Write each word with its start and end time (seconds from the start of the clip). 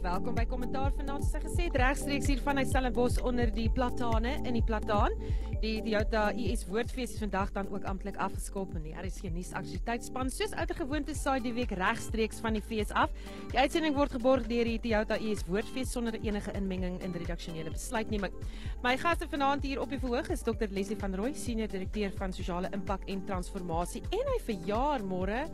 Welkom 0.00 0.34
by 0.34 0.44
kommentaar 0.44 0.90
vanaand. 0.92 1.24
Soos 1.24 1.36
ek 1.38 1.44
gesê 1.46 1.68
het, 1.70 1.76
regstreeks 1.80 2.28
hier 2.28 2.40
vanuit 2.44 2.68
Stellenbosch 2.68 3.22
onder 3.24 3.48
die 3.54 3.70
platane 3.72 4.34
in 4.44 4.52
die 4.58 4.64
plataan. 4.64 5.14
Die 5.60 5.82
Toyota 5.84 6.30
US 6.32 6.62
Woordfees 6.64 7.10
is 7.12 7.18
vandag 7.20 7.50
dan 7.52 7.66
ook 7.68 7.84
amptelik 7.84 8.16
afgeskop 8.16 8.70
in 8.78 8.86
die 8.86 8.94
RSG 8.96 9.28
nuus 9.28 9.50
aktualiteitsspan. 9.52 10.30
Soos 10.32 10.54
ouer 10.56 10.72
gewoonte 10.78 11.12
saai 11.12 11.42
die 11.44 11.52
week 11.52 11.74
regstreeks 11.76 12.38
van 12.40 12.56
die 12.56 12.62
fees 12.64 12.88
af. 12.96 13.12
Die 13.50 13.60
uitsending 13.60 13.92
word 13.92 14.14
geborg 14.16 14.48
deur 14.48 14.64
die 14.64 14.78
Toyota 14.80 15.18
US 15.20 15.44
Woordfees 15.44 15.92
sonder 15.92 16.16
enige 16.16 16.54
inmenging 16.56 16.96
in 17.04 17.12
redaksionele 17.12 17.74
besluitneming. 17.74 18.32
My 18.80 18.94
gaste 19.02 19.28
vanaand 19.28 19.68
hier 19.68 19.84
op 19.84 19.92
die 19.92 20.00
verhoog 20.00 20.32
is 20.32 20.46
Dr 20.48 20.72
Leslie 20.72 20.96
van 21.02 21.18
Rooi, 21.20 21.34
senior 21.36 21.68
direkteur 21.68 22.16
van 22.16 22.32
sosiale 22.32 22.72
impak 22.72 23.04
en 23.12 23.26
transformasie 23.28 24.00
en 24.08 24.32
hy 24.32 24.38
verjaar 24.48 25.04
môre. 25.04 25.44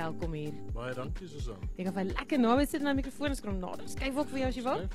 Welkom 0.00 0.32
hier. 0.32 0.56
Baie 0.72 0.96
dankie 0.96 1.28
Susan. 1.28 1.60
Ek 1.76 1.90
gaan 1.90 1.98
vir 1.98 2.14
lekker 2.14 2.40
naby 2.40 2.64
sit 2.64 2.80
na 2.80 2.94
die 2.94 3.02
mikrofoon 3.02 3.36
skrom 3.36 3.60
nader. 3.60 3.84
Skuif 3.90 4.16
ook 4.16 4.32
vir 4.32 4.46
jou 4.46 4.48
as 4.48 4.56
jy 4.56 4.64
wil. 4.64 4.88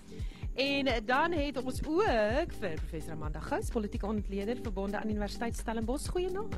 En 0.56 0.88
dan 1.06 1.32
het 1.32 1.58
ons 1.60 1.82
ook 1.84 2.54
vir 2.60 2.76
professor 2.80 3.12
Amanda 3.12 3.40
Gous, 3.44 3.70
politieke 3.70 4.06
ontleder 4.06 4.58
verbonde 4.64 4.98
aan 4.98 5.10
Universiteit 5.10 5.58
Stellenbosch. 5.58 6.08
Goeienaand. 6.10 6.56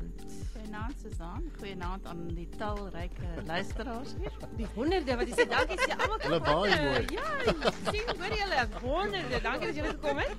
Goeienaand 0.52 0.94
Susan, 1.02 1.50
goeienaand 1.58 2.06
aan 2.06 2.20
die 2.28 2.48
talryke 2.48 3.42
luisteraars 3.46 4.14
hier. 4.20 4.36
Die 4.56 4.68
honderde 4.76 5.16
wat 5.18 5.32
sê, 5.34 5.48
dankie 5.50 5.80
sê 5.82 5.96
almal 5.96 6.22
kom. 6.22 6.30
Hulle 6.30 6.40
baie 6.46 6.78
mooi. 6.84 7.02
Ja, 7.16 7.64
sien 7.90 8.12
hoor 8.20 8.36
julle, 8.38 8.62
honderde. 8.84 9.42
Dankie 9.48 9.72
dat 9.72 9.80
julle 9.80 9.96
gekom 9.96 10.22
het. 10.22 10.38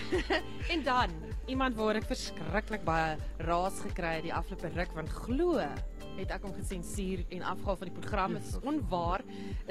en 0.74 0.84
dan 0.84 1.16
iemand 1.48 1.80
waar 1.80 1.96
ek 2.02 2.10
verskriklik 2.12 2.84
baie 2.84 3.16
raas 3.48 3.80
gekry 3.86 4.18
het 4.18 4.28
die 4.28 4.36
afgelope 4.36 4.68
ruk 4.76 4.92
want 5.00 5.16
glo 5.24 5.64
het 6.16 6.32
ek 6.34 6.44
hom 6.46 6.52
gesensuur 6.56 7.24
en 7.28 7.42
afgehaal 7.52 7.78
van 7.80 7.90
die 7.90 7.96
program. 7.96 8.36
Dit 8.36 8.48
is 8.48 8.58
onwaar. 8.60 9.24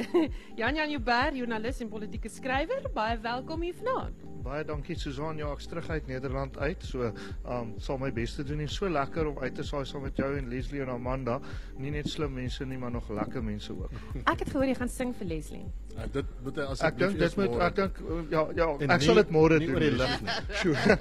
Jan 0.60 0.76
Jan 0.76 0.90
Joubert, 0.90 1.38
joernalis 1.38 1.82
en 1.84 1.92
politieke 1.92 2.30
skrywer, 2.30 2.90
baie 2.96 3.18
welkom 3.22 3.62
hier 3.66 3.78
vanaand. 3.78 4.28
Baie 4.42 4.66
dankie 4.66 4.98
Susan. 4.98 5.38
Ja, 5.38 5.52
ek's 5.54 5.68
terug 5.70 5.90
uit 5.94 6.08
Nederland 6.10 6.58
uit. 6.58 6.84
So, 6.86 7.12
ehm 7.12 7.52
um, 7.54 7.74
sal 7.78 8.00
my 8.02 8.10
bes 8.14 8.34
te 8.36 8.46
doen 8.48 8.64
en 8.64 8.70
so 8.70 8.90
lekker 8.90 9.28
om 9.30 9.38
uit 9.40 9.56
te 9.56 9.64
saai 9.64 9.84
saam 9.86 10.02
met 10.08 10.18
jou 10.18 10.32
en 10.38 10.50
Leslie 10.50 10.82
en 10.82 10.90
Amanda. 10.90 11.38
Nie 11.78 11.94
net 11.94 12.10
slim 12.10 12.34
mense 12.34 12.66
nie, 12.66 12.78
maar 12.82 12.92
nog 12.92 13.10
lekker 13.10 13.44
mense 13.44 13.74
ook. 13.78 13.94
Ek 14.24 14.42
het 14.42 14.50
gehoor 14.50 14.66
jy 14.66 14.76
gaan 14.82 14.90
sing 14.90 15.14
vir 15.20 15.30
Leslie. 15.36 15.66
Uh, 15.92 16.06
dit 16.14 16.26
moet 16.44 16.56
hy 16.56 16.66
Ek 16.88 16.98
dink 16.98 17.18
dit 17.20 17.34
moet 17.38 17.56
ek 17.68 17.76
dink 17.76 17.98
uh, 18.00 18.20
ja 18.32 18.42
ja, 18.56 18.68
En 18.80 18.94
ek 18.96 19.02
sal 19.04 19.16
nie- 19.18 19.24
dit 19.24 19.32
môre 19.36 19.58
nie 19.60 19.68
doen. 19.68 19.76
oor 19.76 19.84
die 19.84 19.92
lig 20.00 20.14
nie. 20.22 20.36
Sjoe. 20.62 20.96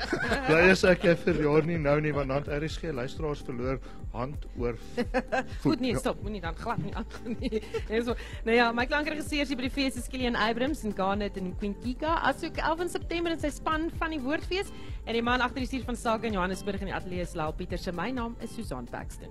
Bly 0.48 0.60
as 0.72 0.82
ek 0.90 1.04
jy 1.06 1.14
verjaar 1.22 1.68
nie 1.68 1.78
nou 1.78 1.94
nie 2.02 2.12
want 2.16 2.28
dan 2.34 2.42
het 2.42 2.62
RSG 2.64 2.90
luisteraars 2.98 3.44
verloor 3.46 3.78
hand 4.12 4.46
oor 4.58 4.74
Goed 5.62 5.80
nee, 5.80 5.92
Ja. 5.92 5.98
stop, 6.02 6.22
moenie 6.22 6.40
dan 6.42 6.54
glad 6.58 6.82
nie 6.82 6.90
aan 6.98 7.06
nie. 7.38 7.62
En 7.94 8.04
so, 8.04 8.16
nou 8.44 8.56
ja, 8.56 8.72
my 8.74 8.86
klankregisseur 8.90 9.46
hier 9.46 9.56
by 9.56 9.68
die 9.68 9.74
fees 9.78 9.96
is 9.96 10.08
Kilian 10.10 10.34
Abrams 10.36 10.82
en 10.84 10.92
Garnet 10.98 11.36
en 11.38 11.52
Queen 11.62 11.76
Kika. 11.84 12.16
Asook 12.32 12.58
11 12.58 12.90
September 12.90 13.30
in 13.30 13.38
sy 13.38 13.50
span 13.54 13.90
van 14.02 14.10
die 14.10 14.20
Woordfees 14.20 14.74
en 15.06 15.14
die 15.14 15.22
man 15.22 15.40
agter 15.40 15.62
die 15.62 15.70
stuur 15.70 15.86
van 15.86 15.96
sake 15.96 16.26
in 16.26 16.34
Johannesburg 16.34 16.80
in 16.82 16.90
die 16.90 16.94
ateljee 16.98 17.22
is 17.28 17.36
Lau 17.38 17.52
Pieter 17.54 17.78
se. 17.78 17.92
My 17.94 18.10
naam 18.10 18.34
is 18.42 18.50
Susan 18.58 18.90
Paxton. 18.90 19.30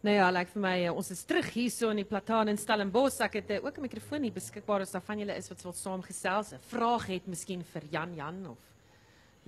Nou 0.00 0.14
ja, 0.14 0.30
lyk 0.32 0.48
vir 0.54 0.62
my 0.64 0.76
uh, 0.86 0.92
ons 0.96 1.10
is 1.12 1.20
terug 1.28 1.50
hierso 1.52 1.90
in 1.92 1.98
die 2.00 2.08
plataan 2.08 2.48
in 2.48 2.56
Stellenbosch. 2.56 3.18
Ek 3.20 3.34
het 3.42 3.50
uh, 3.52 3.64
ook 3.66 3.76
'n 3.76 3.84
mikrofoon 3.84 4.22
hier 4.22 4.32
beskikbaar 4.32 4.80
as 4.80 4.94
daar 4.96 5.04
van 5.04 5.18
julle 5.18 5.36
is 5.36 5.48
wat 5.48 5.62
wil 5.62 5.72
saamgesels. 5.72 6.52
'n 6.52 6.62
Vraag 6.70 7.06
het 7.06 7.26
miskien 7.26 7.62
vir 7.64 7.82
Jan 7.90 8.14
Jan 8.14 8.46
of 8.48 8.58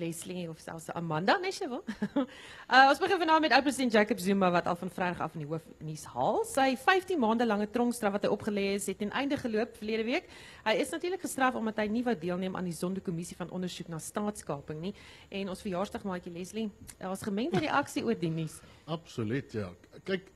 Leslie 0.02 0.48
of 0.50 0.58
selfs 0.58 0.90
Amanda, 0.98 1.36
nee 1.38 1.54
sy 1.54 1.68
wil. 1.70 1.82
uh, 2.18 2.88
ons 2.90 3.00
begin 3.02 3.20
met 3.44 3.54
oud-president 3.54 3.94
Jacob 3.94 4.18
Zuma 4.18 4.50
wat 4.50 4.66
al 4.70 4.78
van 4.80 4.90
Vrydag 4.90 5.20
af 5.22 5.36
in 5.36 5.44
die 5.44 5.48
hoofnuus 5.50 6.04
haal. 6.10 6.40
Sy 6.48 6.72
15 6.80 7.20
maande 7.22 7.46
lange 7.46 7.68
tronkstraf 7.70 8.16
wat 8.16 8.26
hy 8.26 8.32
opgelê 8.34 8.64
is, 8.74 8.88
het 8.90 8.98
ten 8.98 9.12
einde 9.14 9.38
geloop 9.38 9.76
verlede 9.78 10.06
week. 10.08 10.26
Hy 10.66 10.74
is 10.82 10.90
natuurlik 10.94 11.22
gestraf 11.22 11.58
omdat 11.58 11.78
hy 11.82 11.86
nie 11.92 12.04
wou 12.06 12.16
deelneem 12.18 12.58
aan 12.58 12.66
die 12.66 12.76
Sonderkommissie 12.76 13.38
van 13.38 13.52
ondersoek 13.54 13.92
na 13.92 14.02
staatskaping 14.02 14.82
nie. 14.82 14.94
En 15.30 15.54
ons 15.54 15.62
verjaarsdagmaatjie 15.62 16.34
Leslie, 16.34 16.68
daar's 16.98 17.22
gemengde 17.26 17.62
reaksie 17.62 18.04
oor 18.06 18.18
die 18.18 18.32
nuus. 18.32 18.58
Absoluut 18.90 19.54
ja. 19.54 19.70
Kyk, 20.08 20.26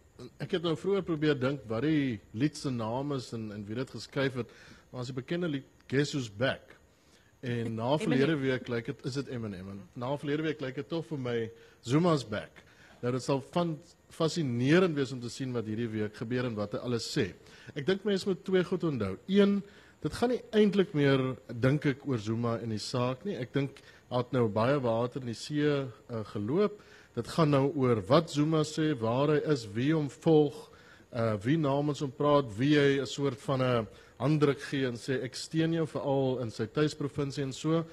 ek 0.47 0.57
het 0.59 0.65
nou 0.65 0.77
vroeër 0.79 1.07
probeer 1.07 1.39
dink 1.41 1.67
wat 1.71 1.85
die 1.89 2.21
lied 2.39 2.63
naam 2.71 3.17
is 3.19 3.33
en 3.37 3.51
en 3.57 3.67
wie 3.67 3.83
dit 3.83 3.97
geskryf 3.99 4.39
het. 4.45 4.57
Maar 4.91 5.03
as 5.03 5.11
die 5.11 5.19
bekende 5.19 5.51
lied 5.51 5.73
Who's 5.89 6.29
Back. 6.29 6.76
En 7.47 7.75
na 7.79 7.93
verlede 8.01 8.35
week 8.43 8.67
lyk 8.69 8.89
dit 8.91 9.05
is 9.07 9.17
dit 9.21 9.29
Eminem. 9.31 9.69
En 9.71 9.83
na 9.95 10.15
verlede 10.19 10.43
week 10.49 10.63
lyk 10.65 10.81
dit 10.81 10.89
tog 10.91 11.05
vir 11.07 11.21
my 11.23 11.37
Zuma's 11.87 12.25
back. 12.27 12.63
Nou 13.03 13.13
dit 13.15 13.23
sal 13.23 13.43
van 13.55 13.77
fascinerend 14.11 14.97
wees 14.97 15.13
om 15.15 15.21
te 15.23 15.31
sien 15.31 15.53
wat 15.55 15.69
hierdie 15.69 15.89
week 15.93 16.17
gebeur 16.19 16.49
en 16.49 16.57
wat 16.59 16.75
hy 16.75 16.81
alles 16.89 17.07
sê. 17.07 17.29
Ek 17.79 17.87
dink 17.87 18.07
mense 18.09 18.27
moet 18.27 18.43
twee 18.47 18.65
goed 18.67 18.87
onthou. 18.89 19.13
Een, 19.31 19.61
dit 20.03 20.17
gaan 20.19 20.33
nie 20.35 20.41
eintlik 20.59 20.95
meer 20.99 21.23
dink 21.53 21.87
ek 21.93 22.03
oor 22.09 22.19
Zuma 22.23 22.57
en 22.65 22.75
die 22.75 22.83
saak 22.83 23.23
nie. 23.29 23.37
Ek 23.39 23.55
dink 23.55 23.79
hy 24.11 24.23
het 24.23 24.35
nou 24.35 24.49
baie 24.51 24.81
water 24.83 25.23
in 25.23 25.31
die 25.31 25.39
see 25.39 25.71
uh, 25.71 26.25
geloop. 26.33 26.81
Dit 27.15 27.31
gaan 27.37 27.55
nou 27.55 27.69
oor 27.79 28.03
wat 28.11 28.33
Zuma 28.35 28.65
sê, 28.67 28.91
waar 28.99 29.37
hy 29.37 29.39
is, 29.55 29.69
wie 29.77 29.93
hom 29.95 30.11
volg, 30.25 30.67
uh 31.17 31.37
wie 31.47 31.57
namens 31.57 32.03
hom 32.03 32.11
praat, 32.13 32.51
wie 32.59 32.75
hy 32.75 32.99
'n 33.01 33.07
soort 33.07 33.39
van 33.47 33.63
'n 33.63 33.87
handdruk 34.19 34.61
gee 34.71 34.89
en 34.89 34.99
sê 35.01 35.21
ek 35.27 35.37
steun 35.37 35.75
jou 35.77 35.87
veral 35.91 36.39
in 36.45 36.53
sy 36.55 36.67
tuisprovinsie 36.73 37.45
en 37.45 37.55
so. 37.57 37.85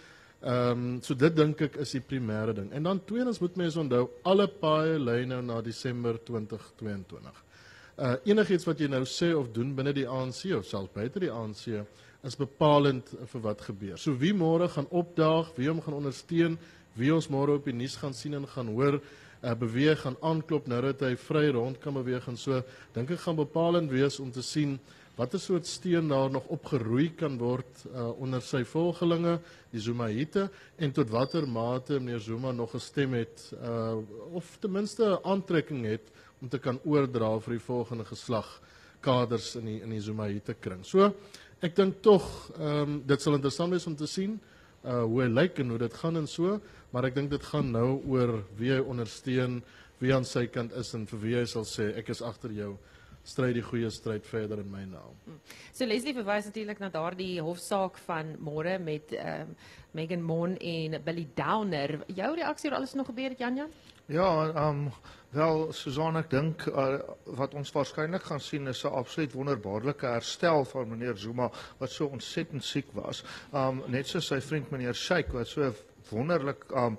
Ehm 0.43 0.71
um, 0.71 1.01
so 1.01 1.15
dit 1.15 1.35
dink 1.35 1.61
ek 1.63 1.77
is 1.79 1.93
die 1.95 2.03
primêre 2.03 2.53
ding. 2.55 2.69
En 2.75 2.83
dan 2.83 2.99
tweedens 3.07 3.39
moet 3.39 3.55
mense 3.55 3.79
onthou 3.79 4.09
alle 4.27 4.47
paaie 4.47 4.99
lei 4.99 5.23
nou 5.25 5.41
na 5.41 5.61
Desember 5.63 6.19
2022. 6.27 7.43
Uh 7.95 8.15
enigiets 8.25 8.65
wat 8.67 8.79
jy 8.79 8.89
nou 8.91 9.03
sê 9.07 9.31
of 9.37 9.51
doen 9.55 9.75
binne 9.75 9.93
die 9.95 10.07
ANC 10.07 10.49
of 10.57 10.65
selfs 10.67 10.91
buite 10.93 11.21
die 11.23 11.31
ANC 11.31 11.67
is 12.23 12.35
bepalend 12.39 13.11
vir 13.31 13.41
wat 13.43 13.61
gebeur. 13.61 13.97
So 13.99 14.15
wie 14.19 14.33
môre 14.33 14.67
gaan 14.71 14.87
opdaag, 14.89 15.51
wie 15.55 15.67
hom 15.69 15.81
gaan 15.83 15.99
ondersteun, 15.99 16.57
wie 16.95 17.11
ons 17.13 17.29
môre 17.31 17.59
op 17.59 17.67
die 17.67 17.75
nuus 17.75 17.95
gaan 17.99 18.15
sien 18.15 18.35
en 18.37 18.47
gaan 18.47 18.71
hoor, 18.71 18.99
uh, 19.43 19.53
beweeg 19.59 20.01
gaan 20.01 20.17
aanklop 20.21 20.67
nou 20.71 20.81
dat 20.87 21.03
hy 21.03 21.13
vry 21.19 21.49
rond 21.55 21.79
kan 21.83 21.95
beweeg 21.99 22.27
en 22.31 22.39
so 22.39 22.61
dink 22.95 23.11
ek 23.11 23.23
gaan 23.25 23.39
bepalend 23.39 23.91
wees 23.91 24.19
om 24.23 24.31
te 24.31 24.43
sien 24.43 24.77
watter 25.17 25.39
soort 25.39 25.67
steun 25.69 26.07
daar 26.09 26.31
nog 26.31 26.47
opgeroei 26.53 27.11
kan 27.15 27.37
word 27.37 27.85
uh, 27.91 28.09
onder 28.21 28.41
sy 28.41 28.63
volgelinge 28.65 29.37
die 29.71 29.81
Zumaite 29.81 30.47
en 30.77 30.93
tot 30.95 31.11
watter 31.13 31.45
mate 31.47 31.99
meneer 31.99 32.23
Zuma 32.23 32.51
nog 32.51 32.73
gestem 32.73 33.13
het 33.13 33.51
uh, 33.59 33.99
of 34.33 34.57
ten 34.59 34.71
minste 34.71 35.05
'n 35.05 35.21
aantrekking 35.23 35.85
het 35.85 36.09
om 36.41 36.49
te 36.49 36.59
kan 36.59 36.79
oordra 36.83 37.39
vir 37.39 37.53
die 37.53 37.65
volgende 37.65 38.05
geslag 38.05 38.61
kaders 39.01 39.55
in 39.55 39.65
die 39.65 39.81
in 39.81 39.89
die 39.89 40.01
Zumaite 40.01 40.55
kring. 40.59 40.83
So 40.85 41.13
ek 41.61 41.75
dink 41.75 42.01
tog 42.01 42.25
ehm 42.57 42.81
um, 42.81 43.03
dit 43.05 43.21
sal 43.21 43.35
interessant 43.35 43.71
wees 43.71 43.87
om 43.87 43.95
te 43.95 44.07
sien 44.07 44.39
uh 44.83 45.03
hoe 45.03 45.21
hy 45.21 45.29
lyk 45.29 45.59
en 45.59 45.69
hoe 45.69 45.79
dit 45.79 45.93
gaan 45.93 46.17
en 46.17 46.27
so, 46.27 46.59
maar 46.91 47.05
ek 47.05 47.15
dink 47.15 47.29
dit 47.31 47.43
gaan 47.43 47.71
nou 47.71 48.01
oor 48.07 48.43
wie 48.57 48.71
hy 48.73 48.81
ondersteun, 48.81 49.61
wie 49.99 50.11
aan 50.13 50.25
sy 50.25 50.47
kant 50.47 50.73
is 50.73 50.93
en 50.93 51.05
vir 51.07 51.19
wie 51.19 51.35
hy 51.35 51.45
sal 51.45 51.63
sê 51.63 51.93
ek 51.97 52.09
is 52.09 52.21
agter 52.21 52.51
jou. 52.51 52.73
Stryd 53.23 53.55
die 53.55 53.63
goeie 53.63 53.89
stryd 53.89 54.25
verder 54.27 54.59
in 54.59 54.71
my 54.71 54.83
naam. 54.83 55.39
So 55.71 55.85
Leslie 55.87 56.13
verwys 56.13 56.49
natuurlik 56.49 56.81
na 56.83 56.89
daardie 56.91 57.41
hofsaak 57.41 57.97
van 58.07 58.35
môre 58.43 58.79
met 58.83 59.15
ehm 59.15 59.47
um, 59.47 59.55
Megan 59.93 60.23
Mon 60.25 60.55
en 60.57 60.95
Billy 61.05 61.27
Downer. 61.37 61.99
Jou 62.07 62.35
reaksie 62.35 62.69
oor 62.69 62.77
alles 62.77 62.93
nog 62.97 63.05
gebeur 63.05 63.29
het 63.29 63.39
Jan 63.39 63.55
Jan? 63.55 63.69
Ja, 64.11 64.47
ehm 64.47 64.87
um, 64.87 64.91
wel 65.29 65.71
Susan 65.73 66.17
ek 66.19 66.29
dink 66.29 66.65
uh, 66.67 66.99
wat 67.39 67.53
ons 67.57 67.71
waarskynlik 67.71 68.25
gaan 68.27 68.43
sien 68.43 68.67
is 68.67 68.83
'n 68.83 68.91
absoluut 68.91 69.33
wonderbaarlike 69.33 70.05
herstel 70.05 70.65
van 70.65 70.89
meneer 70.89 71.17
Zuma 71.17 71.49
wat 71.79 71.91
so 71.91 72.05
ontsettend 72.05 72.63
siek 72.63 72.91
was. 72.91 73.23
Ehm 73.53 73.79
um, 73.79 73.83
net 73.87 74.07
soos 74.07 74.27
sy 74.27 74.41
vriend 74.41 74.71
meneer 74.71 74.93
Sheikh 74.93 75.31
wat 75.31 75.47
so 75.47 75.71
wonderlik 76.11 76.65
ehm 76.69 76.85
um, 76.85 76.97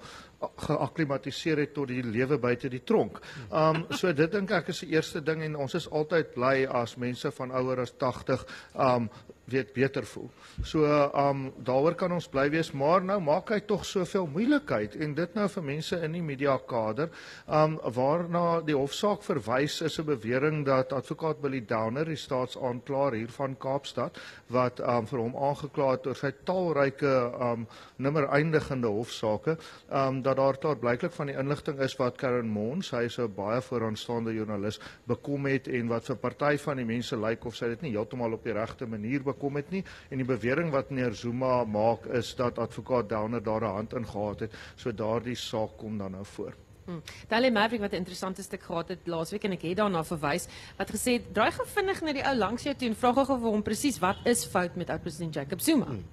geakklimatiseer 0.67 1.63
het 1.65 1.75
tot 1.75 1.89
die 1.89 2.03
lewe 2.03 2.39
buite 2.39 2.69
die 2.69 2.83
tronk. 2.85 3.21
Um, 3.53 3.85
so 3.91 4.13
dit 4.13 4.33
dink 4.33 4.51
ek 4.51 4.73
is 4.75 4.85
die 4.85 4.95
eerste 4.95 5.23
ding 5.25 5.43
en 5.43 5.57
ons 5.57 5.75
is 5.75 5.89
altyd 5.91 6.35
bly 6.35 6.57
as 6.67 6.97
mense 7.01 7.31
van 7.39 7.55
ouer 7.55 7.85
as 7.87 7.95
80 7.99 8.47
ehm 8.75 9.09
um, 9.09 9.09
weet 9.51 9.73
beter 9.75 10.07
voel. 10.07 10.31
So 10.65 10.85
um, 10.87 11.53
daaroor 11.65 11.95
kan 11.99 12.13
ons 12.13 12.29
bly 12.31 12.47
wees, 12.53 12.71
maar 12.73 13.03
nou 13.05 13.19
maak 13.21 13.51
hy 13.53 13.61
tog 13.69 13.85
soveel 13.85 14.27
moeilikheid 14.33 14.97
en 15.05 15.15
dit 15.15 15.35
nou 15.37 15.47
vir 15.57 15.67
mense 15.67 15.99
in 16.07 16.17
die 16.17 16.23
media 16.25 16.57
kader, 16.69 17.11
um, 17.47 17.77
waarna 17.97 18.61
die 18.65 18.77
hofsaak 18.77 19.25
verwys 19.27 19.81
is 19.85 19.99
'n 19.99 20.07
bewering 20.07 20.65
dat 20.65 20.93
advokaat 20.93 21.41
Billy 21.43 21.61
Downer, 21.61 22.05
die 22.05 22.17
staatsaanklaer 22.17 23.13
hier 23.13 23.29
van 23.29 23.57
Kaapstad, 23.57 24.19
wat 24.49 24.81
um, 24.81 25.07
vir 25.07 25.19
hom 25.19 25.37
aangekla 25.37 25.91
het 25.91 26.07
oor 26.07 26.17
sy 26.17 26.33
talryke 26.45 27.15
um, 27.41 27.67
nimmer 27.97 28.29
eindigende 28.29 28.89
hofsaake, 28.89 29.59
um, 29.91 30.23
dat 30.23 30.37
daar 30.37 30.61
daar 30.61 30.77
blyklik 30.77 31.13
van 31.13 31.27
die 31.27 31.37
inligting 31.37 31.81
is 31.81 31.97
wat 31.97 32.17
Karen 32.17 32.49
Mons, 32.49 32.91
hy 32.91 33.05
is 33.05 33.19
'n 33.19 33.35
baie 33.35 33.61
vooraanstaande 33.61 34.33
joernalis, 34.35 34.81
bekom 35.07 35.47
het 35.47 35.69
en 35.69 35.89
wat 35.89 36.05
vir 36.05 36.17
party 36.17 36.57
van 36.57 36.77
die 36.77 36.85
mense 36.85 37.17
lyk 37.17 37.45
of 37.45 37.57
sy 37.57 37.69
dit 37.69 37.83
nie 37.83 37.91
heeltemal 37.91 38.33
op 38.33 38.45
die 38.45 38.53
regte 38.53 38.87
manier 38.87 39.23
het 39.55 39.71
nie 39.71 39.85
en 40.11 40.17
die 40.17 40.27
bewering 40.27 40.71
wat 40.71 40.91
meneer 40.91 41.15
Zuma 41.15 41.65
maak 41.65 42.07
is 42.07 42.35
dat 42.35 42.59
advokaat 42.59 43.09
Downer 43.09 43.43
daar 43.43 43.61
'n 43.63 43.75
hand 43.75 43.95
in 43.95 44.07
gehad 44.07 44.41
het. 44.41 44.53
So 44.77 44.93
daardie 44.93 45.35
saak 45.37 45.77
kom 45.77 45.99
dan 45.99 46.11
nou 46.11 46.25
voor. 46.25 46.55
Hmm. 46.85 47.03
Dalle 47.29 47.51
Maverick 47.51 47.81
wat 47.81 47.93
'n 47.93 47.97
interessante 47.97 48.43
stuk 48.43 48.63
gehad 48.63 48.89
het 48.89 48.99
laasweek 49.05 49.45
en 49.45 49.53
ek 49.53 49.63
het 49.63 49.77
daarna 49.77 50.05
verwys 50.05 50.47
wat 50.77 50.91
gesê 50.91 51.13
het 51.13 51.35
draai 51.35 51.51
gou 51.51 51.67
vinnig 51.67 52.01
na 52.03 52.13
die 52.13 52.27
ou 52.27 52.37
langs 52.37 52.63
jou 52.63 52.75
toe 52.75 52.89
en 52.89 52.95
vra 52.97 53.13
gou 53.13 53.39
vir 53.41 53.51
hom 53.51 53.63
presies 53.63 53.99
wat 53.99 54.17
is 54.25 54.45
fout 54.45 54.77
met 54.77 54.91
ou 54.91 54.99
president 54.99 55.35
Jacob 55.35 55.61
Zuma. 55.61 55.85
Hmm. 55.87 56.05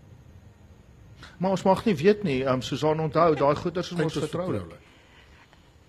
Maar 1.38 1.52
ons 1.52 1.64
mag 1.64 1.86
nie 1.86 1.96
weet 1.96 2.24
nie. 2.24 2.44
Ehm 2.44 2.54
um, 2.54 2.62
Susan 2.62 3.00
onthou 3.00 3.36
daai 3.36 3.56
goeters 3.56 3.92
is 3.92 4.00
ons 4.00 4.14
vertroulik. 4.14 4.78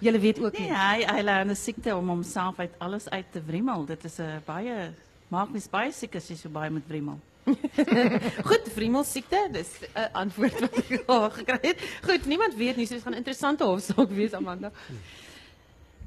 Julle 0.02 0.18
weet 0.18 0.40
ook 0.42 0.58
Nee, 0.58 0.68
nie. 0.70 0.76
hy 0.76 1.04
hy 1.06 1.22
lê 1.22 1.44
'n 1.44 1.54
siekte 1.56 1.96
om 1.96 2.08
homself 2.08 2.58
uit 2.58 2.72
alles 2.78 3.08
uit 3.10 3.32
te 3.32 3.42
wrimmel. 3.46 3.84
Dit 3.86 4.04
is 4.04 4.18
'n 4.18 4.42
baie 4.44 4.92
maak 5.32 5.52
mens 5.52 5.68
baie 5.72 5.92
siek 5.96 6.16
as 6.20 6.28
jy 6.28 6.36
so 6.36 6.52
baie 6.52 6.70
moet 6.72 6.88
wrimmel. 6.88 7.20
Goed, 8.48 8.68
Vriemel 8.74 9.04
siekte, 9.04 9.38
dis 9.50 9.70
'n 9.88 10.12
antwoord 10.12 10.60
wat 10.62 10.76
ek 10.78 11.08
al 11.10 11.30
gekry 11.38 11.58
het. 11.62 11.80
Goed, 12.04 12.26
niemand 12.30 12.54
weet 12.54 12.76
nie, 12.76 12.86
so 12.86 12.94
dit 12.94 13.02
gaan 13.02 13.16
'n 13.16 13.22
interessante 13.22 13.64
hofsaak 13.64 14.10
wees 14.10 14.36
Amanda. 14.38 14.70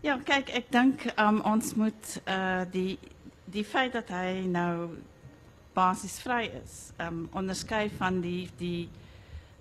Ja, 0.01 0.18
kyk, 0.24 0.50
ek 0.54 0.72
dink 0.72 1.06
um, 1.18 1.42
ons 1.42 1.74
moet 1.75 2.22
uh 2.27 2.63
die 2.72 3.00
die 3.45 3.66
feit 3.66 3.94
dat 3.94 4.10
hy 4.10 4.45
nou 4.48 4.95
basies 5.74 6.19
vry 6.24 6.45
is, 6.63 6.92
um 7.00 7.27
onderskei 7.33 7.89
van 7.98 8.22
die 8.22 8.50
die 8.57 8.89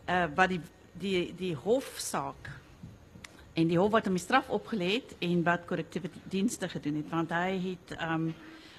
uh 0.08 0.26
wat 0.36 0.48
die 0.48 0.60
die 0.92 1.34
die 1.34 1.54
hofsaak 1.56 2.50
en 3.54 3.68
die 3.68 3.78
hof 3.78 3.92
wat 3.94 4.06
hom 4.06 4.14
die 4.14 4.22
straf 4.22 4.48
opgelê 4.48 4.98
het 4.98 5.14
en 5.18 5.42
wat 5.46 5.66
korrektiewe 5.66 6.10
dienste 6.30 6.68
gedoen 6.68 7.00
het 7.02 7.10
want 7.10 7.30
hy 7.34 7.50
het 7.70 7.96
um 7.98 8.34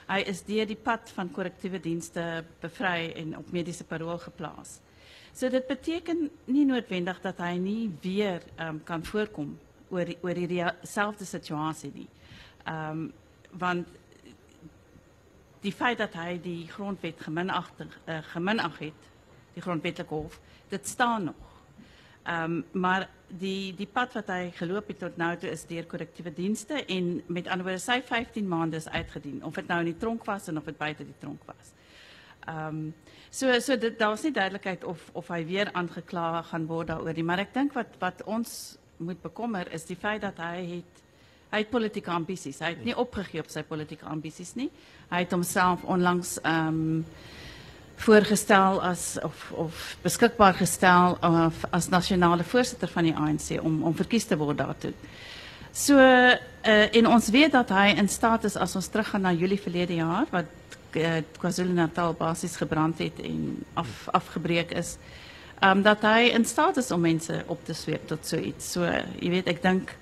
hy 0.07 0.19
is 0.30 0.44
deur 0.46 0.68
die 0.69 0.80
pad 0.80 1.10
van 1.16 1.31
korrektiewe 1.34 1.80
dienste 1.81 2.44
bevry 2.62 3.12
en 3.18 3.38
op 3.38 3.52
mediese 3.52 3.84
parol 3.84 4.18
geplaas. 4.22 4.80
So 5.36 5.50
dit 5.50 5.68
beteken 5.68 6.30
nie 6.46 6.66
noodwendig 6.66 7.19
dat 7.22 7.42
hy 7.44 7.57
nie 7.60 7.90
weer 8.02 8.44
um, 8.62 8.80
kan 8.88 9.04
voorkom 9.04 9.56
oor 9.90 10.07
die, 10.07 10.18
oor 10.24 10.34
dieselfde 10.34 11.25
situasie 11.25 11.92
nie. 11.94 12.10
Ehm 12.66 13.07
want 13.56 13.88
die 15.63 15.72
feit 15.72 15.98
dat 15.98 16.13
hy 16.19 16.34
die 16.44 16.68
grondwet 16.68 17.22
geminagtig 17.24 17.94
uh, 18.04 18.18
geminag 18.34 18.75
die 19.56 19.63
grondwetlike 19.63 20.13
hof, 20.13 20.40
dit 20.69 20.88
staan 20.88 21.30
nog. 21.30 21.45
Ehm 22.25 22.62
maar 22.72 23.07
die 23.27 23.74
die 23.77 23.88
pad 23.88 24.13
wat 24.18 24.30
hy 24.33 24.51
geloop 24.57 24.88
het 24.88 25.00
tot 25.00 25.18
nou 25.18 25.31
toe 25.38 25.50
is 25.50 25.66
deur 25.69 25.86
korrektiewe 25.89 26.33
dienste 26.33 26.80
en 26.86 27.22
met 27.27 27.48
ander 27.48 27.66
woorde 27.68 27.81
sy 27.83 28.00
15 28.01 28.48
maande 28.48 28.77
is 28.81 28.88
uitgedien 28.89 29.44
of 29.44 29.57
dit 29.57 29.68
nou 29.68 29.80
in 29.83 29.92
die 29.92 30.00
tronk 30.01 30.25
was 30.25 30.48
en 30.48 30.57
of 30.57 30.66
dit 30.66 30.77
buite 30.77 31.06
die 31.06 31.19
tronk 31.19 31.42
was. 31.45 31.74
Um, 32.50 32.94
so 33.30 33.60
so 33.60 33.77
dit 33.77 34.00
daar's 34.00 34.24
nie 34.24 34.33
duidelikheid 34.33 34.83
of 34.83 35.10
of 35.13 35.30
hy 35.33 35.44
weer 35.45 35.72
aangekla 35.74 36.42
gaan 36.50 36.68
word 36.69 36.88
daaroor 36.94 37.13
nie, 37.13 37.25
maar 37.25 37.42
ek 37.45 37.54
dink 37.54 37.74
wat 37.77 37.98
wat 38.01 38.25
ons 38.25 38.77
moet 38.98 39.22
bekommer 39.22 39.69
is 39.74 39.86
die 39.86 39.98
feit 40.00 40.22
dat 40.22 40.38
hy 40.42 40.66
het 40.77 41.01
hy 41.51 41.62
het 41.62 41.69
politieke 41.69 42.12
ambisies. 42.12 42.60
Hy 42.60 42.74
het 42.74 42.83
nie 42.83 42.95
opgegee 42.98 43.39
op 43.39 43.50
sy 43.54 43.62
politieke 43.63 44.06
ambisies 44.10 44.56
nie. 44.57 44.72
Hy 45.12 45.22
het 45.24 45.31
homself 45.31 45.86
onlangs 45.86 46.39
ehm 46.42 47.04
voorgestel 47.96 48.82
as 48.84 49.18
of 49.24 49.52
of 49.52 49.98
beskikbaar 50.02 50.54
gestel 50.54 51.18
of, 51.22 51.64
as 51.70 51.90
nasionale 51.90 52.44
voorsitter 52.44 52.88
van 52.88 53.04
die 53.04 53.16
ANC 53.16 53.64
om 53.64 53.84
om 53.84 53.96
verkies 53.96 54.26
te 54.26 54.38
word 54.38 54.58
daartoe. 54.58 54.94
So 55.76 56.00
uh, 56.00 56.96
en 56.96 57.08
ons 57.08 57.30
weet 57.30 57.52
dat 57.52 57.70
hy 57.70 57.94
in 58.00 58.08
staat 58.10 58.44
is 58.44 58.56
as 58.56 58.76
ons 58.76 58.88
teruggaan 58.88 59.26
na 59.28 59.34
Julie 59.34 59.60
verlede 59.60 59.98
jaar 60.00 60.28
wat 60.32 60.52
uh, 60.96 61.22
KwaZulu-Natal 61.40 62.16
basies 62.20 62.56
gebrand 62.56 63.00
het 63.04 63.20
en 63.24 63.64
af 63.74 64.08
afgebreek 64.12 64.72
is. 64.72 64.96
Um 65.64 65.82
dat 65.82 66.04
hy 66.04 66.32
in 66.36 66.46
staat 66.46 66.78
is 66.78 66.92
om 66.92 67.02
mense 67.02 67.44
op 67.48 67.66
te 67.66 67.74
sweep 67.74 68.08
tot 68.08 68.28
so 68.28 68.38
iets. 68.38 68.72
So 68.72 68.88
jy 69.20 69.30
weet 69.30 69.52
ek 69.52 69.62
dink 69.64 69.96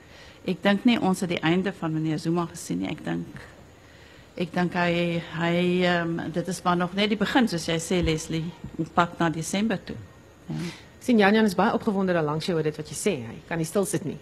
ek 0.45 0.62
dink 0.62 0.86
nie 0.86 1.00
ons 1.00 1.22
het 1.24 1.30
die 1.31 1.42
einde 1.42 1.74
van 1.74 1.94
meneer 1.94 2.19
Zuma 2.19 2.45
gesien 2.51 2.81
nie. 2.84 2.90
Ek 2.92 3.04
dink 3.06 3.42
ek 4.35 4.53
dink 4.53 4.74
hy 4.74 5.19
hy 5.35 5.57
um, 5.91 6.15
dit 6.33 6.47
is 6.47 6.62
maar 6.65 6.77
nog 6.77 6.95
net 6.97 7.12
die 7.13 7.19
begin 7.19 7.47
soos 7.47 7.68
jy 7.69 7.77
sê 7.81 8.01
Leslie, 8.03 8.45
op 8.80 8.89
pad 8.95 9.19
na 9.19 9.30
Desember 9.30 9.77
toe. 9.77 9.97
Ja. 10.47 10.56
Jan 11.06 11.35
Jan 11.35 11.45
is 11.45 11.56
baie 11.56 11.74
opgewonde 11.75 12.13
daar 12.13 12.24
langs 12.24 12.45
jou 12.47 12.62
dit 12.63 12.77
wat 12.77 12.89
jy 12.89 12.95
sê. 12.95 13.13
Hy 13.27 13.41
kan 13.47 13.59
nie 13.59 13.68
stil 13.68 13.85
sit 13.85 14.06
nie. 14.07 14.18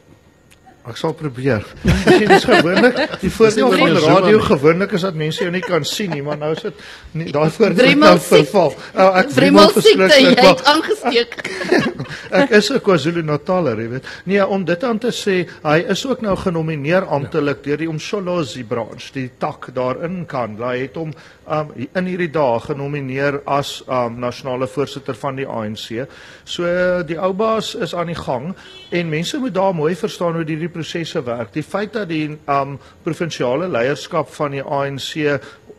Ek 0.82 0.98
sal 0.98 1.12
probeer. 1.14 1.62
Dit 1.84 2.24
is 2.26 2.46
gewoonlik 2.48 2.96
die 3.22 3.30
voordeel 3.30 3.70
van 3.70 3.98
radio 4.02 4.40
gewoonlik 4.42 4.96
is 4.98 5.04
dat 5.06 5.18
mense 5.18 5.44
jou 5.44 5.52
nie 5.54 5.62
kan 5.62 5.84
sien 5.86 6.10
nie, 6.10 6.24
maar 6.26 6.40
nou 6.42 6.50
is 6.56 6.64
dit 6.66 6.80
nie 7.22 7.28
daai 7.30 7.52
voordeel 7.54 7.78
Wrimmel 7.84 8.16
nou 8.16 8.24
verval. 8.26 8.74
Oh, 8.96 9.20
ek 9.20 9.30
Wrimmel 9.36 9.76
siekte, 9.76 10.08
jy 10.18 10.34
het 10.40 10.64
aangesteek. 10.72 11.38
Ek 12.42 12.54
is 12.56 12.70
'n 12.72 12.80
KwaZulu-Nataler, 12.84 13.80
jy 13.84 13.90
weet. 13.92 14.08
Nee, 14.26 14.42
om 14.46 14.64
dit 14.66 14.84
aan 14.84 15.00
te 15.00 15.12
sê, 15.12 15.44
hy 15.64 15.78
is 15.92 16.06
ook 16.08 16.22
nou 16.24 16.36
genomineer 16.40 17.06
amptelik 17.06 17.64
deur 17.64 17.78
die 17.78 17.90
Umsholozi 17.92 18.64
branch, 18.64 19.12
die 19.14 19.30
tak 19.38 19.70
daarin 19.76 20.26
kan. 20.26 20.58
Hy 20.58 20.78
het 20.88 20.96
hom 20.96 21.14
um 21.52 21.72
in 21.76 22.08
hierdie 22.08 22.32
dae 22.32 22.60
genomineer 22.64 23.42
as 23.46 23.82
um 23.88 24.20
nasionale 24.24 24.68
voorsitter 24.68 25.18
van 25.18 25.36
die 25.36 25.48
ANC. 25.48 26.08
So 26.46 26.66
die 27.08 27.20
ou 27.20 27.34
baas 27.34 27.74
is 27.76 27.96
aan 27.96 28.12
die 28.12 28.18
gang 28.18 28.54
en 28.92 29.10
mense 29.10 29.38
moet 29.38 29.54
daar 29.54 29.76
mooi 29.76 29.96
verstaan 29.96 30.40
hoe 30.40 30.46
hierdie 30.48 30.71
prosesse 30.74 31.22
werk. 31.26 31.54
Die 31.54 31.64
feit 31.64 31.94
dat 31.94 32.10
die 32.10 32.38
um 32.48 32.78
provinsiale 33.04 33.70
leierskap 33.72 34.30
van 34.36 34.52
die 34.58 34.64
ANC 34.64 35.16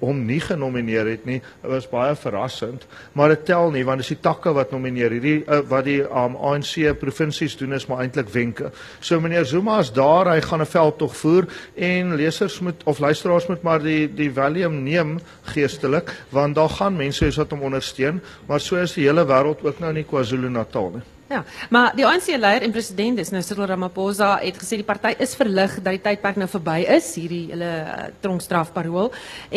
hom 0.03 0.25
nie 0.27 0.41
genomineer 0.43 1.07
het 1.13 1.27
nie, 1.29 1.39
was 1.63 1.87
baie 1.91 2.15
verrassend, 2.19 2.87
maar 3.19 3.33
dit 3.35 3.45
tel 3.53 3.71
nie 3.75 3.85
want 3.87 4.03
dis 4.03 4.13
die 4.15 4.21
takke 4.23 4.53
wat 4.57 4.75
nomineer. 4.75 5.15
Hierdie 5.15 5.37
uh, 5.47 5.61
wat 5.71 5.87
die 5.87 6.01
um, 6.03 6.37
ANC 6.37 6.91
provinsies 7.01 7.55
doen 7.61 7.77
is 7.77 7.87
maar 7.91 8.03
eintlik 8.05 8.33
wenke. 8.35 8.73
So 9.01 9.21
meneer 9.23 9.47
Zuma 9.49 9.79
is 9.83 9.93
daar, 9.95 10.33
hy 10.35 10.41
gaan 10.43 10.63
'n 10.63 10.73
veldtog 10.75 11.17
voer 11.17 11.47
en 11.77 12.17
lesers 12.17 12.61
moet 12.61 12.83
of 12.85 12.99
luisteraars 12.99 13.47
moet 13.47 13.63
maar 13.63 13.83
die 13.83 14.09
die 14.09 14.31
Valium 14.33 14.83
neem 14.83 15.19
geestelik 15.55 16.11
want 16.31 16.55
daar 16.55 16.71
gaan 16.71 16.97
mense 16.97 17.27
is 17.27 17.39
wat 17.39 17.51
hom 17.51 17.63
ondersteun, 17.63 18.21
maar 18.47 18.61
so 18.61 18.77
is 18.77 18.95
die 18.95 19.07
hele 19.07 19.25
wêreld 19.25 19.63
ook 19.63 19.79
nou 19.79 19.91
in 19.91 20.03
die 20.03 20.09
KwaZulu-Natal 20.09 20.91
nie. 20.91 21.12
Ja, 21.33 21.45
maar 21.73 21.95
die 21.97 22.05
ANC 22.05 22.27
leier 22.37 22.65
en 22.67 22.75
president 22.75 23.21
is 23.23 23.31
nou 23.33 23.41
Cyril 23.41 23.71
Ramaphosa 23.71 24.35
het 24.43 24.59
gesê 24.61 24.77
die 24.77 24.85
party 24.85 25.15
is 25.25 25.33
verlig 25.39 25.79
dat 25.79 25.95
die 25.95 26.03
tydperk 26.05 26.37
nou 26.43 26.49
verby 26.53 26.83
is, 26.93 27.07
hierdie 27.17 27.47
hele 27.55 27.71
uh, 27.81 28.11
tronkstrafparool 28.21 29.09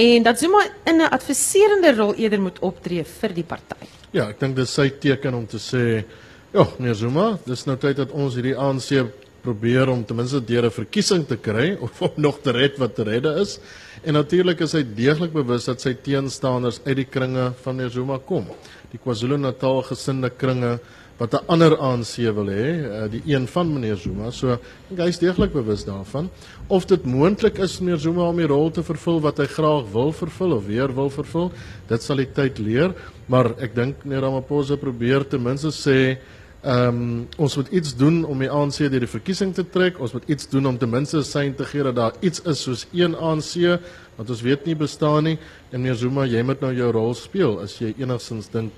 en 0.05 0.23
dat 0.23 0.39
Zuma 0.39 0.61
in 0.87 1.01
'n 1.01 1.09
adviserende 1.17 1.91
rol 1.97 2.13
eerder 2.15 2.39
moet 2.39 2.61
optree 2.63 3.03
vir 3.03 3.35
die 3.35 3.43
party. 3.43 3.89
Ja, 4.11 4.29
ek 4.29 4.39
dink 4.39 4.55
dis 4.55 4.71
sy 4.71 4.87
teken 4.89 5.35
om 5.35 5.45
te 5.45 5.59
sê, 5.59 6.05
ja, 6.53 6.65
meneer 6.77 6.95
Zuma, 6.95 7.37
dis 7.45 7.65
nou 7.65 7.75
tyd 7.75 7.97
dat 7.97 8.11
ons 8.11 8.35
hierdie 8.35 8.55
ANC 8.55 9.11
probeer 9.43 9.89
om 9.89 10.05
ten 10.05 10.15
minste 10.15 10.39
deur 10.39 10.65
'n 10.65 10.71
verkiesing 10.71 11.27
te 11.27 11.35
kry 11.35 11.75
of 11.85 12.01
om 12.01 12.13
nog 12.15 12.39
te 12.39 12.51
red 12.51 12.77
wat 12.77 12.95
te 12.95 13.03
redde 13.03 13.35
is. 13.41 13.59
En 14.03 14.13
natuurlik 14.13 14.61
is 14.61 14.71
hy 14.71 14.83
deeglik 14.95 15.33
bewus 15.33 15.65
dat 15.65 15.81
sy 15.81 15.93
teenstanders 15.93 16.79
uit 16.85 16.95
die 16.95 17.09
kringe 17.09 17.51
van 17.63 17.75
meneer 17.75 17.91
Zuma 17.91 18.17
kom. 18.17 18.47
Die 18.91 18.99
KwaZulu-Natal 19.03 19.81
gesinde 19.91 20.29
kringe 20.29 20.79
wat 21.17 21.33
'n 21.33 21.45
ander 21.47 21.77
ANC 21.77 22.15
wil 22.33 22.47
hê, 22.47 22.67
eh, 22.83 23.11
die 23.11 23.21
een 23.25 23.47
van 23.47 23.73
meneer 23.73 23.97
Zuma. 23.97 24.31
So 24.31 24.59
hy 24.95 25.07
is 25.07 25.19
deeglik 25.19 25.53
bewus 25.53 25.85
daarvan 25.85 26.29
of 26.67 26.85
dit 26.85 27.05
moontlik 27.05 27.57
is 27.57 27.79
meneer 27.79 27.97
Zuma 27.97 28.21
om 28.21 28.37
die 28.37 28.47
rol 28.47 28.71
te 28.71 28.83
vervul 28.83 29.21
wat 29.21 29.37
hy 29.37 29.45
graag 29.45 29.91
wil 29.91 30.11
vervul 30.11 30.51
of 30.51 30.65
weer 30.65 30.93
wil 30.93 31.09
vervul. 31.09 31.51
Dit 31.87 32.03
sal 32.03 32.17
die 32.17 32.31
tyd 32.33 32.57
leer, 32.57 32.93
maar 33.27 33.55
ek 33.59 33.75
dink 33.75 33.95
meneer 34.03 34.21
Ramaphosa 34.21 34.75
probeer 34.75 35.27
ten 35.27 35.43
minste 35.43 35.71
sê 35.71 36.17
Ehm 36.65 36.87
um, 36.87 37.27
ons 37.37 37.55
moet 37.55 37.67
iets 37.77 37.91
doen 37.95 38.23
om 38.25 38.39
die 38.41 38.49
ANC 38.49 38.79
deur 38.89 39.03
die 39.03 39.09
verkiesing 39.09 39.51
te 39.53 39.61
trek. 39.69 39.99
Ons 40.01 40.15
moet 40.17 40.23
iets 40.25 40.47
doen 40.49 40.65
om 40.65 40.77
ten 40.77 40.89
minste 40.89 41.17
'n 41.17 41.23
sein 41.23 41.53
te 41.55 41.63
gee 41.63 41.83
dat 41.83 41.95
daar 41.95 42.13
iets 42.21 42.41
is 42.41 42.61
soos 42.61 42.87
een 42.91 43.15
ANC 43.15 43.79
wat 44.15 44.29
ons 44.29 44.41
weet 44.41 44.65
nie 44.65 44.75
bestaan 44.75 45.23
nie. 45.23 45.37
En 45.69 45.81
meneer 45.81 45.95
Zuma, 45.95 46.25
jy 46.25 46.41
moet 46.41 46.61
nou 46.61 46.73
jou 46.73 46.91
rol 46.91 47.13
speel 47.13 47.59
as 47.59 47.77
jy 47.77 47.93
enigsins 47.97 48.49
dink 48.49 48.71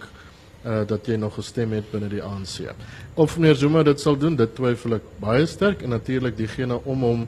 uh 0.66 0.84
dat 0.88 1.08
jy 1.08 1.16
nog 1.16 1.36
gestem 1.36 1.72
het 1.72 1.92
binne 1.92 2.10
die 2.10 2.24
ANC. 2.24 2.74
Of 3.16 3.38
meneer 3.38 3.56
Zuma 3.56 3.84
dit 3.84 4.00
sal 4.00 4.18
doen, 4.18 4.36
dit 4.36 4.56
twyfel 4.56 4.98
ek 5.00 5.08
baie 5.22 5.46
sterk 5.46 5.82
en 5.82 5.90
natuurlik 5.90 6.38
diegene 6.38 6.80
om 6.84 7.02
hom 7.02 7.28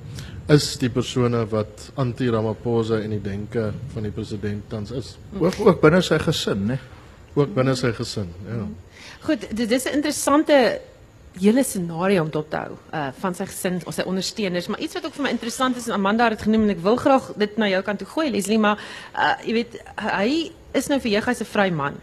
is 0.50 0.78
die 0.82 0.90
persone 0.90 1.46
wat 1.52 1.92
anti-Ramaphosa 1.96 3.00
en 3.04 3.10
die 3.10 3.22
denke 3.22 3.72
van 3.94 4.04
die 4.04 4.12
president 4.12 4.70
tans 4.70 4.92
is. 4.92 5.18
Ook 5.40 5.60
ook 5.66 5.82
binne 5.82 6.02
sy 6.02 6.18
gesin, 6.20 6.66
né? 6.72 6.80
Ook 7.36 7.54
binne 7.54 7.76
sy 7.76 7.92
gesin, 7.94 8.32
ja. 8.48 8.66
Goed, 9.22 9.46
dit 9.56 9.72
is 9.72 9.86
'n 9.86 9.94
interessante 9.94 10.80
hele 11.40 11.64
scenario 11.64 12.24
om 12.24 12.30
dop 12.30 12.50
te 12.50 12.58
hou 12.58 12.76
uh 12.94 13.08
van 13.22 13.36
sy 13.36 13.46
gesin 13.46 13.80
of 13.86 13.94
sy 13.94 14.04
ondersteuners, 14.10 14.68
maar 14.68 14.80
iets 14.80 14.94
wat 14.98 15.06
ook 15.06 15.14
vir 15.14 15.24
my 15.24 15.30
interessant 15.30 15.78
is 15.78 15.88
en 15.88 15.94
Amanda 15.94 16.24
het 16.24 16.38
dit 16.38 16.48
genoem 16.48 16.64
en 16.68 16.70
ek 16.76 16.84
wil 16.84 16.96
graag 16.96 17.32
dit 17.38 17.58
na 17.58 17.70
jou 17.70 17.82
kant 17.86 18.02
toe 18.02 18.08
gooi 18.08 18.30
Leslie, 18.32 18.60
maar 18.60 18.80
uh 19.16 19.36
jy 19.46 19.54
weet 19.54 19.80
hy 19.96 20.30
is 20.74 20.88
nou 20.88 21.00
vir 21.00 21.12
jeug 21.12 21.26
hy's 21.26 21.42
'n 21.42 21.46
vry 21.46 21.70
man. 21.70 21.96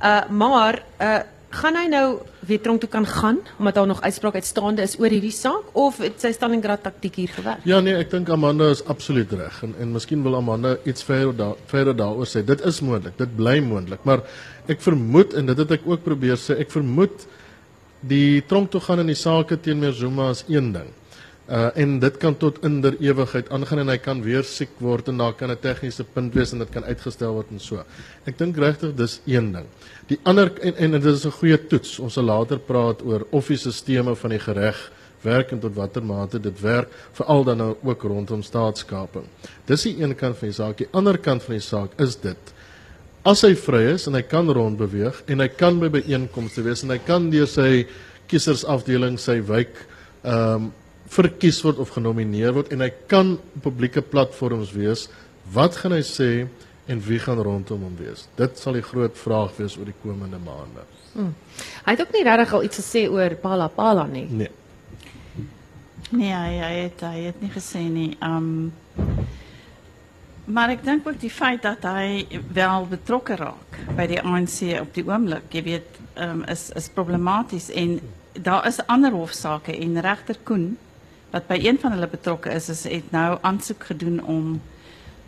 Uh 0.00 0.22
maar 0.30 0.82
uh 1.00 1.20
gaan 1.50 1.74
hy 1.74 1.88
nou 1.90 2.20
weer 2.46 2.60
tronk 2.62 2.80
toe 2.80 2.88
kan 2.90 3.06
gaan 3.06 3.40
omdat 3.58 3.74
daar 3.74 3.86
nog 3.86 4.02
uitspraak 4.02 4.36
uitstaande 4.38 4.84
is 4.86 4.94
oor 5.00 5.10
hierdie 5.10 5.34
saak 5.34 5.72
of 5.74 5.98
het 5.98 6.22
sy 6.22 6.30
Stalingrad 6.32 6.84
taktiek 6.86 7.18
hier 7.18 7.32
gewerk? 7.34 7.64
Ja 7.66 7.80
nee, 7.82 7.96
ek 7.98 8.12
dink 8.12 8.30
Amanda 8.30 8.68
is 8.70 8.84
absoluut 8.86 9.32
reg 9.34 9.58
en 9.66 9.74
en 9.82 9.90
miskien 9.96 10.22
wil 10.22 10.38
Amanda 10.38 10.76
iets 10.84 11.02
verder 11.06 11.34
daar 11.36 11.58
verder 11.72 11.96
daaroor 11.96 12.30
sê. 12.30 12.44
Dit 12.46 12.62
is 12.66 12.80
moontlik, 12.86 13.18
dit 13.18 13.34
bly 13.36 13.58
moontlik, 13.66 14.06
maar 14.06 14.22
ek 14.70 14.82
vermoed 14.84 15.34
en 15.34 15.50
dit 15.50 15.64
het 15.64 15.76
ek 15.80 15.90
ook 15.90 16.06
probeer 16.06 16.38
sê, 16.38 16.60
ek 16.62 16.70
vermoed 16.70 17.26
die 18.00 18.40
tronk 18.48 18.70
toe 18.70 18.80
gaan 18.80 19.02
in 19.02 19.10
die 19.10 19.18
saake 19.18 19.58
teen 19.60 19.82
Zuma 19.92 20.30
is 20.30 20.44
een 20.48 20.72
ding. 20.72 20.94
Uh 21.50 21.70
en 21.74 21.98
dit 21.98 22.16
kan 22.22 22.36
tot 22.38 22.60
in 22.64 22.80
der 22.80 22.94
ewigheid 23.02 23.48
aangaan 23.50 23.82
en 23.82 23.88
hy 23.90 23.96
kan 23.98 24.20
weer 24.22 24.44
siek 24.46 24.76
word 24.78 25.08
en 25.10 25.18
daar 25.18 25.32
kan 25.34 25.50
'n 25.50 25.58
tegniese 25.58 26.04
punt 26.04 26.34
wees 26.34 26.52
en 26.52 26.58
dit 26.58 26.70
kan 26.70 26.84
uitgestel 26.84 27.32
word 27.32 27.50
en 27.50 27.58
so. 27.58 27.82
Ek 28.24 28.38
dink 28.38 28.56
regtig 28.56 28.94
dis 28.94 29.20
een 29.26 29.52
ding. 29.52 29.66
Die 30.06 30.18
ander 30.22 30.52
en, 30.62 30.76
en 30.76 30.90
dit 30.90 31.04
is 31.04 31.26
'n 31.26 31.30
goeie 31.30 31.58
toets. 31.66 31.98
Ons 31.98 32.14
sal 32.14 32.24
later 32.24 32.58
praat 32.58 33.02
oor 33.02 33.26
of 33.30 33.46
die 33.46 33.56
stelsels 33.56 34.18
van 34.18 34.30
die 34.30 34.38
reg 34.38 34.92
werk 35.22 35.52
en 35.52 35.60
tot 35.60 35.74
watter 35.74 36.02
mate 36.02 36.40
dit 36.40 36.60
werk, 36.60 36.88
veral 37.12 37.44
dan 37.44 37.56
nou 37.56 37.76
ook 37.82 38.02
rondom 38.02 38.42
staatskaping. 38.42 39.24
Dis 39.66 39.82
die 39.82 40.02
een 40.02 40.14
kant 40.14 40.36
van 40.36 40.48
die 40.48 40.54
saak. 40.54 40.76
Die 40.78 40.88
ander 40.92 41.18
kant 41.18 41.42
van 41.42 41.54
die 41.54 41.60
saak 41.60 41.90
is 41.98 42.16
dit 42.16 42.54
as 43.22 43.42
hy 43.44 43.52
vry 43.58 43.82
is 43.94 44.06
en 44.08 44.16
hy 44.16 44.22
kan 44.24 44.48
rondbeweeg 44.48 45.18
en 45.28 45.42
hy 45.44 45.48
kan 45.52 45.80
by 45.80 45.90
byeenkomste 45.92 46.64
wees 46.64 46.84
en 46.84 46.94
hy 46.94 47.00
kan 47.04 47.28
deur 47.32 47.48
sy 47.50 47.84
kiesersafdeling 48.30 49.18
sy 49.20 49.40
wijk 49.44 49.74
ehm 50.22 50.54
um, 50.54 50.70
verkies 51.10 51.58
word 51.64 51.80
of 51.82 51.90
genomineer 51.94 52.54
word 52.54 52.70
en 52.74 52.84
hy 52.84 52.90
kan 53.10 53.34
publieke 53.64 54.02
platforms 54.02 54.70
wees, 54.76 55.08
wat 55.50 55.78
gaan 55.80 55.96
hy 55.96 56.04
sê 56.06 56.30
en 56.90 57.02
wie 57.06 57.18
gaan 57.22 57.40
rondom 57.42 57.82
hom 57.86 57.96
wees? 57.98 58.26
Dit 58.38 58.58
sal 58.58 58.78
die 58.78 58.86
groot 58.86 59.16
vraag 59.18 59.56
wees 59.58 59.76
oor 59.78 59.90
die 59.90 59.98
komende 60.02 60.38
maande. 60.42 60.86
Hmm. 61.14 61.34
Hy 61.86 61.94
het 61.94 62.02
ook 62.04 62.14
nie 62.14 62.24
regtig 62.26 62.54
al 62.54 62.66
iets 62.66 62.80
gesê 62.82 63.04
oor 63.10 63.34
Pala 63.42 63.68
Pala 63.74 64.06
nie. 64.10 64.26
Nee. 64.30 64.50
Nee, 66.10 66.32
hy, 66.34 66.54
hy 66.58 66.74
het 66.88 67.02
hy 67.06 67.26
het 67.28 67.42
nie 67.42 67.52
gesê 67.54 67.84
nie. 67.90 68.10
Um 68.22 68.70
maar 70.50 70.72
ek 70.72 70.80
dink 70.82 71.04
ook 71.06 71.18
die 71.22 71.30
feit 71.30 71.62
dat 71.62 71.84
hy 71.86 72.26
wel 72.50 72.86
betrokke 72.90 73.36
raak 73.38 73.76
by 73.94 74.08
die 74.10 74.18
ANC 74.18 74.64
op 74.80 74.88
die 74.96 75.04
oomblik, 75.06 75.46
jy 75.54 75.62
weet, 75.62 75.98
um, 76.18 76.40
is 76.50 76.70
is 76.74 76.88
problematies 76.90 77.68
en 77.70 78.00
daar 78.34 78.66
is 78.66 78.80
ander 78.90 79.14
hofsaake 79.14 79.76
en 79.76 80.00
regter 80.02 80.40
Koen 80.42 80.72
wat 81.30 81.46
by 81.46 81.58
een 81.62 81.78
van 81.78 81.92
hulle 81.92 82.08
betrokke 82.10 82.50
is, 82.50 82.68
is 82.68 82.84
het 82.84 83.10
nou 83.10 83.38
aansoek 83.40 83.84
gedoen 83.84 84.22
om 84.24 84.60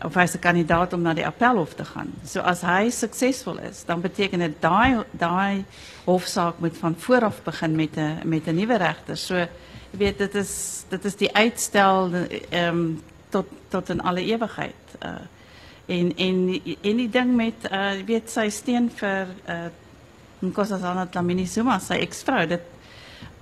of 0.03 0.13
hy's 0.13 0.35
'n 0.35 0.39
kandidaat 0.39 0.93
om 0.93 1.01
na 1.01 1.13
die 1.13 1.25
appelhof 1.25 1.73
te 1.73 1.85
gaan. 1.85 2.11
So 2.25 2.39
as 2.39 2.61
hy 2.61 2.89
suksesvol 2.89 3.57
is, 3.57 3.85
dan 3.85 4.01
beteken 4.01 4.39
dit 4.39 4.61
daai 4.61 5.03
daai 5.11 5.65
hofsaak 6.05 6.59
moet 6.59 6.77
van 6.77 6.95
voor 6.97 7.23
af 7.23 7.43
begin 7.43 7.75
met 7.75 7.97
'n 7.97 8.19
met 8.23 8.47
'n 8.47 8.55
nuwe 8.55 8.77
regter. 8.77 9.17
So 9.17 9.47
weet 9.91 10.17
dit 10.17 10.35
is 10.35 10.83
dit 10.89 11.05
is 11.05 11.15
die 11.15 11.35
uitstel 11.35 12.11
ehm 12.49 12.95
tot 13.29 13.45
tot 13.69 13.89
in 13.89 14.01
alle 14.01 14.21
ewigheid. 14.21 14.83
Uh 15.05 15.09
en 15.85 16.15
en 16.17 16.61
en 16.81 16.95
die 16.97 17.09
ding 17.09 17.35
met 17.35 17.71
uh 17.71 17.91
weet 18.05 18.29
sy 18.29 18.49
steen 18.49 18.91
vir 18.95 19.27
uh 19.47 19.67
Nkosazana 20.43 21.05
Dlamini 21.05 21.45
Zuma, 21.45 21.79
sy 21.79 21.93
eksvrou, 22.03 22.47
dit 22.47 22.72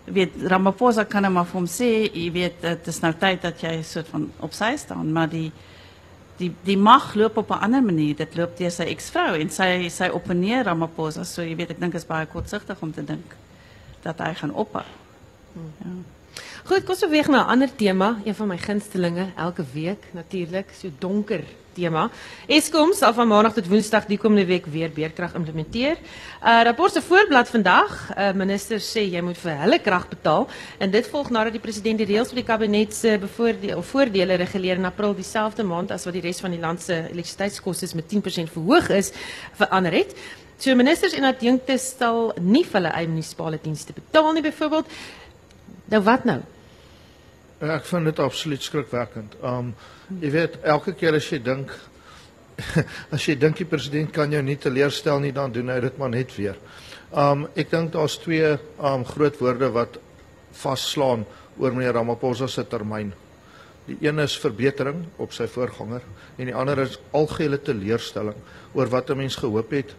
weet 0.06 0.32
Ramaphosa 0.48 1.04
kan 1.04 1.26
hom 1.26 1.38
af 1.38 1.52
hom 1.52 1.68
sê, 1.70 2.10
jy 2.10 2.32
weet 2.32 2.62
dit 2.62 2.88
is 2.88 3.02
nou 3.02 3.14
tyd 3.14 3.42
dat 3.42 3.62
jy 3.62 3.82
soort 3.86 4.08
van 4.08 4.30
op 4.40 4.54
sy 4.54 4.76
staan, 4.78 5.12
maar 5.14 5.30
die 5.30 5.52
die 6.42 6.50
die 6.66 6.78
mag 6.78 7.14
loop 7.16 7.38
op 7.38 7.52
'n 7.52 7.64
ander 7.68 7.84
manier. 7.84 8.16
Dit 8.16 8.36
loop 8.36 8.58
deur 8.58 8.72
sy 8.72 8.84
eksvrou 8.84 9.40
en 9.40 9.50
sy 9.50 9.90
sy 9.90 10.10
opponeer 10.10 10.66
Ramaphosa, 10.66 11.24
so 11.24 11.42
jy 11.42 11.56
weet 11.56 11.72
ek 11.72 11.80
dink 11.80 11.94
is 11.94 12.06
baie 12.06 12.26
kortsigtig 12.26 12.82
om 12.82 12.92
te 12.92 13.04
dink 13.04 13.36
dat 14.02 14.20
hy 14.20 14.34
gaan 14.34 14.54
ophou. 14.54 14.86
Hmm. 15.54 15.74
Ja. 15.78 15.90
Goed, 16.64 16.86
kom 16.86 16.96
ons 16.96 17.06
beweeg 17.06 17.28
na 17.28 17.44
'n 17.44 17.50
ander 17.50 17.76
tema, 17.76 18.18
een 18.26 18.36
van 18.36 18.48
my 18.48 18.58
gunstelinge 18.58 19.32
elke 19.36 19.66
week 19.74 20.08
natuurlik, 20.14 20.70
so 20.74 20.90
donker 21.00 21.44
tema. 21.74 22.10
Eskom 22.48 22.94
sal 22.94 23.14
van 23.14 23.28
maandag 23.28 23.56
tot 23.58 23.68
woensdag 23.72 24.08
die 24.10 24.18
komende 24.22 24.46
week 24.50 24.66
weer 24.72 24.92
beerkrag 24.94 25.36
implementeer. 25.40 25.98
Uh 26.42 26.62
rapport 26.68 26.94
se 26.94 27.02
voorblad 27.02 27.50
vandag, 27.50 27.96
uh 28.18 28.32
minister 28.34 28.80
sê 28.80 29.06
jy 29.08 29.22
moet 29.22 29.38
vir 29.38 29.58
hulle 29.64 29.80
krag 29.80 30.08
betaal 30.10 30.48
en 30.80 30.92
dit 30.92 31.08
volg 31.14 31.30
nadat 31.30 31.56
die 31.58 31.64
president 31.64 32.02
die 32.02 32.10
reëls 32.10 32.34
vir 32.34 32.42
die 32.42 32.48
kabinet 32.48 32.94
se 32.96 33.18
bevoordeel 33.22 33.82
voordele 33.82 34.38
reguleer 34.42 34.82
in 34.82 34.86
April 34.86 35.16
dieselfde 35.16 35.64
maand 35.64 35.92
as 35.92 36.06
wat 36.06 36.18
die 36.18 36.26
res 36.26 36.42
van 36.44 36.52
die 36.52 36.62
land 36.62 36.82
se 36.82 36.98
elektrisiteitskoste 37.12 37.96
met 37.96 38.12
10% 38.14 38.52
verhoog 38.54 38.90
is 38.90 39.12
verander 39.60 40.02
het. 40.02 40.16
So 40.62 40.76
ministers 40.76 41.16
en 41.18 41.26
adjunkte 41.26 41.78
sal 41.82 42.36
nie 42.38 42.62
vir 42.64 42.82
hulle 42.82 42.94
eie 42.94 43.08
munisipale 43.10 43.58
dienste 43.64 43.96
betaal 43.98 44.34
nie 44.38 44.44
byvoorbeeld. 44.46 44.92
Nou 45.90 46.02
wat 46.06 46.28
nou? 46.30 46.42
Ek 47.62 47.86
vind 47.86 48.06
dit 48.10 48.20
absoluut 48.20 48.64
skrikwekkend. 48.64 49.36
Um 49.42 49.74
jy 50.20 50.32
weet 50.34 50.60
elke 50.64 50.94
keer 50.98 51.16
as 51.18 51.30
jy 51.32 51.40
dink 51.44 51.72
as 53.16 53.26
jy 53.26 53.36
dink 53.40 53.58
die 53.62 53.70
president 53.70 54.12
kan 54.14 54.32
jou 54.32 54.42
nie 54.46 54.58
teleurstel 54.60 55.22
nie, 55.24 55.34
dan 55.34 55.54
doen 55.54 55.72
hy 55.74 55.80
dit 55.82 55.98
maar 55.98 56.12
net 56.14 56.34
weer. 56.36 56.60
Um 57.12 57.48
ek 57.56 57.72
dink 57.72 57.94
daar's 57.96 58.20
twee 58.22 58.54
um 58.78 59.06
groot 59.08 59.40
woorde 59.42 59.72
wat 59.74 59.98
vasslaan 60.62 61.26
oor 61.58 61.74
meneer 61.74 61.96
Ramaphosa 61.98 62.48
se 62.48 62.64
termyn. 62.68 63.12
Die 63.88 63.98
een 64.04 64.22
is 64.22 64.38
verbetering 64.38 65.06
op 65.18 65.34
sy 65.34 65.48
voorganger 65.50 66.06
en 66.38 66.48
die 66.48 66.56
ander 66.56 66.84
is 66.84 67.00
algehele 67.18 67.58
teleurstelling 67.58 68.38
oor 68.78 68.92
wat 68.94 69.10
'n 69.10 69.18
mens 69.18 69.36
gehoop 69.36 69.72
het. 69.72 69.96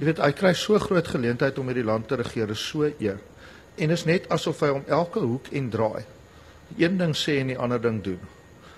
Jy 0.00 0.06
weet 0.06 0.18
hy 0.18 0.32
kry 0.32 0.54
so 0.54 0.78
groot 0.78 1.06
geleentheid 1.06 1.58
om 1.58 1.66
hierdie 1.66 1.84
land 1.84 2.08
te 2.08 2.16
regeer, 2.16 2.54
so 2.56 2.84
eer 2.98 3.20
en 3.76 3.90
is 3.90 4.06
net 4.08 4.28
asof 4.32 4.60
hy 4.60 4.68
om 4.68 4.84
elke 4.88 5.20
hoek 5.20 5.52
en 5.52 5.70
draai 5.70 6.04
een 6.78 6.96
ding 6.98 7.14
sê 7.14 7.38
en 7.40 7.52
die 7.52 7.58
ander 7.58 7.80
ding 7.80 8.02
doen. 8.02 8.20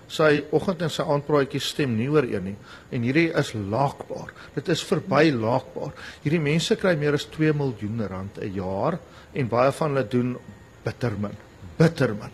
Sy 0.09 0.31
oggend 0.57 0.83
en 0.83 0.93
sy 0.93 1.05
aandpraatjie 1.05 1.61
stem 1.61 1.93
nie 1.99 2.09
ooreen 2.09 2.47
nie 2.49 2.57
en 2.95 3.05
hierdie 3.05 3.29
is 3.37 3.53
laakbaar. 3.55 4.33
Dit 4.55 4.71
is 4.73 4.85
verby 4.89 5.29
laakbaar. 5.35 5.93
Hierdie 6.25 6.41
mense 6.41 6.77
kry 6.81 6.95
meer 6.97 7.19
as 7.19 7.29
2 7.35 7.53
miljoen 7.53 8.01
rand 8.09 8.39
'n 8.41 8.55
jaar 8.55 8.99
en 9.35 9.49
baie 9.49 9.73
van 9.73 9.91
hulle 9.93 10.09
doen 10.09 10.37
bittermin. 10.85 11.37
Bittermin. 11.77 12.33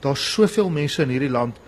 Daar's 0.00 0.32
soveel 0.32 0.70
mense 0.70 1.02
in 1.02 1.10
hierdie 1.10 1.30
land 1.30 1.58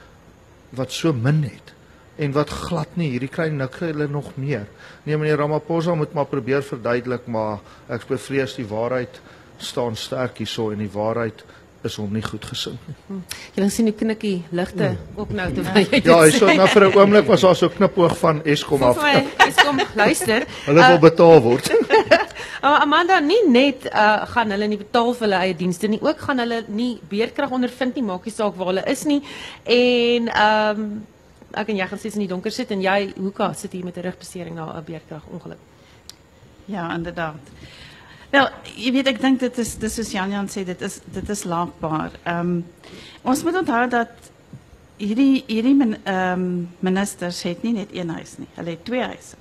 wat 0.70 0.92
so 0.92 1.12
min 1.12 1.42
het 1.42 1.74
en 2.16 2.32
wat 2.32 2.50
glad 2.50 2.96
nie 2.96 3.10
hierdie 3.10 3.30
kry 3.30 3.48
nik 3.50 3.74
hulle 3.82 4.06
nog 4.06 4.36
meer. 4.36 4.66
Nee 5.04 5.16
meneer 5.16 5.40
Ramaphosa 5.42 5.94
moet 5.94 6.14
maar 6.14 6.30
probeer 6.30 6.62
verduidelik 6.62 7.26
maar 7.26 7.58
ek 7.88 8.06
bevrees 8.08 8.54
die 8.54 8.66
waarheid 8.66 9.20
staan 9.58 9.96
sterk 9.96 10.38
hierso 10.38 10.70
en 10.70 10.82
die 10.82 10.90
waarheid 10.90 11.44
is 11.84 11.96
hom 12.00 12.12
nie 12.12 12.22
goed 12.24 12.44
gesind 12.48 12.80
nie. 12.88 12.94
Hm. 13.08 13.20
Jy 13.56 13.68
sien 13.72 13.88
die 13.88 13.94
knikkie 13.96 14.34
ligte 14.56 14.86
hmm. 14.86 15.20
ook 15.20 15.32
nou 15.36 15.46
toe 15.56 15.64
jy 15.64 16.00
Ja, 16.04 16.18
hy 16.22 16.30
so 16.34 16.48
nou 16.48 16.68
vir 16.72 16.86
'n 16.88 16.98
oomblik 16.98 17.26
was 17.28 17.44
daar 17.44 17.56
so 17.56 17.68
knipoog 17.68 18.16
van 18.18 18.42
Eskom 18.44 18.82
af. 18.82 19.00
Eskom 19.46 19.80
luister. 19.94 20.46
hulle 20.64 20.86
wil 20.88 20.96
uh, 20.96 21.00
betaal 21.00 21.40
word. 21.44 21.70
uh, 21.70 22.80
Amanda 22.84 23.20
nie 23.20 23.40
net 23.48 23.88
uh, 23.92 24.24
gaan 24.34 24.50
hulle 24.50 24.68
nie 24.68 24.80
betaal 24.80 25.12
vir 25.14 25.26
hulle 25.28 25.40
eie 25.46 25.56
dienste 25.56 25.88
nie, 25.88 26.00
ook 26.02 26.18
gaan 26.18 26.38
hulle 26.38 26.64
nie 26.68 27.00
beerkrag 27.08 27.50
ondervind 27.50 27.94
nie, 27.94 28.04
maak 28.04 28.24
nie 28.24 28.34
saak 28.34 28.56
waar 28.56 28.72
hulle 28.72 28.86
is 28.86 29.04
nie. 29.04 29.22
En 29.64 30.28
ehm 30.28 30.80
um, 30.80 31.02
ek 31.54 31.68
en 31.70 31.76
jy 31.78 31.86
gaan 31.86 31.98
steeds 31.98 32.16
in 32.18 32.24
die 32.24 32.32
donker 32.32 32.50
sit 32.50 32.72
en 32.74 32.80
jy 32.82 33.12
hoeka 33.14 33.52
sit 33.54 33.72
hier 33.72 33.84
met 33.84 33.96
'n 33.96 34.02
rugbesering 34.08 34.56
na 34.56 34.72
'n 34.74 34.84
beerkrag 34.84 35.22
ongeluk. 35.30 35.58
Ja, 36.66 36.94
inderdaad. 36.94 37.52
Wel, 38.34 38.48
je 38.74 38.92
weet, 38.92 39.06
ik 39.06 39.20
denk 39.20 39.40
dat 39.40 39.58
is, 39.58 39.78
dus 39.78 40.10
Jan 40.10 40.30
Jan 40.30 40.48
zei, 40.48 40.64
dit 40.64 40.80
is, 40.80 40.98
dit 41.04 41.28
is 41.28 41.44
laagbaar. 41.44 42.10
Um, 42.28 42.66
ons 43.22 43.42
moet 43.42 43.58
onthouden 43.58 43.90
dat 43.90 44.08
hierdie, 44.96 45.44
hierdie 45.46 45.74
min, 45.74 45.94
um, 46.14 46.70
ministers 46.78 47.42
het 47.42 47.62
nie 47.62 47.72
net 47.72 47.94
een 47.94 48.10
huis 48.10 48.32
nie, 48.38 48.48
hulle 48.54 48.70
het 48.70 48.84
twee 48.84 49.02
huise. 49.02 49.38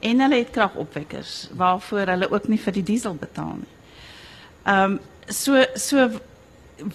En 0.00 0.20
hulle 0.20 0.40
het 0.40 0.50
kragopwekkers 0.50 1.50
waarvoor 1.52 2.14
hulle 2.14 2.30
ook 2.32 2.48
nie 2.48 2.58
vir 2.60 2.78
die 2.78 2.86
diesel 2.94 3.14
betaal 3.14 3.58
nie. 3.60 3.74
Um 4.64 4.98
so 5.28 5.60
so 5.74 6.08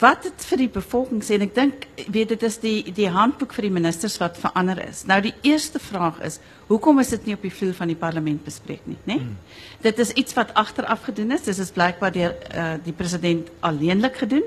wat 0.01 0.25
dit 0.25 0.45
vir 0.49 0.63
die 0.63 0.69
bevolking 0.79 1.21
sê 1.23 1.37
en 1.37 1.45
ek 1.45 1.53
dink 1.55 1.85
weet 2.09 2.33
dit 2.33 2.43
is 2.43 2.57
die 2.57 2.79
die 2.89 3.09
handboek 3.09 3.53
vir 3.53 3.67
die 3.69 3.75
ministers 3.77 4.17
wat 4.17 4.41
verander 4.41 4.81
is. 4.87 5.05
Nou 5.05 5.21
die 5.21 5.35
eerste 5.45 5.79
vraag 5.79 6.23
is, 6.25 6.39
hoekom 6.67 6.99
is 6.99 7.11
dit 7.13 7.25
nie 7.25 7.35
op 7.35 7.43
die 7.45 7.53
vloer 7.53 7.73
van 7.77 7.91
die 7.91 7.99
parlement 7.99 8.43
bespreek 8.43 8.85
nie, 8.89 8.97
né? 9.05 9.19
Hmm. 9.21 9.37
Dit 9.85 9.99
is 9.99 10.11
iets 10.17 10.33
wat 10.33 10.53
agteraf 10.53 11.05
gedoen 11.05 11.31
is. 11.31 11.45
Dit 11.45 11.57
is 11.61 11.71
blykbaar 11.71 12.11
deur 12.11 12.33
uh, 12.33 12.73
die 12.83 12.93
president 12.93 13.49
alleenlik 13.59 14.17
gedoen 14.23 14.43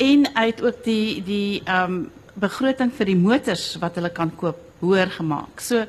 en 0.00 0.26
het 0.34 0.62
ook 0.62 0.84
die 0.84 1.22
die 1.22 1.62
ehm 1.64 1.92
um, 2.00 2.02
begroting 2.32 2.88
vir 2.96 3.10
die 3.10 3.16
motors 3.20 3.76
wat 3.76 3.98
hulle 4.00 4.08
kan 4.08 4.30
koop 4.36 4.56
hoër 4.80 5.10
gemaak. 5.12 5.60
So 5.60 5.84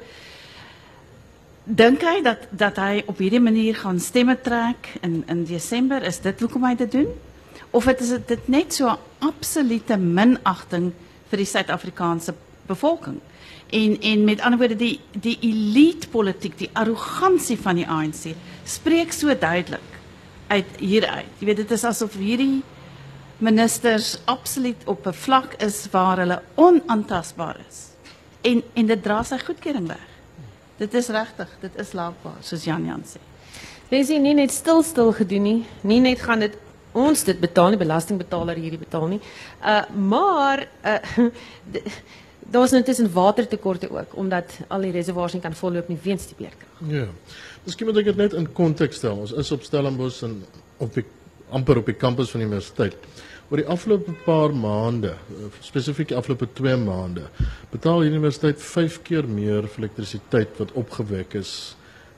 dink 1.63 2.03
hy 2.03 2.19
dat 2.21 2.49
dat 2.51 2.75
hy 2.77 3.03
op 3.07 3.17
hierdie 3.23 3.39
manier 3.39 3.79
gaan 3.79 3.99
stemme 3.99 4.35
trek 4.35 4.91
in 5.01 5.23
in 5.27 5.45
Desember? 5.47 6.03
Is 6.03 6.19
dit 6.19 6.39
hoekom 6.39 6.67
hy 6.67 6.75
dit 6.75 6.91
doen? 6.91 7.07
of 7.73 7.85
het 7.89 8.01
is 8.01 8.13
dit 8.27 8.47
net 8.47 8.73
so 8.73 8.87
'n 8.87 8.97
absolute 9.19 9.97
minagting 9.97 10.93
vir 11.29 11.37
die 11.37 11.45
Suid-Afrikaanse 11.45 12.33
bevolking. 12.65 13.19
En 13.69 14.01
en 14.01 14.23
met 14.23 14.41
ander 14.41 14.59
woorde 14.59 14.75
die 14.75 14.99
die 15.11 15.37
elite 15.41 16.09
politiek, 16.09 16.57
die 16.57 16.69
arrogansie 16.73 17.59
van 17.59 17.75
die 17.75 17.87
ANC 17.87 18.35
spreek 18.63 19.11
so 19.11 19.37
duidelik 19.37 19.99
uit 20.47 20.77
hieruit. 20.77 21.29
Jy 21.39 21.45
weet 21.45 21.63
dit 21.63 21.71
is 21.71 21.83
asof 21.83 22.17
hierdie 22.19 22.61
ministers 23.43 24.17
absoluut 24.25 24.85
op 24.85 25.07
'n 25.07 25.13
vlak 25.13 25.53
is 25.57 25.87
waar 25.91 26.17
hulle 26.17 26.41
onaantastbaar 26.55 27.57
is. 27.69 27.87
En 28.41 28.63
en 28.73 28.85
dit 28.85 29.03
dra 29.03 29.23
sy 29.23 29.37
goedkeuring 29.37 29.87
weg. 29.87 30.07
Dit 30.77 30.93
is 30.93 31.07
regtig, 31.07 31.49
dit 31.59 31.75
is 31.75 31.93
laakbaar 31.93 32.37
soos 32.41 32.63
Jan 32.63 32.85
Jan 32.85 33.03
sê. 33.05 33.19
Lesie 33.89 34.19
nie 34.19 34.33
net 34.33 34.51
stil 34.51 34.83
stil 34.83 35.11
gedoen 35.11 35.41
nie. 35.41 35.65
Nie 35.81 35.99
net 35.99 36.19
gaan 36.19 36.39
dit 36.39 36.57
ons 36.91 37.23
dit 37.23 37.39
betaal 37.39 37.69
nie, 37.69 37.77
belastingbetaler 37.77 38.55
hierdie 38.55 38.79
betaal 38.79 39.07
nie. 39.07 39.21
Uh 39.61 39.81
maar 39.95 40.67
uh 40.85 41.27
daar's 42.53 42.75
intussen 42.77 43.09
watertekorte 43.13 43.89
ook 43.91 44.15
omdat 44.19 44.59
al 44.67 44.85
die 44.85 44.93
reservoirs 44.93 45.33
nie 45.33 45.41
kan 45.41 45.55
volloop 45.57 45.89
nie 45.91 45.99
weens 46.03 46.27
die 46.29 46.37
beerkrag. 46.37 46.79
Ja. 46.87 47.07
Miskien 47.65 47.89
moet 47.89 48.01
ek 48.01 48.11
dit 48.11 48.19
net 48.19 48.35
in 48.37 48.49
konteks 48.53 49.01
stel. 49.01 49.21
Ons 49.25 49.33
is 49.39 49.51
op 49.55 49.65
Stellenbosch 49.65 50.23
en 50.27 50.41
op 50.83 50.93
die 50.93 51.05
amper 51.53 51.81
op 51.81 51.89
die 51.89 51.97
kampus 51.97 52.33
van 52.33 52.43
die 52.43 52.49
universiteit. 52.49 52.97
Oor 53.49 53.61
die 53.61 53.69
afgelope 53.69 54.13
paar 54.25 54.53
maande, 54.55 55.13
spesifiek 55.61 56.09
die 56.09 56.17
afgelope 56.17 56.47
2 56.57 56.77
maande, 56.81 57.27
betaal 57.73 58.01
die 58.01 58.13
universiteit 58.13 58.61
5 58.61 59.01
keer 59.05 59.27
meer 59.29 59.67
vir 59.67 59.85
elektrisiteit 59.85 60.61
wat 60.61 60.75
opgewek 60.79 61.37
is 61.41 61.53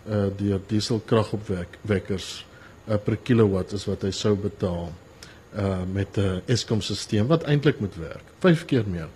uh 0.06 0.28
deur 0.38 0.60
dieselkragopwekkers 0.70 2.28
uh, 2.86 2.98
per 3.02 3.16
kilowatt 3.26 3.74
is 3.74 3.88
wat 3.90 4.04
hy 4.06 4.12
sou 4.14 4.36
betaal 4.38 4.92
uh 5.58 5.84
met 5.94 6.18
'n 6.18 6.42
Eskom 6.46 6.82
stelsel 6.82 7.28
wat 7.28 7.44
eintlik 7.44 7.80
moet 7.80 7.96
werk. 7.96 8.24
5 8.40 8.66
keer 8.66 8.84
meer. 8.88 9.08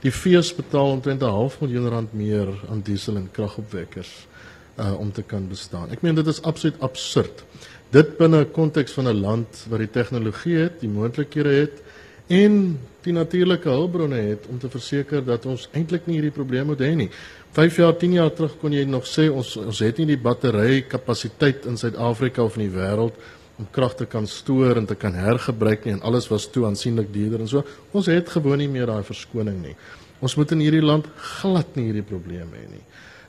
Die 0.00 0.12
fees 0.12 0.54
betaal 0.54 0.90
omtrent 0.90 1.22
'n 1.22 1.30
half 1.30 1.60
miljoen 1.60 1.88
rand 1.88 2.12
meer 2.12 2.48
aan 2.70 2.80
diesel 2.80 3.16
en 3.16 3.28
kragopwekkers 3.32 4.26
uh 4.78 4.98
om 4.98 5.12
te 5.12 5.22
kan 5.22 5.48
bestaan. 5.48 5.90
Ek 5.90 6.02
meen 6.02 6.14
dit 6.14 6.26
is 6.26 6.42
absoluut 6.42 6.80
absurd. 6.80 7.44
Dit 7.90 8.16
binne 8.16 8.40
'n 8.40 8.50
konteks 8.50 8.92
van 8.92 9.08
'n 9.08 9.20
land 9.20 9.66
wat 9.68 9.78
die 9.78 9.90
tegnologie 9.90 10.56
het, 10.56 10.80
die 10.80 10.88
moontlikhede 10.88 11.48
het 11.48 11.82
en 12.26 12.78
die 13.02 13.12
natuurlike 13.12 13.68
hulpbronne 13.68 14.16
het 14.16 14.46
om 14.50 14.58
te 14.58 14.68
verseker 14.68 15.24
dat 15.24 15.46
ons 15.46 15.68
eintlik 15.72 16.06
nie 16.06 16.18
hierdie 16.18 16.34
probleem 16.34 16.66
moet 16.66 16.80
hê 16.80 16.94
nie. 16.94 17.10
5 17.52 17.76
jaar, 17.76 17.96
10 17.96 18.12
jaar 18.12 18.32
terug 18.32 18.58
kon 18.60 18.72
jy 18.72 18.84
nog 18.84 19.06
sê 19.08 19.28
ons 19.32 19.56
ons 19.56 19.78
het 19.78 19.98
nie 19.98 20.06
die 20.06 20.20
battery 20.20 20.82
kapasiteit 20.82 21.66
in 21.66 21.76
Suid-Afrika 21.76 22.42
of 22.42 22.56
in 22.56 22.68
die 22.68 22.76
wêreld 22.76 23.14
om 23.58 23.66
krag 23.74 23.96
te 23.98 24.06
kan 24.06 24.26
stoor 24.26 24.78
en 24.78 24.86
te 24.86 24.94
kan 24.94 25.14
hergebruik 25.14 25.84
nie 25.84 25.96
en 25.96 26.02
alles 26.06 26.28
was 26.30 26.46
toe 26.54 26.66
aansienlik 26.68 27.12
duurder 27.12 27.42
en 27.42 27.50
so. 27.50 27.64
Ons 27.92 28.06
het 28.06 28.30
gewoon 28.30 28.58
nie 28.62 28.70
meer 28.70 28.86
daai 28.86 29.02
verskoning 29.06 29.58
nie. 29.62 29.74
Ons 30.22 30.36
moet 30.38 30.52
in 30.54 30.62
hierdie 30.62 30.84
land 30.84 31.06
glad 31.40 31.74
nie 31.76 31.88
hierdie 31.90 32.06
probleme 32.06 32.54
hê 32.54 32.66
nie. 32.70 32.84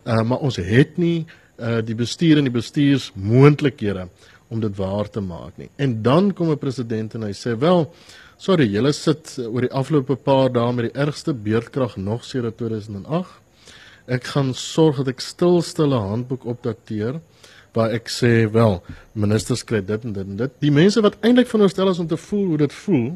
Uh 0.06 0.24
maar 0.24 0.46
ons 0.46 0.58
het 0.62 0.98
nie 1.02 1.26
uh 1.58 1.80
die 1.86 1.98
bestuur 1.98 2.40
en 2.40 2.50
die 2.50 2.54
bestuursmoontlikhede 2.54 4.08
om 4.50 4.62
dit 4.62 4.78
waar 4.78 5.10
te 5.10 5.22
maak 5.22 5.58
nie. 5.58 5.70
En 5.78 6.02
dan 6.02 6.34
kom 6.34 6.52
'n 6.52 6.58
president 6.58 7.16
en 7.16 7.24
hy 7.24 7.34
sê 7.34 7.58
wel 7.58 7.90
Sorry, 8.40 8.70
julle 8.72 8.94
sit 8.94 9.34
oor 9.44 9.66
die 9.66 9.74
afgelope 9.76 10.16
paar 10.16 10.48
dae 10.50 10.72
met 10.72 10.86
die 10.86 11.02
ergste 11.02 11.34
beurtkrag 11.34 11.98
nog 11.98 12.24
sedert 12.24 12.56
2008. 12.58 13.28
Ek 14.08 14.24
gaan 14.24 14.54
sorg 14.54 15.02
dat 15.02 15.10
ek 15.12 15.20
stil 15.20 15.62
stil 15.62 15.92
'n 15.94 16.08
handboek 16.12 16.46
opdateer 16.46 17.20
waar 17.74 17.94
ek 17.96 18.10
sê 18.10 18.50
wel 18.52 18.80
ministers 19.14 19.64
kry 19.64 19.82
dit 19.86 20.04
en 20.04 20.14
dit 20.14 20.26
en 20.26 20.38
dit. 20.44 20.52
Die 20.60 20.74
mense 20.74 21.02
wat 21.02 21.18
eintlik 21.22 21.48
veronderstel 21.48 21.90
is 21.90 22.00
om 22.00 22.08
te 22.08 22.18
voel 22.18 22.46
hoe 22.54 22.62
dit 22.66 22.74
voel 22.84 23.10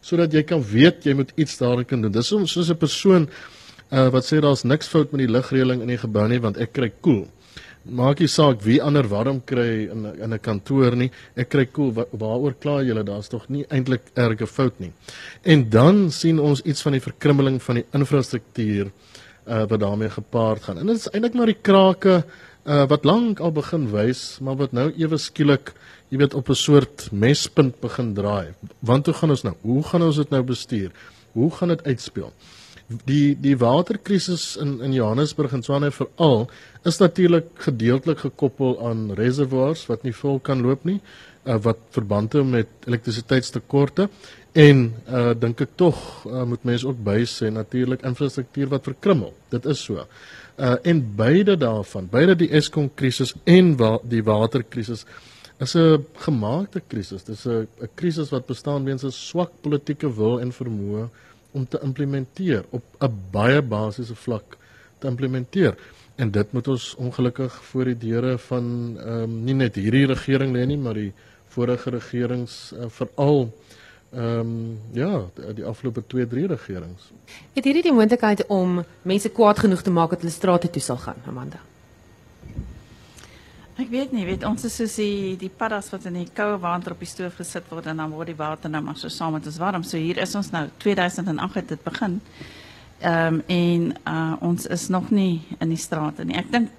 sodat 0.00 0.32
jy 0.32 0.44
kan 0.46 0.62
weet 0.62 1.04
jy 1.04 1.14
moet 1.18 1.32
iets 1.36 1.58
daarin 1.58 1.84
kan 1.84 2.02
doen. 2.02 2.12
Dis 2.12 2.30
soos 2.30 2.70
'n 2.70 2.76
persoon 2.76 3.28
uh, 3.90 4.08
wat 4.08 4.24
sê 4.24 4.40
daar's 4.40 4.62
niks 4.62 4.88
fout 4.88 5.12
met 5.12 5.26
die 5.26 5.32
ligreëling 5.32 5.82
in 5.82 5.88
die 5.88 5.98
gebou 5.98 6.28
nie 6.28 6.40
want 6.40 6.56
ek 6.56 6.72
kry 6.72 6.92
koel. 7.00 7.24
Cool. 7.24 7.26
Maak 7.88 8.20
nie 8.20 8.28
saak 8.28 8.60
wie 8.62 8.82
ander 8.82 9.06
warm 9.08 9.40
kry 9.44 9.88
in 9.88 10.06
in 10.20 10.34
'n 10.34 10.38
kantoor 10.38 10.96
nie. 10.96 11.10
Ek 11.36 11.48
kry 11.48 11.66
koel 11.66 11.92
cool. 11.92 12.06
waaroor 12.12 12.54
kla 12.60 12.82
julle? 12.82 13.02
Daar's 13.04 13.28
tog 13.28 13.48
nie 13.48 13.64
eintlik 13.70 14.02
erge 14.14 14.46
fout 14.46 14.78
nie. 14.80 14.92
En 15.42 15.70
dan 15.70 16.10
sien 16.10 16.38
ons 16.38 16.60
iets 16.62 16.82
van 16.82 16.92
die 16.92 17.00
verkrummeling 17.00 17.62
van 17.62 17.74
die 17.74 17.86
infrastruktuur 17.92 18.90
uh, 19.46 19.64
wat 19.66 19.80
daarmee 19.80 20.10
gepaard 20.10 20.62
gaan. 20.62 20.78
En 20.78 20.86
dit 20.86 20.96
is 20.96 21.08
eintlik 21.08 21.34
maar 21.34 21.46
die 21.46 21.62
krake 21.62 22.16
uh, 22.16 22.22
wat 22.68 23.04
lank 23.08 23.38
al 23.40 23.52
begin 23.56 23.86
wys, 23.92 24.38
maar 24.44 24.58
wat 24.60 24.74
nou 24.76 24.90
ewe 25.00 25.16
skielik, 25.16 25.72
jy 26.12 26.18
weet, 26.20 26.34
op 26.34 26.50
'n 26.50 26.54
soort 26.54 27.08
mespunt 27.12 27.80
begin 27.80 28.14
draai. 28.14 28.52
Want 28.80 29.06
hoe 29.06 29.14
gaan 29.14 29.30
ons 29.30 29.42
nou? 29.42 29.54
Hoe 29.62 29.82
gaan 29.82 30.02
ons 30.02 30.16
dit 30.16 30.30
nou 30.30 30.42
bestuur? 30.42 30.90
Hoe 31.32 31.50
gaan 31.50 31.68
dit 31.68 31.84
uitspeel? 31.84 32.32
Die 33.04 33.36
die 33.40 33.56
waterkrisis 33.56 34.56
in 34.56 34.80
in 34.80 34.92
Johannesburg 34.92 35.52
en 35.52 35.62
Swane 35.62 35.90
veral 35.90 36.48
is 36.84 36.98
natuurlik 36.98 37.46
gedeeltelik 37.54 38.18
gekoppel 38.18 38.78
aan 38.86 39.12
reservoirs 39.12 39.86
wat 39.86 40.02
nie 40.02 40.14
vol 40.14 40.38
kan 40.38 40.60
loop 40.60 40.84
nie, 40.84 41.00
uh, 41.44 41.56
wat 41.62 41.78
verband 41.90 42.32
hou 42.32 42.44
met 42.44 42.68
elektrisiteitstekorte 42.86 44.08
en 44.52 44.94
uh 45.06 45.34
dink 45.36 45.60
ek 45.60 45.76
tog 45.76 45.96
uh, 46.26 46.44
moet 46.48 46.64
mense 46.64 46.86
ook 46.88 47.04
bysê 47.04 47.52
natuurlik 47.52 48.02
infrastruktuur 48.02 48.68
wat 48.68 48.88
verkrummel. 48.88 49.34
Dit 49.52 49.66
is 49.66 49.84
so. 49.84 50.06
Uh 50.58 50.74
en 50.82 51.14
beide 51.16 51.56
daarvan, 51.56 52.08
beide 52.10 52.34
die 52.36 52.50
Eskom 52.50 52.90
krisis 52.94 53.34
en 53.44 53.76
wa 53.78 53.98
die 54.02 54.22
waterkrisis 54.26 55.04
is 55.58 55.74
'n 55.74 56.06
gemaakte 56.14 56.80
krisis. 56.86 57.24
Dis 57.24 57.46
'n 57.46 57.68
'n 57.80 57.88
krisis 57.94 58.30
wat 58.30 58.46
bestaan 58.46 58.84
weens 58.84 59.04
'n 59.04 59.10
swak 59.10 59.52
politieke 59.60 60.14
wil 60.14 60.40
en 60.40 60.52
vermoë 60.52 61.08
om 61.52 61.68
te 61.68 61.78
implementeer 61.82 62.64
op 62.70 62.82
'n 63.00 63.14
baie 63.30 63.62
basiese 63.62 64.14
vlak 64.14 64.56
te 64.98 65.06
implementeer. 65.06 65.76
En 66.16 66.30
dit 66.30 66.52
moet 66.52 66.68
ons 66.68 66.94
ongelukkig 66.94 67.64
voor 67.64 67.84
die 67.84 67.98
deure 67.98 68.38
van 68.38 68.96
ehm 68.98 69.22
um, 69.22 69.44
nie 69.44 69.54
net 69.54 69.74
hierdie 69.74 70.06
regering 70.06 70.52
lê 70.56 70.66
nie, 70.66 70.76
maar 70.76 70.94
die 70.94 71.12
vorige 71.48 71.90
regerings 71.90 72.72
uh, 72.72 72.88
veral 72.88 73.52
ehm 74.10 74.40
um, 74.40 74.78
ja, 74.92 75.24
die, 75.34 75.54
die 75.54 75.64
afgelope 75.64 76.02
2, 76.06 76.26
3 76.26 76.46
regerings. 76.46 77.10
Het 77.52 77.64
hierdie 77.64 77.82
die 77.82 77.92
moontlikheid 77.92 78.46
om 78.46 78.84
mense 79.02 79.28
kwaad 79.28 79.58
genoeg 79.58 79.82
te 79.82 79.90
maak 79.90 80.10
dat 80.10 80.24
hulle 80.24 80.32
strate 80.32 80.70
toe 80.70 80.82
sal 80.82 80.96
gaan, 80.96 81.20
Amanda? 81.26 81.60
Ek 83.78 83.92
weet 83.92 84.10
nie, 84.10 84.24
weet 84.26 84.42
ons 84.42 84.64
is 84.66 84.74
soos 84.74 84.96
die 84.98 85.36
die 85.38 85.50
paddas 85.54 85.92
wat 85.92 86.08
in 86.08 86.16
die 86.18 86.30
koue 86.34 86.56
water 86.58 86.96
op 86.96 87.04
die 87.04 87.10
stoof 87.10 87.36
gesit 87.38 87.68
word 87.70 87.86
en 87.86 88.00
dan 88.00 88.10
word 88.10 88.32
die 88.32 88.38
water 88.38 88.72
nou 88.72 88.80
maar 88.82 88.96
so 88.98 89.12
saam 89.12 89.36
met 89.36 89.46
ons 89.46 89.60
warm. 89.62 89.84
So 89.86 90.00
hier 90.00 90.18
is 90.18 90.34
ons 90.34 90.50
nou 90.50 90.64
2008 90.82 91.60
het 91.60 91.68
dit 91.76 91.84
begin. 91.84 92.18
Ehm 92.98 93.38
um, 93.38 93.42
en 93.46 93.92
uh, 94.08 94.34
ons 94.40 94.66
is 94.66 94.88
nog 94.88 95.12
nie 95.14 95.44
in 95.60 95.68
die 95.70 95.78
strate 95.78 96.24
nie. 96.24 96.34
Ek 96.40 96.50
dink 96.50 96.72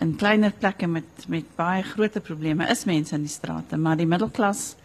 in 0.00 0.14
kleiner 0.16 0.54
plekke 0.56 0.88
met 0.88 1.26
met 1.28 1.50
baie 1.58 1.82
groot 1.82 2.16
probleme 2.24 2.70
is 2.72 2.86
mense 2.88 3.14
in 3.14 3.26
die 3.26 3.34
strate, 3.34 3.76
maar 3.76 4.00
die 4.00 4.08
middelklas 4.08 4.76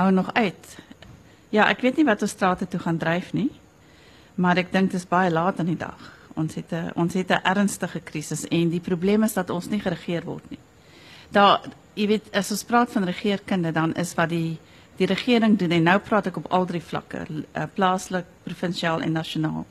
hou 0.00 0.10
nog 0.12 0.32
uit. 0.34 0.76
Ja, 1.52 1.68
ek 1.68 1.82
weet 1.84 2.00
nie 2.00 2.06
wat 2.08 2.22
ons 2.22 2.32
strate 2.36 2.68
toe 2.68 2.80
gaan 2.80 2.98
dryf 3.00 3.32
nie. 3.36 3.50
Maar 4.40 4.62
ek 4.62 4.72
dink 4.72 4.92
dit 4.92 5.00
is 5.00 5.08
baie 5.08 5.30
laat 5.32 5.60
in 5.60 5.72
die 5.72 5.80
dag. 5.80 6.00
Ons 6.38 6.56
het 6.56 6.72
'n 6.72 6.92
ons 6.94 7.14
het 7.14 7.30
'n 7.30 7.44
ernstige 7.44 8.00
krisis 8.00 8.46
en 8.48 8.70
die 8.70 8.80
probleem 8.80 9.22
is 9.22 9.34
dat 9.34 9.50
ons 9.50 9.68
nie 9.68 9.80
geregeer 9.80 10.24
word 10.24 10.50
nie. 10.50 10.58
Daar, 11.30 11.60
jy 11.94 12.06
weet, 12.06 12.32
as 12.32 12.50
ons 12.50 12.64
praat 12.64 12.90
van 12.92 13.04
regeerkunde, 13.04 13.72
dan 13.72 13.94
is 13.94 14.14
wat 14.14 14.28
die 14.28 14.58
die 14.96 15.06
regering 15.06 15.58
doen 15.58 15.70
en 15.70 15.82
nou 15.82 15.98
praat 15.98 16.26
ek 16.26 16.36
op 16.36 16.50
al 16.52 16.66
drie 16.66 16.82
vlakke, 16.82 17.26
eh, 17.52 17.64
plaaslik, 17.74 18.24
provinsiaal 18.44 19.00
en 19.00 19.12
nasionaal. 19.12 19.66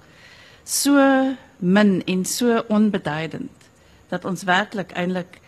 So 0.63 1.35
min 1.59 2.03
en 2.05 2.25
so 2.25 2.63
onbeduidend 2.67 3.69
dat 4.09 4.25
ons 4.25 4.43
werklik 4.43 4.91
eintlik 4.91 5.39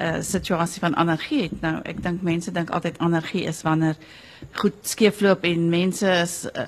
uh, 0.00 0.20
situasie 0.24 0.80
van 0.80 0.96
anargie 0.96 1.42
het. 1.42 1.60
Nou, 1.60 1.76
ek 1.84 2.02
dink 2.02 2.22
mense 2.22 2.52
dink 2.52 2.70
altyd 2.70 2.98
anargie 2.98 3.44
is 3.48 3.62
wanneer 3.62 3.96
goed 4.52 4.78
skeefloop 4.88 5.44
en 5.44 5.68
mense 5.70 6.08
is 6.22 6.34
uh, 6.54 6.66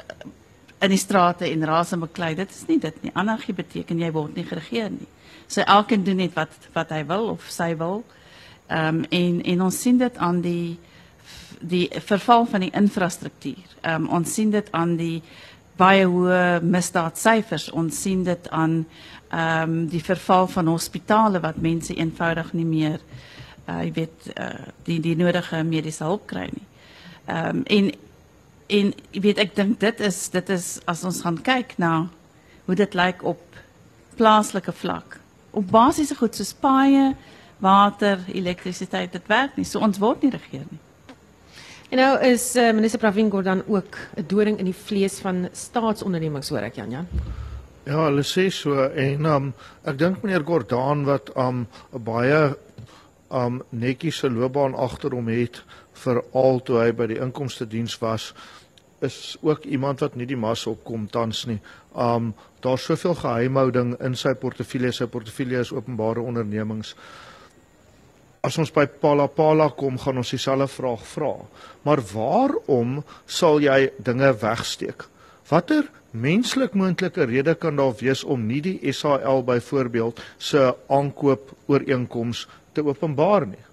in 0.82 0.92
die 0.92 1.00
strate 1.00 1.48
en 1.48 1.66
ras 1.66 1.92
en 1.92 2.02
beklei. 2.02 2.34
Dit 2.34 2.50
is 2.50 2.64
nie 2.68 2.78
dit 2.82 3.02
nie. 3.02 3.12
Anargie 3.14 3.54
beteken 3.54 4.00
jy 4.02 4.10
word 4.12 4.36
nie 4.36 4.46
geregeer 4.46 4.90
nie. 4.90 5.08
So 5.46 5.62
elkeen 5.62 6.04
doen 6.04 6.20
net 6.22 6.34
wat 6.36 6.54
wat 6.74 6.92
hy 6.94 7.04
wil 7.08 7.30
of 7.36 7.46
sy 7.50 7.72
wil. 7.78 8.02
Ehm 8.68 9.02
um, 9.02 9.04
en 9.10 9.42
en 9.54 9.62
ons 9.68 9.80
sien 9.80 9.98
dit 9.98 10.18
aan 10.18 10.40
die 10.44 10.78
die 11.62 11.86
verval 12.02 12.46
van 12.50 12.66
die 12.66 12.72
infrastruktuur. 12.74 13.76
Ehm 13.82 14.06
um, 14.06 14.08
ons 14.20 14.34
sien 14.34 14.50
dit 14.50 14.72
aan 14.72 14.96
die 14.96 15.22
baie 15.76 16.06
hoë 16.06 16.60
misdaadsyfers. 16.62 17.70
Ons 17.70 18.00
sien 18.02 18.24
dit 18.24 18.48
aan 18.50 18.82
um, 19.32 19.86
die 19.88 20.02
verval 20.04 20.46
van 20.46 20.66
hospitale 20.66 21.40
wat 21.40 21.56
mense 21.56 21.94
eenvoudig 21.94 22.52
nie 22.52 22.66
meer 22.68 23.00
uh 23.68 23.80
weet 23.94 24.32
uh 24.36 24.68
die 24.84 25.00
die 25.00 25.16
nodige 25.16 25.62
mediese 25.64 26.04
hulp 26.04 26.26
kry 26.26 26.48
nie. 26.50 26.66
Ehm 27.26 27.56
um, 27.56 27.62
en 27.64 27.92
en 28.66 28.94
weet 29.10 29.38
ek 29.38 29.54
dink 29.56 29.80
dit 29.80 30.00
is 30.00 30.28
dit 30.28 30.48
is 30.48 30.80
as 30.84 31.04
ons 31.04 31.20
gaan 31.22 31.38
kyk 31.42 31.74
na 31.78 32.08
hoe 32.64 32.74
dit 32.74 32.94
lyk 32.94 33.22
op 33.22 33.40
plaaslike 34.16 34.72
vlak. 34.72 35.18
Op 35.50 35.70
basiese 35.70 36.16
goed 36.16 36.34
soos 36.34 36.52
paaie, 36.54 37.12
water, 37.58 38.20
elektrisiteit, 38.32 39.12
dit 39.12 39.26
werk 39.28 39.56
nie. 39.56 39.64
So 39.64 39.78
ons 39.78 39.98
word 39.98 40.22
nie 40.22 40.32
regeer. 40.32 40.66
En 41.92 42.00
nou 42.00 42.12
is 42.24 42.54
uh, 42.56 42.70
minister 42.72 42.98
Pravin 42.98 43.30
Gordhan 43.30 43.62
ook 43.68 43.98
'n 44.16 44.24
doring 44.26 44.58
in 44.58 44.64
die 44.64 44.80
vlees 44.86 45.18
van 45.20 45.48
staatsondernemings 45.52 46.48
hoor 46.48 46.64
ek 46.64 46.76
Jan 46.76 46.90
Jan. 46.90 47.08
Ja, 47.82 48.04
hulle 48.04 48.22
sê 48.22 48.44
so 48.54 48.76
en 48.78 49.26
um, 49.26 49.46
ek 49.82 49.96
dink 49.98 50.20
meneer 50.22 50.44
Gordhan 50.46 51.02
wat 51.02 51.32
'n 51.34 51.40
um, 51.42 51.66
baie 51.90 52.54
um 53.30 53.62
netjies 53.70 54.22
'n 54.22 54.38
loopbaan 54.38 54.74
agter 54.74 55.10
hom 55.10 55.28
het 55.28 55.62
veral 55.92 56.60
toe 56.62 56.78
hy 56.78 56.92
by 56.92 57.06
die 57.06 57.18
inkomste 57.18 57.66
diens 57.66 57.98
was 57.98 58.34
is 59.00 59.36
ook 59.42 59.64
iemand 59.64 60.00
wat 60.00 60.14
nie 60.14 60.26
die 60.26 60.36
mas 60.36 60.66
opkom 60.66 61.08
tans 61.10 61.46
nie. 61.46 61.58
Um 61.94 62.34
daar's 62.60 62.84
soveel 62.84 63.14
geheimhouding 63.14 63.96
in 64.00 64.14
sy 64.14 64.34
portefeulje, 64.34 64.92
sy 64.92 65.06
portefeulje 65.06 65.58
is 65.58 65.72
openbare 65.72 66.20
ondernemings. 66.20 66.94
As 68.42 68.58
ons 68.58 68.70
by 68.70 68.86
Palapala 68.86 69.68
kom, 69.70 69.98
gaan 69.98 70.16
ons 70.16 70.30
dieselfde 70.30 70.68
vraag 70.68 71.02
vra. 71.06 71.34
Maar 71.82 72.00
waarom 72.14 73.02
sal 73.26 73.58
jy 73.60 73.90
dinge 73.98 74.32
wegsteek? 74.38 75.02
Watter 75.50 75.90
menslik 76.12 76.74
moontlike 76.76 77.24
rede 77.24 77.54
kan 77.54 77.76
daar 77.76 77.94
wees 78.00 78.24
om 78.24 78.46
nie 78.46 78.60
die 78.60 78.92
SAL 78.92 79.44
byvoorbeeld 79.48 80.20
se 80.38 80.74
aankoop 80.88 81.52
ooreenkoms 81.66 82.46
te 82.72 82.84
openbaar 82.84 83.46
nie? 83.46 83.64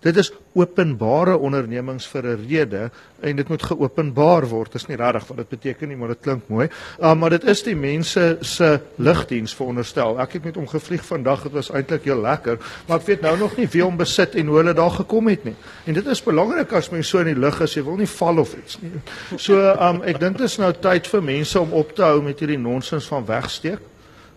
Dit 0.00 0.16
is 0.16 0.30
openbare 0.56 1.36
ondernemings 1.36 2.06
vir 2.08 2.24
'n 2.24 2.46
rede 2.48 2.90
en 3.20 3.36
dit 3.36 3.48
moet 3.48 3.62
geopenbaar 3.62 4.46
word. 4.48 4.72
Dit 4.72 4.80
is 4.80 4.86
nie 4.88 4.96
regtig 4.96 5.26
wat 5.26 5.36
dit 5.36 5.48
beteken 5.48 5.88
nie, 5.88 5.96
maar 5.96 6.08
dit 6.08 6.20
klink 6.20 6.48
mooi. 6.48 6.68
Uh, 7.00 7.14
maar 7.14 7.30
dit 7.30 7.44
is 7.44 7.62
die 7.62 7.76
mense 7.76 8.38
se 8.40 8.80
lugdiens 8.96 9.54
veronderstel. 9.54 10.18
Ek 10.20 10.32
het 10.32 10.44
met 10.44 10.54
hom 10.54 10.66
gevlieg 10.68 11.04
vandag. 11.04 11.42
Dit 11.42 11.52
was 11.52 11.70
eintlik 11.70 12.04
heel 12.04 12.20
lekker, 12.20 12.58
maar 12.86 12.98
ek 12.98 13.06
weet 13.06 13.20
nou 13.20 13.36
nog 13.38 13.56
nie 13.56 13.68
wie 13.68 13.82
hom 13.82 13.96
besit 13.96 14.34
en 14.34 14.46
hoe 14.46 14.56
hulle 14.56 14.72
daar 14.72 14.90
gekom 14.90 15.28
het 15.28 15.44
nie. 15.44 15.56
En 15.84 15.94
dit 15.94 16.06
is 16.06 16.22
belangrik 16.22 16.72
as 16.72 16.90
mens 16.90 17.08
so 17.08 17.18
in 17.18 17.34
die 17.34 17.38
lug 17.38 17.60
is, 17.60 17.74
jy 17.74 17.84
wil 17.84 17.96
nie 17.96 18.08
val 18.08 18.38
of 18.38 18.54
iets 18.56 18.80
nie. 18.80 18.92
So, 19.36 19.60
um 19.60 20.02
ek 20.02 20.20
dink 20.20 20.38
dit 20.38 20.46
is 20.46 20.58
nou 20.58 20.72
tyd 20.72 21.06
vir 21.06 21.22
mense 21.22 21.60
om 21.60 21.72
op 21.72 21.94
te 21.94 22.02
hou 22.02 22.22
met 22.22 22.40
hierdie 22.40 22.58
nonsens 22.58 23.06
van 23.06 23.26
wegsteek. 23.26 23.80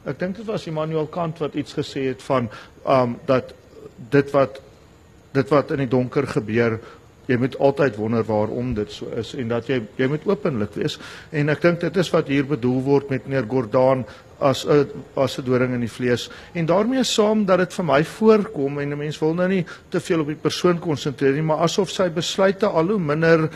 Ek 0.06 0.20
dink 0.20 0.36
dit 0.36 0.46
was 0.46 0.68
Immanuel 0.68 1.08
Kant 1.08 1.40
wat 1.40 1.56
iets 1.56 1.74
gesê 1.74 2.10
het 2.12 2.22
van 2.22 2.50
um 2.86 3.18
dat 3.26 3.54
dit 4.10 4.32
wat 4.32 4.60
dit 5.34 5.50
wat 5.50 5.72
in 5.72 5.84
die 5.84 5.92
donker 5.92 6.28
gebeur 6.28 6.80
jy 7.28 7.38
moet 7.40 7.56
altyd 7.64 7.96
wonder 7.96 8.26
waarom 8.28 8.74
dit 8.76 8.92
so 8.92 9.08
is 9.16 9.32
en 9.40 9.48
dat 9.54 9.70
jy 9.72 9.80
jy 10.00 10.10
moet 10.12 10.26
openlik 10.28 10.76
wees. 10.76 10.98
En 11.32 11.50
ek 11.54 11.62
dink 11.64 11.80
dit 11.80 11.98
is 11.98 12.12
wat 12.12 12.28
hier 12.28 12.48
bedoel 12.48 12.82
word 12.84 13.10
met 13.14 13.28
meneer 13.28 13.48
Gordaan 13.48 14.04
as 14.44 14.66
'n 14.66 14.88
as 15.16 15.38
'n 15.40 15.46
doring 15.46 15.74
in 15.74 15.80
die 15.80 15.92
vlees. 15.92 16.30
En 16.54 16.66
daarmee 16.66 17.04
saam 17.04 17.46
dat 17.46 17.60
dit 17.60 17.74
vir 17.74 17.86
my 17.86 18.04
voorkom 18.04 18.80
en 18.80 18.92
'n 18.92 18.98
mens 18.98 19.20
wil 19.20 19.34
nou 19.34 19.48
nie 19.48 19.66
te 19.90 20.00
veel 20.00 20.20
op 20.20 20.28
die 20.28 20.36
persoon 20.36 20.80
konsentreer 20.80 21.34
nie 21.34 21.42
maar 21.42 21.64
asof 21.64 21.90
sy 21.90 22.10
besluite 22.10 22.68
al 22.68 22.88
hoe 22.88 23.00
minder 23.00 23.50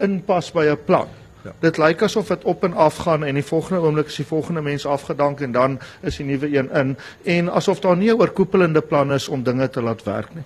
inpas 0.00 0.50
by 0.52 0.66
'n 0.66 0.84
plan 0.84 1.08
Ja. 1.44 1.52
Dit 1.60 1.78
lyk 1.78 2.02
asof 2.02 2.28
dit 2.32 2.44
op 2.44 2.64
en 2.64 2.72
af 2.72 2.96
gaan 3.04 3.24
en 3.24 3.34
die 3.34 3.44
volgende 3.44 3.82
oomblik 3.82 4.06
is 4.06 4.16
die 4.16 4.26
volgende 4.26 4.62
mens 4.62 4.86
afgedank 4.86 5.40
en 5.40 5.52
dan 5.52 5.78
is 6.00 6.16
die 6.16 6.26
nuwe 6.26 6.48
een 6.56 6.70
in 6.72 6.96
en 7.22 7.52
asof 7.52 7.80
daar 7.80 7.96
nie 7.96 8.10
'n 8.10 8.20
oorkoepelende 8.20 8.80
plan 8.80 9.12
is 9.12 9.28
om 9.28 9.42
dinge 9.42 9.70
te 9.70 9.82
laat 9.82 10.02
werk 10.02 10.34
nie. 10.34 10.44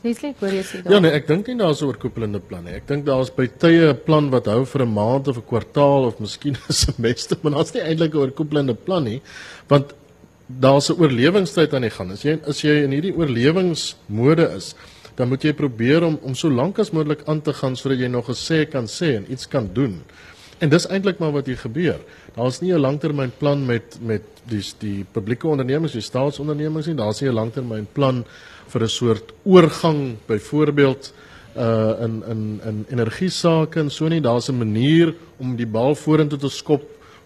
Leslie, 0.00 0.34
hoor 0.38 0.52
jy 0.54 0.62
daar? 0.82 0.92
Ja 0.92 0.98
nee, 1.02 1.10
ek 1.10 1.26
dink 1.26 1.48
nie 1.50 1.56
daar's 1.58 1.82
'n 1.82 1.86
oorkoepelende 1.90 2.40
plan 2.40 2.64
nie. 2.64 2.74
Ek 2.74 2.86
dink 2.86 3.04
daar's 3.04 3.30
by 3.34 3.46
tye 3.46 3.90
'n 3.90 3.98
plan 4.04 4.30
wat 4.30 4.46
hou 4.46 4.64
vir 4.64 4.82
'n 4.82 4.92
maand 4.92 5.28
of 5.28 5.36
'n 5.36 5.46
kwartaal 5.46 6.06
of 6.06 6.20
miskien 6.20 6.56
'n 6.68 6.72
semester, 6.72 7.36
maar 7.42 7.52
daar's 7.52 7.74
nie 7.74 7.82
eintlik 7.82 8.14
'n 8.14 8.18
oorkoepelende 8.18 8.74
plan 8.74 9.04
nie, 9.04 9.20
want 9.68 9.94
daar's 10.46 10.88
'n 10.90 11.00
oorlewingstyd 11.00 11.74
aan 11.74 11.82
die 11.82 11.90
gang. 11.90 12.12
As 12.12 12.22
jy 12.22 12.38
as 12.46 12.62
jy 12.62 12.84
in 12.84 12.90
hierdie 12.90 13.14
oorlewingsmode 13.16 14.54
is, 14.56 14.74
dan 15.18 15.28
moet 15.28 15.42
jy 15.42 15.52
probeer 15.52 16.04
om 16.06 16.18
om 16.22 16.34
so 16.38 16.50
lank 16.50 16.78
as 16.78 16.92
moontlik 16.94 17.24
aan 17.26 17.40
te 17.42 17.52
gaan 17.52 17.76
sodat 17.76 17.98
jy 17.98 18.10
nog 18.12 18.28
gesê 18.30 18.64
kan 18.70 18.86
sê 18.86 19.16
en 19.18 19.26
iets 19.32 19.48
kan 19.50 19.66
doen. 19.74 19.98
En 20.62 20.70
dis 20.70 20.86
eintlik 20.90 21.18
maar 21.22 21.32
wat 21.34 21.46
hier 21.46 21.58
gebeur. 21.58 21.98
Daar's 22.34 22.60
nie 22.60 22.72
'n 22.72 22.80
langtermynplan 22.80 23.66
met 23.66 23.98
met 24.00 24.22
die 24.48 24.62
die 24.78 25.04
publieke 25.12 25.48
ondernemings, 25.48 25.92
die 25.92 26.00
staatsondernemings 26.00 26.86
nie. 26.86 26.94
Daar's 26.94 27.20
nie 27.20 27.30
'n 27.30 27.34
langtermynplan 27.34 28.24
vir 28.68 28.82
'n 28.82 28.88
soort 28.88 29.32
oorgang 29.44 30.16
byvoorbeeld 30.26 31.12
uh 31.56 31.94
in 32.00 32.22
in 32.28 32.60
in 32.64 32.86
energie 32.90 33.30
sake 33.30 33.80
en 33.80 33.90
so 33.90 34.08
nie. 34.08 34.20
Daar's 34.20 34.48
'n 34.48 34.58
manier 34.58 35.14
om 35.38 35.56
die 35.56 35.66
bal 35.66 35.94
vorentoe 35.94 36.38
te 36.38 36.48
skop 36.48 36.82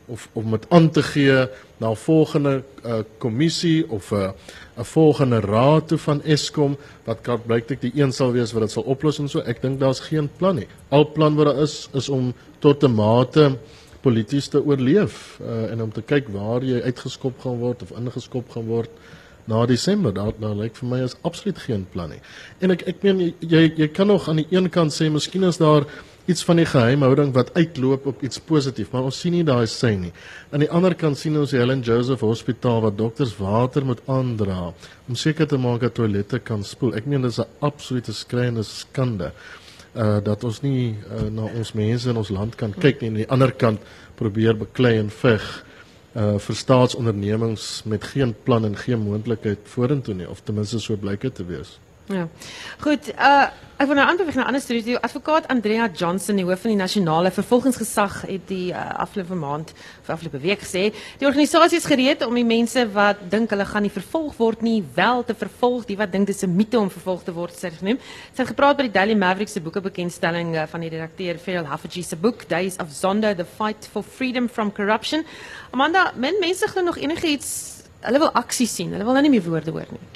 of 0.07 0.29
om 0.33 0.51
dit 0.51 0.67
aan 0.69 0.91
te 0.91 1.03
gee 1.03 1.49
na 1.79 1.91
'n 1.91 1.97
volgende 1.97 2.63
uh, 2.85 3.03
kommissie 3.19 3.91
of 3.91 4.11
'n 4.11 4.15
uh, 4.15 4.31
'n 4.77 4.85
volgende 4.85 5.41
raad 5.41 5.89
toe 5.89 5.99
van 5.99 6.23
Eskom 6.23 6.77
wat 7.05 7.21
kan 7.21 7.41
blyklik 7.47 7.81
die 7.81 7.93
een 7.95 8.13
sal 8.13 8.33
wees 8.33 8.53
wat 8.53 8.63
dit 8.63 8.71
sal 8.71 8.83
oplos 8.83 9.19
en 9.19 9.29
so. 9.29 9.41
Ek 9.41 9.63
dink 9.63 9.81
daar's 9.81 10.01
geen 10.01 10.31
plan 10.37 10.57
nie. 10.57 10.67
Al 10.89 11.13
plan 11.13 11.35
wat 11.35 11.47
daar 11.47 11.63
is 11.63 11.89
is 11.93 12.09
om 12.09 12.35
tot 12.59 12.83
'n 12.83 12.95
mate 12.95 13.59
polities 14.01 14.49
te 14.49 14.65
oorleef 14.65 15.39
uh, 15.43 15.71
en 15.71 15.83
om 15.83 15.93
te 15.93 16.03
kyk 16.03 16.29
waar 16.29 16.65
jy 16.65 16.81
uitgeskop 16.83 17.41
gaan 17.41 17.59
word 17.59 17.83
of 17.83 17.91
ingeskop 17.91 18.51
gaan 18.51 18.67
word 18.67 18.91
na 19.45 19.67
Desember. 19.67 20.15
Daar 20.15 20.33
daar 20.39 20.55
lyk 20.55 20.77
vir 20.77 20.89
my 20.89 21.03
is 21.03 21.17
absoluut 21.23 21.59
geen 21.59 21.87
plan 21.93 22.11
nie. 22.11 22.21
En 22.59 22.71
ek 22.71 22.83
ek 22.87 23.03
meen 23.03 23.35
jy 23.41 23.73
jy 23.77 23.89
kan 23.89 24.07
nog 24.07 24.29
aan 24.29 24.37
die 24.43 24.49
een 24.51 24.71
kant 24.71 24.93
sê 24.93 25.11
miskien 25.11 25.45
is 25.45 25.57
daar 25.57 25.87
iets 26.33 26.45
van 26.49 26.61
die 26.61 26.67
geheimhouding 26.69 27.33
wat 27.37 27.53
uitloop 27.55 28.07
op 28.13 28.23
iets 28.25 28.41
positief, 28.41 28.93
maar 28.93 29.09
ons 29.09 29.19
sien 29.21 29.35
nie 29.37 29.45
daai 29.47 29.67
sein 29.71 30.07
nie. 30.07 30.13
Aan 30.53 30.65
die 30.65 30.71
ander 30.73 30.95
kant 30.99 31.21
sien 31.21 31.37
ons 31.39 31.53
die 31.53 31.61
Helen 31.61 31.85
Joseph 31.85 32.25
Hospitaal 32.25 32.81
wat 32.87 32.97
dokters 32.99 33.35
water 33.41 33.85
moet 33.85 34.01
aandra 34.11 34.71
om 35.09 35.19
seker 35.19 35.49
te 35.49 35.61
maak 35.61 35.85
dat 35.85 35.97
toilette 35.99 36.41
kan 36.41 36.65
spoel. 36.65 36.97
Ek 36.97 37.07
meen 37.07 37.23
dit 37.23 37.31
is 37.31 37.41
'n 37.41 37.49
absolute 37.61 38.13
skreiende 38.13 38.65
skande 38.65 39.33
uh 39.95 40.21
dat 40.25 40.45
ons 40.45 40.63
nie 40.63 40.97
uh, 41.13 41.29
na 41.29 41.43
ons 41.43 41.73
mense 41.73 42.09
in 42.09 42.17
ons 42.17 42.31
land 42.33 42.55
kan 42.57 42.73
kyk 42.73 43.01
nie 43.01 43.09
en 43.09 43.15
aan 43.15 43.25
die 43.25 43.33
ander 43.35 43.53
kant 43.53 43.81
probeer 44.17 44.57
beklei 44.57 44.97
en 44.99 45.11
veg 45.11 45.43
uh 46.17 46.39
vir 46.39 46.57
staatsondernemings 46.57 47.83
met 47.85 48.05
geen 48.05 48.35
plan 48.45 48.65
en 48.65 48.77
geen 48.77 49.01
moontlikheid 49.01 49.59
vorentoe 49.65 50.15
nie 50.15 50.29
of 50.29 50.41
ten 50.41 50.55
minste 50.55 50.81
so 50.81 50.97
blyk 50.97 51.21
dit 51.21 51.35
te 51.35 51.45
wees. 51.45 51.79
Ja. 52.09 52.29
Goed, 52.81 53.13
uh 53.19 53.49
ek 53.83 53.89
wil 53.91 53.99
nou 53.99 54.05
aanbeweeg 54.07 54.37
na 54.39 54.45
ander 54.47 54.63
storie. 54.63 54.85
Die 54.87 54.95
advokaat 54.95 55.49
Andrea 55.51 55.89
Johnson, 55.91 56.37
die 56.39 56.45
hoof 56.47 56.61
van 56.63 56.71
die 56.71 56.79
nasionale 56.79 57.33
vervolgingsgesag, 57.35 58.21
het 58.29 58.45
die 58.47 58.69
uh, 58.71 58.83
afgelope 59.03 59.35
maand 59.35 59.73
of 59.75 60.13
afgelope 60.15 60.39
week 60.45 60.63
gesê, 60.63 60.85
die 61.19 61.27
organisasie 61.27 61.81
is 61.81 61.89
gereed 61.91 62.23
om 62.23 62.39
die 62.39 62.47
mense 62.47 62.85
wat 62.95 63.25
dink 63.33 63.51
hulle 63.51 63.67
gaan 63.67 63.83
nie 63.83 63.91
vervolg 63.91 64.37
word 64.39 64.63
nie, 64.63 64.77
wel 64.95 65.25
te 65.27 65.35
vervolg, 65.35 65.89
die 65.91 65.99
wat 65.99 66.15
dink 66.15 66.31
dis 66.31 66.45
'n 66.47 66.55
mite 66.55 66.79
om 66.79 66.93
vervolg 66.95 67.27
te 67.27 67.35
word, 67.35 67.59
sê 67.59 67.73
genoem. 67.75 67.99
Sy 68.31 68.45
het 68.45 68.53
gepraat 68.55 68.79
by 68.79 68.87
die 68.87 68.95
Daily 68.95 69.19
Maverick 69.19 69.51
se 69.51 69.61
boekebekendstelling 69.61 70.55
uh, 70.55 70.71
van 70.71 70.87
die 70.87 70.93
redakteur 70.95 71.43
Phil 71.43 71.67
Hafferty 71.67 72.07
se 72.07 72.17
boek 72.17 72.47
Days 72.49 72.79
of 72.79 72.95
Zonda: 72.95 73.35
The 73.35 73.45
Fight 73.45 73.89
for 73.91 74.05
Freedom 74.05 74.49
from 74.49 74.71
Corruption. 74.71 75.27
Amanda, 75.73 76.13
men 76.15 76.39
mense 76.39 76.69
glo 76.69 76.83
nog 76.83 77.03
enigiets, 77.03 77.83
hulle 78.07 78.19
wil 78.19 78.31
aksie 78.31 78.67
sien. 78.67 78.93
Hulle 78.95 79.05
wil 79.05 79.19
nou 79.19 79.27
nie 79.27 79.35
meer 79.41 79.49
woorde 79.49 79.75
hoor 79.75 79.91
nie. 79.91 80.07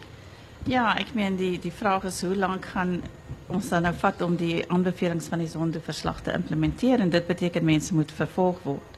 Ja, 0.67 0.97
ik 0.99 1.15
meen 1.15 1.37
die, 1.37 1.59
die 1.59 1.73
vraag 1.73 2.05
is 2.05 2.23
hoe 2.23 2.37
lang 2.37 2.65
gaan 2.65 3.03
ons 3.47 3.69
dan 3.69 3.83
nou 3.83 3.95
vat 3.95 4.23
om 4.23 4.37
die 4.37 4.65
aanbevelings 4.71 5.27
van 5.27 5.39
die 5.39 5.49
zondeverslag 5.49 6.21
te 6.21 6.33
implementeren. 6.33 7.11
Dit 7.11 7.27
betekent 7.27 7.65
mensen 7.65 7.95
moeten 7.95 8.17
vervolgd 8.17 8.63
worden. 8.63 8.95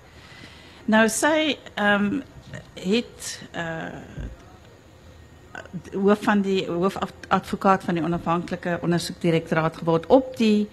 Nou, 0.85 1.09
zij 1.09 1.59
um, 1.75 2.23
het 2.75 3.43
uh, 3.57 3.85
hoof 5.93 6.23
van 6.23 6.41
die 6.41 6.67
hoofadvokaat 6.67 7.85
van 7.85 7.95
die 7.95 8.03
onafhankelijke 8.03 8.79
onderzoekdirectoraat 8.83 9.77
geworden 9.77 10.11
op 10.11 10.37
die 10.37 10.69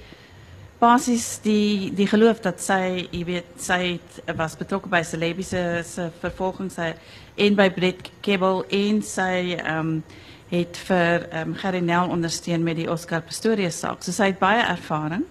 basis 0.77 1.39
die 1.41 1.93
die 1.93 2.07
geloof 2.07 2.39
dat 2.39 2.61
zij, 2.61 3.07
je 3.11 3.23
weet, 3.23 3.45
zij 3.57 3.99
was 4.35 4.57
betrokken 4.57 4.89
bij 4.89 5.03
Celebische 5.03 5.83
vervolging, 6.19 6.71
zij 6.71 6.95
en 7.35 7.55
bij 7.55 7.71
Brett 7.71 8.11
Kebbel 8.19 8.65
en 8.67 9.03
zij 9.03 9.63
het 10.49 10.77
vir 10.77 11.25
ehm 11.31 11.49
um, 11.49 11.55
Gerinel 11.55 12.10
ondersteun 12.10 12.63
met 12.63 12.77
die 12.77 12.89
Oscar 12.91 13.21
Pistorius 13.21 13.79
saak. 13.79 14.03
So 14.03 14.12
sy 14.12 14.29
het 14.34 14.39
baie 14.39 14.62
ervaring. 14.62 15.25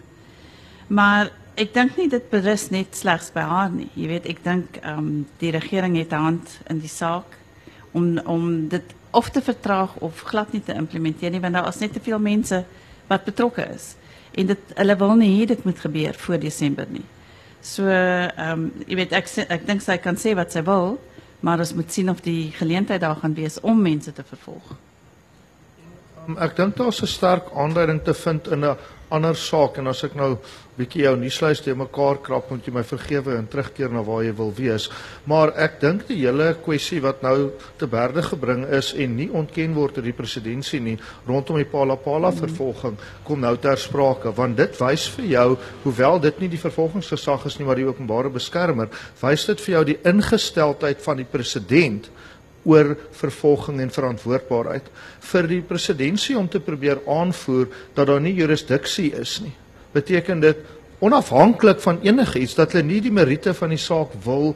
Maar 0.86 1.30
ek 1.54 1.74
dink 1.74 1.96
nie 1.96 2.08
dit 2.10 2.30
berus 2.30 2.68
net 2.74 2.96
slegs 2.98 3.30
by 3.34 3.44
haar 3.46 3.70
nie. 3.70 3.88
Jy 3.94 4.08
weet, 4.10 4.26
ek 4.26 4.42
dink 4.44 4.78
ehm 4.82 4.98
um, 4.98 5.26
die 5.38 5.52
regering 5.54 5.96
het 5.96 6.12
'n 6.12 6.26
hand 6.28 6.58
in 6.70 6.80
die 6.80 6.90
saak 6.90 7.38
om 7.92 8.18
om 8.18 8.68
dit 8.68 8.94
of 9.10 9.30
te 9.30 9.42
vertraag 9.42 9.94
of 10.02 10.20
glad 10.20 10.52
nie 10.52 10.62
te 10.62 10.74
implementeer 10.74 11.30
nie 11.30 11.40
want 11.40 11.54
daar 11.54 11.68
is 11.68 11.78
net 11.78 11.92
te 11.92 12.00
veel 12.00 12.18
mense 12.18 12.64
wat 13.06 13.24
betrokke 13.24 13.66
is. 13.74 13.94
En 14.34 14.46
dit 14.46 14.58
hulle 14.74 14.96
wil 14.96 15.14
nie 15.14 15.40
hê 15.40 15.46
dit 15.46 15.64
moet 15.64 15.78
gebeur 15.78 16.14
voor 16.14 16.38
Desember 16.38 16.86
nie. 16.88 17.06
So 17.60 17.86
ehm 17.88 18.50
um, 18.52 18.72
jy 18.86 18.96
weet 18.96 19.12
ek 19.12 19.28
ek 19.48 19.66
dink 19.66 19.82
sy 19.82 19.96
kan 19.96 20.16
sê 20.16 20.34
wat 20.34 20.52
sy 20.52 20.62
wil, 20.62 20.98
maar 21.40 21.58
ons 21.58 21.74
moet 21.74 21.92
sien 21.92 22.10
of 22.10 22.20
die 22.20 22.50
geleentheid 22.52 23.00
daar 23.00 23.16
gaan 23.16 23.34
wees 23.34 23.60
om 23.60 23.80
mense 23.80 24.12
te 24.12 24.22
vervolg. 24.22 24.74
Um, 26.24 26.38
ek 26.40 26.56
dink 26.56 26.76
daar's 26.76 27.02
'n 27.02 27.06
sterk 27.06 27.52
aanduiding 27.52 28.02
te 28.02 28.14
vind 28.14 28.48
in 28.48 28.64
'n 28.64 28.76
ander 29.08 29.36
saak. 29.36 29.76
En 29.78 29.86
as 29.86 30.04
ek 30.04 30.14
nou 30.14 30.38
bietjie 30.76 31.02
jou 31.02 31.16
nuuslys 31.16 31.60
te 31.60 31.74
mekaar 31.74 32.18
krap 32.22 32.50
moet 32.50 32.66
jy 32.66 32.72
my 32.72 32.82
vergewe 32.82 33.36
en 33.36 33.46
terugkeer 33.46 33.92
na 33.92 34.02
waar 34.02 34.24
jy 34.24 34.32
wil 34.32 34.52
wees. 34.56 34.90
Maar 35.24 35.52
ek 35.56 35.80
dink 35.80 36.06
die 36.06 36.16
hele 36.24 36.54
kwessie 36.64 37.00
wat 37.00 37.22
nou 37.22 37.50
te 37.76 37.86
berde 37.86 38.22
gebring 38.22 38.64
is 38.64 38.94
en 38.94 39.16
nie 39.16 39.30
ontken 39.30 39.74
word 39.74 39.94
deur 39.94 40.04
die 40.04 40.12
presidentsie 40.12 40.80
nie 40.80 40.98
rondom 41.26 41.56
die 41.56 41.64
Palapala 41.64 42.32
vervolging 42.32 42.96
kom 43.24 43.40
nou 43.40 43.56
ter 43.56 43.76
sprake. 43.76 44.32
Want 44.34 44.56
dit 44.56 44.80
wys 44.80 45.08
vir 45.08 45.24
jou 45.24 45.56
hoewel 45.82 46.20
dit 46.20 46.40
nie 46.40 46.48
die 46.48 46.58
vervolgingsgesag 46.58 47.46
is 47.46 47.58
nie 47.58 47.66
maar 47.66 47.76
die 47.76 47.86
openbare 47.86 48.30
beskermer, 48.30 48.88
wys 49.20 49.44
dit 49.46 49.60
vir 49.60 49.74
jou 49.74 49.84
die 49.84 49.98
ingesteldheid 50.04 51.02
van 51.02 51.16
die 51.16 51.24
president 51.30 52.10
oor 52.64 52.94
vervolging 53.12 53.80
en 53.84 53.92
verantwoordbaarheid 53.92 54.88
vir 55.30 55.48
die 55.50 55.60
presidentskap 55.64 56.40
om 56.40 56.48
te 56.48 56.60
probeer 56.60 57.02
aanvoer 57.10 57.68
dat 57.94 58.08
daar 58.08 58.22
nie 58.24 58.34
jurisdiksie 58.36 59.12
is 59.20 59.38
nie. 59.44 59.52
Beteken 59.92 60.40
dit 60.40 60.64
onafhanklik 61.04 61.80
van 61.84 62.00
enigiets 62.02 62.56
dat 62.56 62.72
hulle 62.72 62.86
nie 62.88 63.00
die 63.04 63.12
meriete 63.12 63.54
van 63.54 63.74
die 63.74 63.80
saak 63.80 64.14
wil 64.24 64.54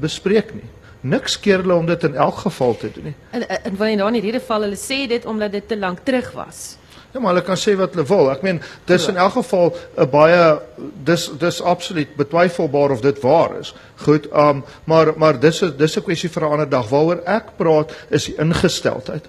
bespreek 0.00 0.54
nie. 0.56 0.68
Niks 1.00 1.38
keer 1.40 1.62
hulle 1.64 1.76
om 1.80 1.86
dit 1.88 2.02
in 2.04 2.16
elk 2.16 2.42
geval 2.44 2.76
te 2.76 2.90
doen 2.94 3.10
nie. 3.10 3.16
En 3.32 3.46
en 3.48 3.76
wil 3.76 3.88
jy 3.88 3.96
daar 4.00 4.12
in 4.12 4.20
hierdie 4.20 4.40
geval 4.40 4.68
hulle 4.68 4.80
sê 4.80 5.06
dit 5.08 5.26
omdat 5.26 5.52
dit 5.52 5.68
te 5.68 5.78
lank 5.78 6.04
terug 6.04 6.32
was. 6.36 6.79
Ja, 7.12 7.20
maar 7.20 7.32
hulle 7.32 7.42
kan 7.44 7.58
sê 7.58 7.74
wat 7.78 7.94
hulle 7.94 8.06
wil. 8.06 8.28
Ek 8.30 8.44
meen, 8.46 8.60
dis 8.86 9.08
in 9.10 9.16
elk 9.18 9.32
geval 9.40 9.74
'n 9.98 10.10
baie 10.10 10.58
dis 11.04 11.30
dis 11.38 11.62
absoluut 11.62 12.14
betwyfelbaar 12.16 12.90
of 12.90 13.00
dit 13.00 13.20
waar 13.20 13.58
is. 13.58 13.74
Goed, 14.04 14.28
um 14.32 14.64
maar 14.84 15.12
maar 15.16 15.40
dis 15.40 15.62
'n 15.62 15.74
dis 15.76 15.96
'n 15.96 16.02
kwessie 16.02 16.30
vir 16.30 16.42
'n 16.42 16.52
ander 16.52 16.68
dag. 16.68 16.88
Waaroor 16.88 17.22
ek 17.26 17.56
praat 17.56 17.92
is 18.10 18.24
die 18.24 18.36
ingesteldheid. 18.38 19.26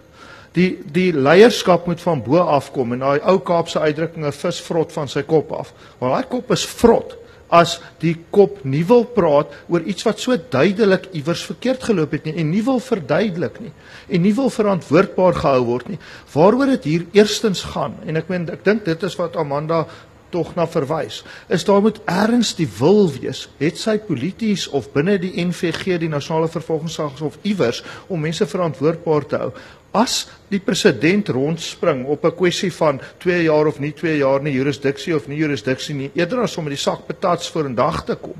Die 0.54 0.80
die 0.92 1.14
leierskap 1.14 1.86
moet 1.86 2.02
van 2.02 2.24
bo 2.24 2.38
af 2.38 2.72
kom 2.72 2.94
en 2.94 3.00
daai 3.00 3.20
ou 3.24 3.40
Kaapse 3.40 3.80
uitdrukking 3.80 4.26
'n 4.26 4.32
vis 4.32 4.62
vrot 4.62 4.92
van 4.92 5.08
sy 5.08 5.22
kop 5.22 5.52
af. 5.52 5.74
Want 5.98 6.14
daai 6.14 6.28
kop 6.30 6.52
is 6.52 6.66
vrot 6.66 7.21
as 7.52 7.78
die 8.02 8.16
kop 8.32 8.62
nie 8.64 8.84
wil 8.88 9.04
praat 9.16 9.52
oor 9.70 9.84
iets 9.84 10.06
wat 10.08 10.22
so 10.24 10.38
duidelik 10.38 11.10
iewers 11.18 11.44
verkeerd 11.46 11.84
geloop 11.90 12.16
het 12.16 12.30
nie 12.30 12.38
en 12.42 12.52
nie 12.52 12.64
wil 12.66 12.80
verduidelik 12.84 13.60
nie 13.64 13.74
en 14.10 14.24
nie 14.26 14.34
wil 14.38 14.50
verantwoordbaar 14.54 15.36
gehou 15.42 15.66
word 15.74 15.92
nie. 15.92 16.00
Waaroor 16.34 16.72
dit 16.78 16.88
hier 16.88 17.10
eerstens 17.20 17.66
gaan 17.74 18.00
en 18.08 18.20
ek 18.22 18.32
meen 18.32 18.48
ek 18.52 18.64
dink 18.68 18.88
dit 18.88 19.04
is 19.04 19.20
wat 19.20 19.38
Amanda 19.40 19.86
tog 20.32 20.54
na 20.56 20.64
verwys. 20.68 21.22
Is 21.52 21.66
daar 21.68 21.82
moet 21.84 22.00
erns 22.08 22.54
die 22.56 22.68
wil 22.80 23.10
wees, 23.12 23.46
het 23.60 23.80
sy 23.80 23.98
polities 24.00 24.68
of 24.72 24.88
binne 24.96 25.18
die 25.20 25.34
NVG 25.44 25.98
die 26.00 26.12
nasionale 26.12 26.48
vervolgingshof 26.52 27.36
iewers 27.44 27.84
om 28.08 28.24
mense 28.24 28.48
verantwoordbaar 28.48 29.28
te 29.28 29.42
hou 29.44 29.52
as 29.92 30.28
die 30.52 30.60
president 30.60 31.30
rondspring 31.30 32.06
op 32.06 32.26
'n 32.26 32.36
kwessie 32.36 32.72
van 32.74 33.02
2 33.18 33.44
jaar 33.44 33.68
of 33.68 33.80
nie 33.80 33.92
2 33.92 34.18
jaar 34.18 34.42
nie 34.42 34.54
jurisdiksie 34.54 35.16
of 35.16 35.28
nie 35.28 35.38
jurisdiksie 35.38 35.96
nie 35.96 36.12
eerder 36.14 36.42
as 36.42 36.58
om 36.58 36.64
met 36.64 36.74
die 36.74 36.84
sak 36.84 37.08
patats 37.08 37.50
voor 37.50 37.66
in 37.66 37.76
dag 37.76 38.06
te 38.06 38.16
kom 38.16 38.40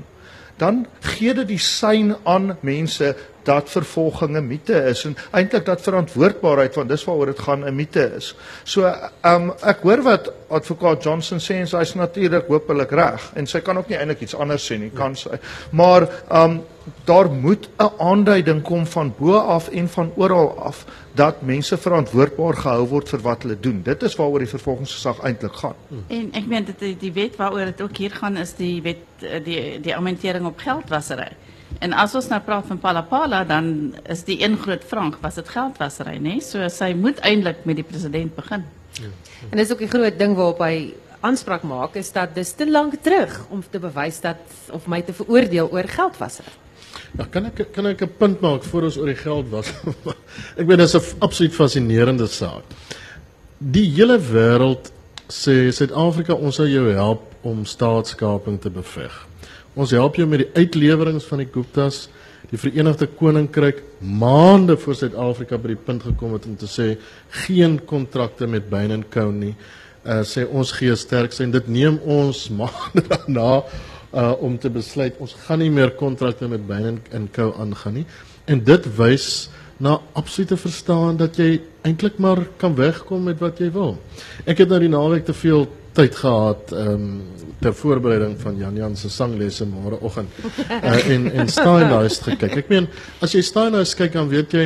dan 0.56 0.86
gee 1.00 1.34
dit 1.34 1.48
die 1.48 1.58
sein 1.58 2.16
aan 2.24 2.56
mense 2.60 3.16
dat 3.44 3.70
vervolging 3.70 4.36
'n 4.36 4.46
mite 4.46 4.84
is 4.84 5.04
en 5.04 5.16
eintlik 5.30 5.64
dat 5.64 5.80
verantwoordbaarheid 5.80 6.74
want 6.74 6.88
dis 6.88 7.04
waaroor 7.04 7.26
dit 7.26 7.38
gaan 7.38 7.64
'n 7.64 7.74
mite 7.74 8.12
is. 8.16 8.34
So 8.64 8.84
ehm 8.84 9.42
um, 9.42 9.52
ek 9.60 9.78
hoor 9.82 10.02
wat 10.02 10.32
advokaat 10.48 11.02
Johnson 11.02 11.38
sê 11.38 11.54
en 11.54 11.68
sy's 11.68 11.94
natuurlik 11.94 12.46
hopelik 12.46 12.90
reg 12.90 13.30
en 13.34 13.46
sy 13.46 13.60
kan 13.60 13.78
ook 13.78 13.88
nie 13.88 13.98
eintlik 13.98 14.20
iets 14.20 14.34
anders 14.34 14.72
sê 14.72 14.78
nie, 14.78 14.90
kan 14.90 15.16
sy. 15.16 15.38
Maar 15.70 16.08
ehm 16.28 16.50
um, 16.50 16.62
daar 17.04 17.30
moet 17.30 17.68
'n 17.78 17.90
aanduiding 17.98 18.62
kom 18.62 18.86
van 18.86 19.14
bo 19.18 19.36
af 19.36 19.68
en 19.68 19.88
van 19.88 20.12
oral 20.16 20.58
af 20.58 20.84
dat 21.14 21.42
mense 21.42 21.76
verantwoordbaar 21.76 22.56
gehou 22.56 22.86
word 22.88 23.08
vir 23.08 23.20
wat 23.20 23.42
hulle 23.42 23.60
doen. 23.60 23.82
Dit 23.82 24.02
is 24.02 24.14
waaroor 24.14 24.38
die 24.38 24.48
vervolgingsgesag 24.48 25.22
eintlik 25.22 25.52
gaan. 25.52 25.74
En 26.06 26.32
ek 26.32 26.46
meen 26.46 26.64
dit 26.64 27.00
die, 27.00 27.12
wet 27.12 27.36
waaroor 27.36 27.64
dit 27.64 27.80
ook 27.80 27.96
hier 27.96 28.10
gaan 28.10 28.36
is 28.36 28.54
die 28.54 28.82
wet 28.82 29.44
die 29.44 29.80
die 29.80 29.96
amendering 29.96 30.46
op 30.46 30.58
geldwasery. 30.58 31.28
En 31.82 31.94
as 31.98 32.14
ons 32.14 32.28
nou 32.30 32.38
praat 32.46 32.66
van 32.68 32.78
Palapala 32.78 33.42
dan 33.48 33.94
is 34.10 34.22
die 34.28 34.38
een 34.42 34.54
groot 34.60 34.84
vraag 34.86 35.18
was 35.24 35.40
dit 35.40 35.48
geldwasery, 35.50 36.18
nê? 36.22 36.38
So 36.44 36.68
sy 36.70 36.92
moet 36.94 37.18
eintlik 37.26 37.64
met 37.66 37.80
die 37.80 37.86
president 37.86 38.34
begin. 38.36 38.64
Ja. 39.00 39.10
En 39.50 39.58
dis 39.58 39.72
ook 39.72 39.82
'n 39.82 39.94
groot 39.94 40.18
ding 40.18 40.36
waarop 40.36 40.60
hy 40.62 40.94
aanspraak 41.20 41.62
maak 41.62 41.96
is 41.96 42.12
dat 42.12 42.34
dis 42.34 42.52
te 42.52 42.70
lank 42.70 42.94
terug 43.02 43.46
om 43.50 43.62
te 43.70 43.78
bewys 43.78 44.20
dat 44.20 44.38
of 44.70 44.86
my 44.86 45.02
te 45.02 45.12
veroordeel 45.12 45.70
oor 45.72 45.88
geldwasery. 45.88 46.54
Ja, 47.18 47.26
kan 47.30 47.46
ek 47.46 47.72
kan 47.72 47.86
ek 47.86 48.02
'n 48.02 48.14
punt 48.18 48.40
maak 48.40 48.64
voor 48.64 48.82
ons 48.82 48.96
oor 48.96 49.06
die 49.06 49.22
geld 49.22 49.48
was? 49.50 49.66
ek 50.60 50.66
weet 50.66 50.78
dit 50.78 50.94
is 50.94 50.94
'n 50.94 51.18
absoluut 51.18 51.54
fascinerende 51.54 52.26
saak. 52.26 52.64
Die 53.58 53.90
hele 53.90 54.18
wêreld 54.18 54.92
sê 55.28 55.70
Suid-Afrika 55.70 56.34
ons 56.34 56.54
sal 56.54 56.66
jou 56.66 56.92
help 56.92 57.22
om 57.42 57.64
staatskaping 57.64 58.60
te 58.60 58.70
beveg. 58.70 59.31
Ons 59.74 59.94
help 59.96 60.18
jou 60.20 60.26
met 60.28 60.44
die 60.44 60.64
uitleweringe 60.64 61.22
van 61.24 61.40
die 61.40 61.48
Guptas. 61.52 62.06
Die 62.50 62.58
Verenigde 62.60 63.06
Koninkryk 63.06 63.78
maande 64.00 64.76
voor 64.76 64.98
Suid-Afrika 64.98 65.56
by 65.56 65.72
die 65.72 65.84
punt 65.86 66.04
gekom 66.04 66.34
het 66.36 66.48
om 66.50 66.58
te 66.60 66.68
sê 66.68 66.90
geen 67.46 67.78
kontrakte 67.88 68.48
met 68.50 68.68
Bain 68.68 68.92
& 69.04 69.14
Co 69.14 69.30
nie. 69.32 69.54
Uh 70.02 70.20
sê 70.26 70.44
ons 70.50 70.72
gee 70.74 70.92
sterk 70.98 71.32
sy 71.32 71.46
en 71.46 71.54
dit 71.54 71.68
neem 71.70 72.00
ons 72.10 72.44
maande 72.60 73.06
daarna 73.08 73.62
uh 74.12 74.32
om 74.44 74.58
te 74.60 74.68
besluit 74.72 75.16
ons 75.22 75.32
gaan 75.46 75.62
nie 75.62 75.70
meer 75.72 75.94
kontrakte 75.96 76.50
met 76.50 76.66
Bain 76.66 76.98
and 77.14 77.32
Co 77.32 77.54
aangaan 77.56 78.02
nie. 78.02 78.06
En 78.44 78.60
dit 78.60 78.88
wys 78.98 79.48
na 79.82 79.96
absolute 80.18 80.56
verstaan 80.60 81.16
dat 81.16 81.38
jy 81.40 81.60
eintlik 81.86 82.18
maar 82.22 82.44
kan 82.60 82.74
wegkom 82.78 83.24
met 83.30 83.40
wat 83.40 83.58
jy 83.62 83.70
wil. 83.74 83.96
Ek 84.44 84.60
het 84.62 84.68
nou 84.70 84.78
die 84.82 84.92
naweek 84.92 85.24
te 85.26 85.34
veel 85.34 85.66
tyd 85.96 86.16
gehad 86.16 86.72
ehm 86.72 86.92
um, 86.94 87.22
ter 87.62 87.74
voorbereiding 87.78 88.34
van 88.40 88.56
Jan 88.58 88.76
Jan 88.76 88.96
se 88.96 89.10
sanglesse 89.10 89.66
môreoggend 89.70 90.28
uh, 90.70 91.06
en 91.14 91.28
en 91.32 91.48
Steinhuis 91.48 92.18
gekyk. 92.24 92.56
Ek 92.64 92.72
meen 92.72 92.88
as 93.22 93.36
jy 93.36 93.42
Steinhuis 93.46 93.94
kyk 93.94 94.16
dan 94.16 94.32
weet 94.32 94.56
jy 94.56 94.64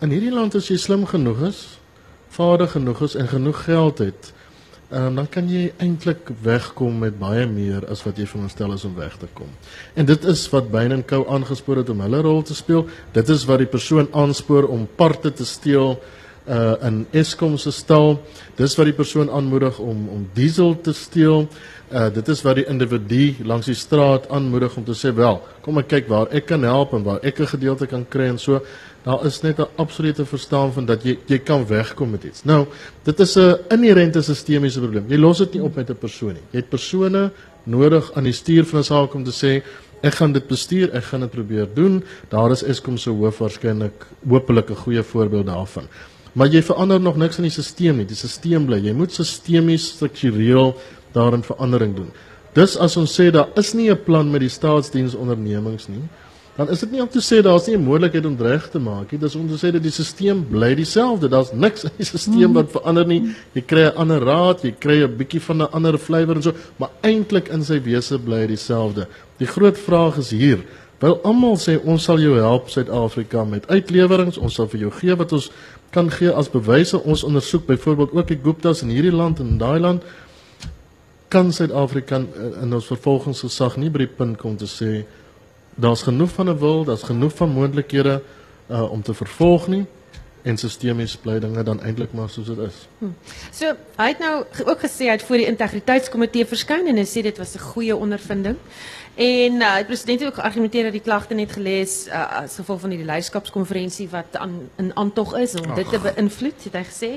in 0.00 0.12
hierdie 0.12 0.32
land 0.32 0.56
as 0.56 0.68
jy 0.68 0.76
slim 0.80 1.06
genoeg 1.08 1.40
is, 1.48 1.62
vaardig 2.32 2.76
genoeg 2.76 3.02
is 3.08 3.16
en 3.20 3.28
genoeg 3.28 3.64
geld 3.66 4.00
het, 4.04 4.30
um, 4.90 5.18
dan 5.18 5.26
kan 5.32 5.48
jy 5.50 5.70
eintlik 5.82 6.30
wegkom 6.44 7.02
met 7.04 7.18
baie 7.20 7.46
meer 7.48 7.84
as 7.92 8.04
wat 8.06 8.18
jy 8.18 8.26
veronderstel 8.28 8.72
is 8.76 8.86
om 8.88 8.94
weg 8.96 9.16
te 9.20 9.28
kom. 9.36 9.50
En 9.94 10.08
dit 10.08 10.24
is 10.32 10.46
wat 10.52 10.70
Bain 10.72 10.94
& 11.02 11.10
Co 11.10 11.26
aangespoor 11.28 11.82
het 11.82 11.92
om 11.92 12.00
hulle 12.04 12.22
rol 12.24 12.42
te 12.42 12.56
speel. 12.56 12.86
Dit 13.12 13.28
is 13.28 13.44
wat 13.48 13.60
die 13.62 13.70
persoon 13.70 14.08
aanspoor 14.12 14.70
om 14.72 14.88
parte 14.96 15.32
te 15.32 15.44
steel 15.44 15.98
uh 16.48 16.74
in 16.86 17.06
Eskom 17.10 17.58
se 17.58 17.70
stal. 17.70 18.20
Dis 18.56 18.76
wat 18.76 18.86
die 18.86 18.96
persoon 18.96 19.30
aanmoedig 19.30 19.78
om 19.78 20.08
om 20.08 20.28
diesel 20.34 20.80
te 20.80 20.92
steel. 20.92 21.48
Uh 21.92 22.08
dit 22.14 22.28
is 22.28 22.42
wat 22.42 22.56
die 22.56 22.66
individu 22.66 23.34
langs 23.44 23.66
die 23.66 23.74
straat 23.74 24.28
aanmoedig 24.30 24.76
om 24.76 24.84
te 24.84 24.94
sê 24.94 25.14
wel, 25.14 25.40
kom 25.62 25.78
ek 25.78 25.88
kyk 25.88 26.08
waar 26.08 26.30
ek 26.30 26.46
kan 26.46 26.62
help 26.62 26.94
en 26.94 27.02
waar 27.02 27.20
ek 27.22 27.40
'n 27.40 27.46
gedeelte 27.46 27.86
kan 27.86 28.06
kry 28.08 28.28
en 28.28 28.38
so 28.38 28.60
daar 29.02 29.24
is 29.26 29.40
net 29.42 29.58
'n 29.58 29.68
absolute 29.76 30.24
verstaan 30.24 30.72
van 30.72 30.86
dat 30.86 31.02
jy 31.02 31.18
jy 31.26 31.38
kan 31.38 31.66
wegkom 31.66 32.10
met 32.10 32.24
iets. 32.24 32.44
Nou, 32.44 32.66
dit 33.02 33.20
is 33.20 33.36
'n 33.36 33.56
inherente 33.68 34.22
sistemiese 34.22 34.80
probleem. 34.80 35.08
Jy 35.08 35.16
los 35.18 35.38
dit 35.38 35.54
nie 35.54 35.62
op 35.62 35.74
met 35.74 35.90
'n 35.90 35.96
persoon 35.96 36.32
nie. 36.32 36.42
Jy 36.50 36.58
het 36.58 36.68
persone 36.68 37.30
nodig 37.64 38.12
aan 38.14 38.24
die 38.24 38.32
stuur 38.32 38.64
van 38.64 38.78
'n 38.78 38.84
saak 38.84 39.14
om 39.14 39.24
te 39.24 39.32
sê 39.32 39.62
ek 40.02 40.14
gaan 40.14 40.32
dit 40.32 40.46
bestuur, 40.46 40.94
ek 40.94 41.04
gaan 41.04 41.20
dit 41.20 41.30
probeer 41.30 41.68
doen. 41.74 42.04
Daar 42.28 42.50
is 42.50 42.62
Eskom 42.62 42.96
se 42.96 43.10
hoof 43.10 43.38
waarskynlik 43.38 44.06
hopelik 44.28 44.70
'n 44.70 44.74
goeie 44.74 45.02
voorbeeld 45.02 45.46
daarvan. 45.46 45.88
Maar 46.32 46.48
jy 46.48 46.62
verander 46.62 47.00
nog 47.00 47.16
niks 47.16 47.38
in 47.38 47.48
die 47.48 47.50
stelsel 47.50 47.94
nie. 47.94 48.06
Die 48.06 48.16
stelsel 48.16 48.64
bly. 48.66 48.78
Jy 48.84 48.92
moet 48.94 49.12
sistemies 49.12 49.88
struktureel 49.96 50.74
daarin 51.12 51.42
verandering 51.42 51.96
doen. 51.96 52.10
Dis 52.54 52.76
as 52.76 52.96
ons 52.96 53.12
sê 53.14 53.30
daar 53.30 53.48
is 53.56 53.74
nie 53.74 53.90
'n 53.90 54.04
plan 54.04 54.30
met 54.30 54.40
die 54.40 54.48
staatsdiensondernemings 54.48 55.88
nie 55.88 56.02
dan 56.60 56.68
is 56.68 56.82
dit 56.84 56.90
nie 56.92 57.00
om 57.00 57.08
te 57.08 57.22
sê 57.24 57.38
daar's 57.40 57.66
nie 57.66 57.76
'n 57.76 57.84
moontlikheid 57.84 58.26
om 58.26 58.36
reg 58.36 58.68
te 58.70 58.78
maak 58.78 59.12
nie. 59.12 59.20
Dis 59.20 59.34
om 59.34 59.48
te 59.48 59.56
sê 59.56 59.72
dat 59.72 59.82
die 59.82 59.90
stelsel 59.90 60.42
bly 60.50 60.74
dieselfde. 60.74 61.28
Daar's 61.28 61.52
niks 61.52 61.84
in 61.84 61.90
die 61.96 62.04
stelsel 62.04 62.52
wat 62.52 62.70
verander 62.70 63.06
nie. 63.06 63.34
Jy 63.54 63.62
kry 63.62 63.84
'n 63.86 63.96
ander 63.96 64.20
raad, 64.20 64.62
jy 64.62 64.74
kry 64.78 65.02
'n 65.04 65.16
bietjie 65.16 65.40
van 65.40 65.62
'n 65.62 65.72
ander 65.72 65.98
flavour 65.98 66.36
en 66.36 66.42
so, 66.42 66.52
maar 66.76 66.90
eintlik 67.02 67.48
in 67.48 67.64
sy 67.64 67.80
wese 67.80 68.18
bly 68.18 68.46
dieselfde. 68.46 69.06
Die 69.38 69.46
groot 69.46 69.78
vraag 69.78 70.18
is 70.18 70.30
hier. 70.30 70.58
Wil 71.00 71.16
almal 71.24 71.56
sê 71.56 71.78
ons 71.80 72.04
sal 72.04 72.20
jou 72.20 72.34
help 72.36 72.68
Suid-Afrika 72.68 73.44
met 73.48 73.66
uitleweringe, 73.72 74.36
ons 74.40 74.54
sal 74.54 74.68
vir 74.68 74.82
jou 74.84 74.90
gee 74.98 75.14
wat 75.16 75.32
ons 75.32 75.46
kan 75.94 76.10
gee 76.12 76.32
as 76.32 76.50
bewyse. 76.52 76.98
Ons 77.00 77.24
ondersoek 77.24 77.64
byvoorbeeld 77.66 78.12
ook 78.18 78.28
die 78.28 78.40
Guptas 78.42 78.82
in 78.84 78.92
hierdie 78.92 79.14
land 79.14 79.40
en 79.40 79.54
in 79.54 79.62
daai 79.62 79.80
land. 79.80 80.04
Kan 81.32 81.52
Suid-Afrika 81.56 82.20
in 82.62 82.74
ons 82.76 82.90
vervolgingsgesag 82.92 83.78
nie 83.80 83.88
by 83.88 84.04
die 84.04 84.12
punt 84.18 84.36
kom 84.42 84.58
te 84.60 84.68
sê 84.68 85.06
daar's 85.80 86.04
genoeg 86.04 86.34
van 86.36 86.50
'n 86.50 86.58
wil, 86.58 86.84
daar's 86.84 87.08
genoeg 87.08 87.32
van 87.32 87.48
moontlikhede 87.48 88.20
uh 88.68 88.92
om 88.92 89.02
te 89.02 89.14
vervolg 89.14 89.68
nie 89.68 89.86
en 90.42 90.56
sistemies 90.56 91.16
bly 91.20 91.38
dinge 91.42 91.62
dan 91.62 91.82
eintlik 91.82 92.12
maar 92.16 92.30
soos 92.32 92.46
dit 92.46 92.58
is. 92.64 92.86
Hm. 92.98 93.12
So, 93.52 93.74
hy 93.96 94.08
het 94.08 94.22
nou 94.22 94.44
ook 94.64 94.86
gesê 94.86 95.10
hy 95.10 95.18
het 95.18 95.26
voor 95.26 95.42
die 95.42 95.50
integriteitskomitee 95.50 96.48
verskyn 96.48 96.88
en 96.90 97.00
hy 97.00 97.06
sê 97.08 97.22
dit 97.26 97.38
was 97.38 97.54
'n 97.54 97.66
goeie 97.72 97.96
ondervinding. 97.96 98.56
En 99.14 99.52
uh, 99.60 99.74
die 99.76 99.84
president 99.84 100.20
het 100.20 100.28
ook 100.28 100.38
geargumenteer 100.40 100.82
dat 100.82 100.92
die 100.92 101.04
klagte 101.04 101.34
net 101.34 101.52
gelees 101.52 102.06
uh, 102.06 102.42
as 102.42 102.54
gevolg 102.54 102.80
van 102.80 102.90
die 102.94 103.04
leierskapskonferensie 103.04 104.08
wat 104.08 104.36
aan 104.36 104.70
in 104.76 104.96
aantog 104.96 105.36
is 105.36 105.54
om 105.54 105.70
Ach. 105.70 105.76
dit 105.76 105.88
te 105.88 105.98
beïnvloed, 105.98 106.64
het 106.64 106.78
hy 106.78 106.84
gesê. 106.88 107.10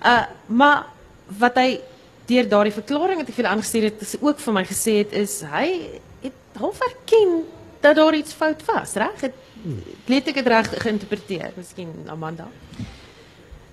Uh 0.00 0.22
maar 0.46 0.86
wat 1.38 1.56
hy 1.60 1.80
deur 2.26 2.48
daardie 2.48 2.72
verklaring 2.72 3.20
wat 3.20 3.28
hy 3.28 3.34
vir 3.36 3.50
aangestuur 3.50 3.88
het, 3.90 4.00
is 4.00 4.16
ook 4.20 4.40
vir 4.40 4.54
my 4.54 4.64
gesê 4.64 4.96
het 5.02 5.12
is 5.12 5.42
hy 5.52 5.66
het 6.22 6.60
half 6.60 6.80
erken 6.80 7.42
dat 7.82 7.96
daar 7.96 8.14
iets 8.14 8.32
fout 8.32 8.62
was, 8.64 8.94
reg? 8.94 9.26
Het 9.62 10.14
het 10.14 10.32
ek 10.32 10.40
dit 10.40 10.46
reg 10.46 10.72
geïnterpreteer, 10.82 11.52
miskien 11.56 11.92
Amanda? 12.10 12.48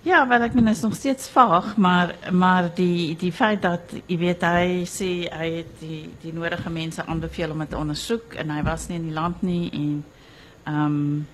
Ja, 0.05 0.21
wel 0.27 0.45
ek 0.45 0.53
meen 0.55 0.69
is 0.71 0.81
nog 0.81 0.95
steeds 0.95 1.29
vaag, 1.29 1.73
maar 1.77 2.15
maar 2.31 2.69
die 2.75 3.15
die 3.19 3.31
feit 3.31 3.61
dat 3.61 3.91
jy 4.05 4.17
weet 4.17 4.45
hy 4.47 4.85
sê 4.87 5.09
hy 5.27 5.49
het 5.57 5.73
die 5.81 6.05
die 6.21 6.31
nodige 6.33 6.69
mense 6.69 7.03
aanbeveel 7.05 7.51
om 7.51 7.65
dit 7.65 7.73
te 7.73 7.77
ondersoek 7.77 8.37
en 8.39 8.53
hy 8.55 8.61
was 8.63 8.87
nie 8.87 9.01
in 9.01 9.09
die 9.09 9.17
land 9.17 9.41
nie 9.41 9.65
en 9.71 9.91
ehm 10.63 10.85
um, 10.85 11.27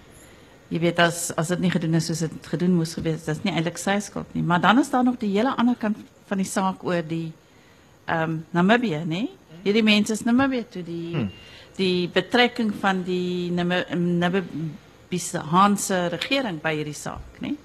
Jy 0.73 0.79
weet 0.81 0.99
as 0.99 1.29
as 1.37 1.51
dit 1.53 1.61
nie 1.61 1.69
gedoen 1.69 1.97
is 1.99 2.07
soos 2.09 2.23
dit 2.25 2.47
gedoen 2.49 2.73
moes 2.73 2.95
gewees, 2.97 3.25
dis 3.27 3.43
nie 3.45 3.53
eintlik 3.53 3.77
sy 3.77 3.99
skuld 4.01 4.31
nie. 4.33 4.41
Maar 4.43 4.63
dan 4.63 4.81
is 4.81 4.89
daar 4.89 5.03
nog 5.05 5.19
die 5.21 5.29
hele 5.35 5.53
ander 5.61 5.77
kant 5.77 5.99
van 6.25 6.41
die 6.41 6.47
saak 6.49 6.83
oor 6.83 7.03
die 7.05 7.29
ehm 8.05 8.23
um, 8.23 8.39
Namibië, 8.53 9.03
nê? 9.05 9.27
Hierdie 9.63 9.85
mense 9.85 10.13
is 10.13 10.25
Namibië 10.25 10.65
toe 10.73 10.83
die 10.85 11.13
hmm. 11.13 11.29
Die 11.77 12.07
betrekking 12.13 12.73
van 12.79 13.03
die 13.03 13.51
Namibiese 13.51 15.43
Hanse 15.51 16.07
regering 16.13 16.61
by 16.63 16.75
hierdie 16.77 16.97
saak, 16.97 17.39
nê? 17.43 17.55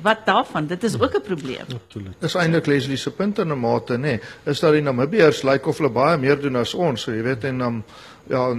Wat 0.00 0.24
daarvan? 0.24 0.66
Dit 0.66 0.84
is 0.84 1.00
ook 1.00 1.14
'n 1.14 1.22
probleem. 1.22 1.66
Natuurlik. 1.68 2.14
Dis 2.20 2.34
eintlik 2.34 2.66
Leslie 2.66 2.96
se 2.96 3.10
punt 3.10 3.38
in 3.38 3.52
'n 3.52 3.58
mate, 3.58 3.92
nê. 3.92 4.00
Nee. 4.00 4.20
Is 4.44 4.60
dat 4.60 4.72
die 4.72 4.82
Namibiërs 4.82 5.42
lyk 5.42 5.52
like 5.52 5.68
of 5.68 5.76
hulle 5.78 5.90
baie 5.90 6.16
meer 6.18 6.40
doen 6.40 6.56
as 6.56 6.74
ons, 6.74 7.02
so 7.02 7.12
jy 7.12 7.22
weet 7.22 7.44
en 7.44 7.60
um, 7.60 7.84
ja, 8.28 8.56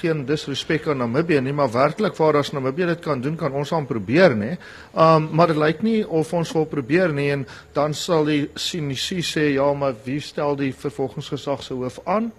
geen 0.00 0.24
disrespek 0.24 0.88
aan 0.88 0.96
Namibië 0.96 1.40
nie, 1.40 1.52
maar 1.52 1.70
werklik 1.72 2.16
waar 2.16 2.36
as 2.36 2.52
Namibië 2.52 2.86
dit 2.86 2.98
kan 2.98 3.20
doen, 3.20 3.36
kan 3.36 3.52
ons 3.52 3.72
aan 3.72 3.86
probeer, 3.86 4.36
nê. 4.36 4.56
Um 4.94 5.28
maar 5.32 5.46
dit 5.46 5.56
lyk 5.56 5.82
nie 5.82 6.08
of 6.08 6.32
ons 6.32 6.52
wil 6.52 6.64
probeer 6.64 7.12
nie 7.12 7.30
en 7.30 7.46
dan 7.72 7.94
sal 7.94 8.24
die 8.24 8.50
sinisie 8.54 9.22
sê 9.22 9.52
ja, 9.54 9.72
maar 9.72 9.94
wie 10.04 10.20
stel 10.20 10.56
die 10.56 10.72
vervolgingsgesag 10.74 11.62
se 11.62 11.74
hoof 11.74 12.00
aan? 12.04 12.32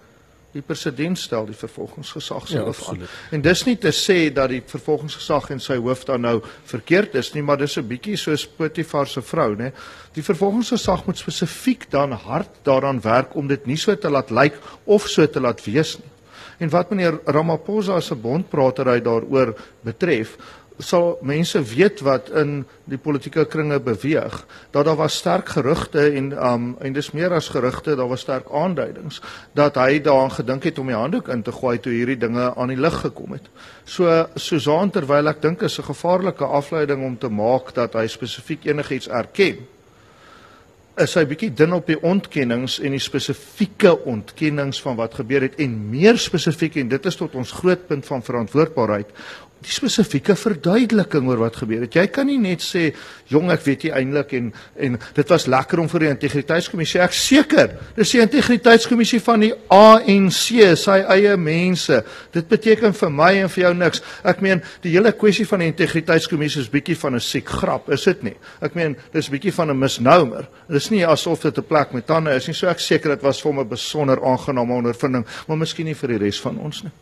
Die 0.52 0.60
president 0.60 1.16
stel 1.18 1.46
die 1.48 1.56
vervolgingsgesag 1.56 2.48
se 2.48 2.58
ja, 2.58 2.64
hoof 2.66 2.82
aan. 2.90 3.06
En 3.32 3.40
dis 3.40 3.62
nie 3.64 3.78
te 3.80 3.88
sê 3.96 4.26
dat 4.34 4.50
die 4.52 4.60
vervolgingsgesag 4.68 5.48
en 5.54 5.62
sy 5.64 5.78
hoof 5.80 6.04
dan 6.10 6.26
nou 6.26 6.34
verkeerd 6.68 7.16
is 7.16 7.32
nie, 7.32 7.42
maar 7.42 7.56
dis 7.56 7.78
'n 7.78 7.88
bietjie 7.88 8.16
soos 8.16 8.46
Potifar 8.46 9.08
se 9.08 9.22
vrou, 9.22 9.54
nê. 9.56 9.72
Die 10.12 10.22
vervolgingsgesag 10.22 11.06
moet 11.06 11.18
spesifiek 11.18 11.90
dan 11.90 12.12
hard 12.12 12.50
daaraan 12.64 13.00
werk 13.00 13.34
om 13.34 13.46
dit 13.46 13.66
nie 13.66 13.76
so 13.76 13.96
te 13.96 14.10
laat 14.10 14.30
lyk 14.30 14.54
of 14.84 15.08
so 15.08 15.26
te 15.26 15.40
laat 15.40 15.64
wees 15.64 15.98
nie. 15.98 16.12
En 16.58 16.68
wat 16.68 16.90
meneer 16.90 17.18
Ramaphosa 17.24 18.00
se 18.00 18.14
bondpratery 18.14 19.00
daaroor 19.00 19.54
betref, 19.82 20.36
sal 20.82 21.18
mense 21.22 21.62
weet 21.62 22.00
wat 22.06 22.30
in 22.38 22.62
die 22.90 22.98
politieke 22.98 23.44
kringe 23.50 23.78
beweeg 23.80 24.42
dat 24.74 24.84
daar 24.84 24.98
was 24.98 25.16
sterk 25.20 25.48
gerugte 25.54 26.04
en 26.10 26.32
um 26.36 26.76
en 26.80 26.92
dis 26.92 27.12
meer 27.16 27.32
as 27.32 27.48
gerugte 27.54 27.96
daar 27.96 28.10
was 28.10 28.24
sterk 28.26 28.50
aanduidings 28.50 29.20
dat 29.54 29.78
hy 29.80 30.00
daaraan 30.02 30.34
gedink 30.34 30.64
het 30.64 30.78
om 30.78 30.90
die 30.90 30.98
handdoek 30.98 31.28
in 31.28 31.42
te 31.42 31.52
gooi 31.52 31.78
toe 31.78 31.92
hierdie 31.92 32.18
dinge 32.18 32.54
aan 32.54 32.72
die 32.72 32.80
lig 32.80 33.00
gekom 33.00 33.32
het. 33.32 33.46
So 33.84 34.26
Susan 34.34 34.90
terwyl 34.90 35.28
ek 35.28 35.42
dink 35.42 35.62
is 35.62 35.78
'n 35.78 35.90
gevaarlike 35.92 36.44
afleiding 36.44 37.04
om 37.04 37.18
te 37.18 37.28
maak 37.28 37.74
dat 37.74 37.94
hy 37.94 38.06
spesifiek 38.06 38.66
enigiets 38.66 39.08
erken 39.08 39.66
is 41.00 41.14
hy 41.16 41.22
bietjie 41.24 41.52
dun 41.56 41.72
op 41.72 41.86
die 41.88 41.96
ontkennings 42.04 42.76
en 42.84 42.92
die 42.92 43.00
spesifieke 43.00 43.94
ontkennings 44.08 44.80
van 44.84 44.98
wat 44.98 45.14
gebeur 45.16 45.46
het 45.46 45.56
en 45.62 45.72
meer 45.90 46.18
spesifiek 46.20 46.76
en 46.82 46.90
dit 46.92 47.06
is 47.08 47.16
tot 47.16 47.34
ons 47.38 47.54
groot 47.62 47.86
punt 47.88 48.04
van 48.06 48.24
verantwoordbaarheid 48.26 49.14
die 49.62 49.72
spesifieke 49.72 50.34
verduideliking 50.38 51.28
oor 51.30 51.40
wat 51.44 51.56
gebeur 51.60 51.84
het. 51.86 51.94
Jy 51.94 52.06
kan 52.12 52.26
nie 52.28 52.38
net 52.42 52.64
sê 52.64 52.90
jong 53.32 53.50
ek 53.54 53.62
weet 53.66 53.86
nie 53.86 53.92
eintlik 53.96 54.34
en 54.38 54.50
en 54.76 54.98
dit 55.16 55.32
was 55.32 55.46
lekker 55.50 55.80
om 55.82 55.88
vir 55.92 56.04
die 56.04 56.10
integriteitskommissie 56.12 57.00
ek 57.04 57.14
seker. 57.16 57.76
Dis 57.96 58.12
die 58.14 58.22
integriteitskommissie 58.24 59.20
van 59.24 59.44
die 59.44 59.52
ANC, 59.72 60.42
sy 60.78 60.98
eie 61.14 61.36
mense. 61.40 62.02
Dit 62.34 62.48
beteken 62.50 62.96
vir 62.96 63.14
my 63.14 63.30
en 63.44 63.52
vir 63.52 63.64
jou 63.64 63.72
niks. 63.78 64.02
Ek 64.26 64.42
meen 64.44 64.62
die 64.84 64.94
hele 64.96 65.14
kwessie 65.16 65.46
van 65.48 65.64
die 65.64 65.70
integriteitskommissie 65.70 66.64
is 66.64 66.72
bietjie 66.72 66.98
van 66.98 67.14
'n 67.16 67.20
siek 67.20 67.48
grap, 67.48 67.90
is 67.90 68.04
dit 68.04 68.22
nie? 68.22 68.36
Ek 68.60 68.74
meen 68.74 68.96
dis 69.12 69.28
bietjie 69.28 69.52
van 69.52 69.70
'n 69.70 69.78
misnomer. 69.78 70.48
Dis 70.68 70.90
nie 70.90 71.06
asof 71.06 71.42
dit 71.42 71.58
'n 71.58 71.62
plek 71.62 71.92
met 71.92 72.06
tande 72.06 72.34
is 72.34 72.46
nie. 72.46 72.54
So 72.54 72.66
ek 72.68 72.80
seker 72.80 73.10
dit 73.10 73.22
was 73.22 73.40
vir 73.40 73.52
hom 73.52 73.60
'n 73.60 73.68
besonder 73.68 74.18
aangename 74.24 74.74
ondervinding, 74.74 75.24
maar 75.46 75.56
miskien 75.56 75.86
nie 75.86 75.94
vir 75.94 76.08
die 76.08 76.18
res 76.18 76.40
van 76.40 76.58
ons 76.58 76.82
nie. 76.82 76.92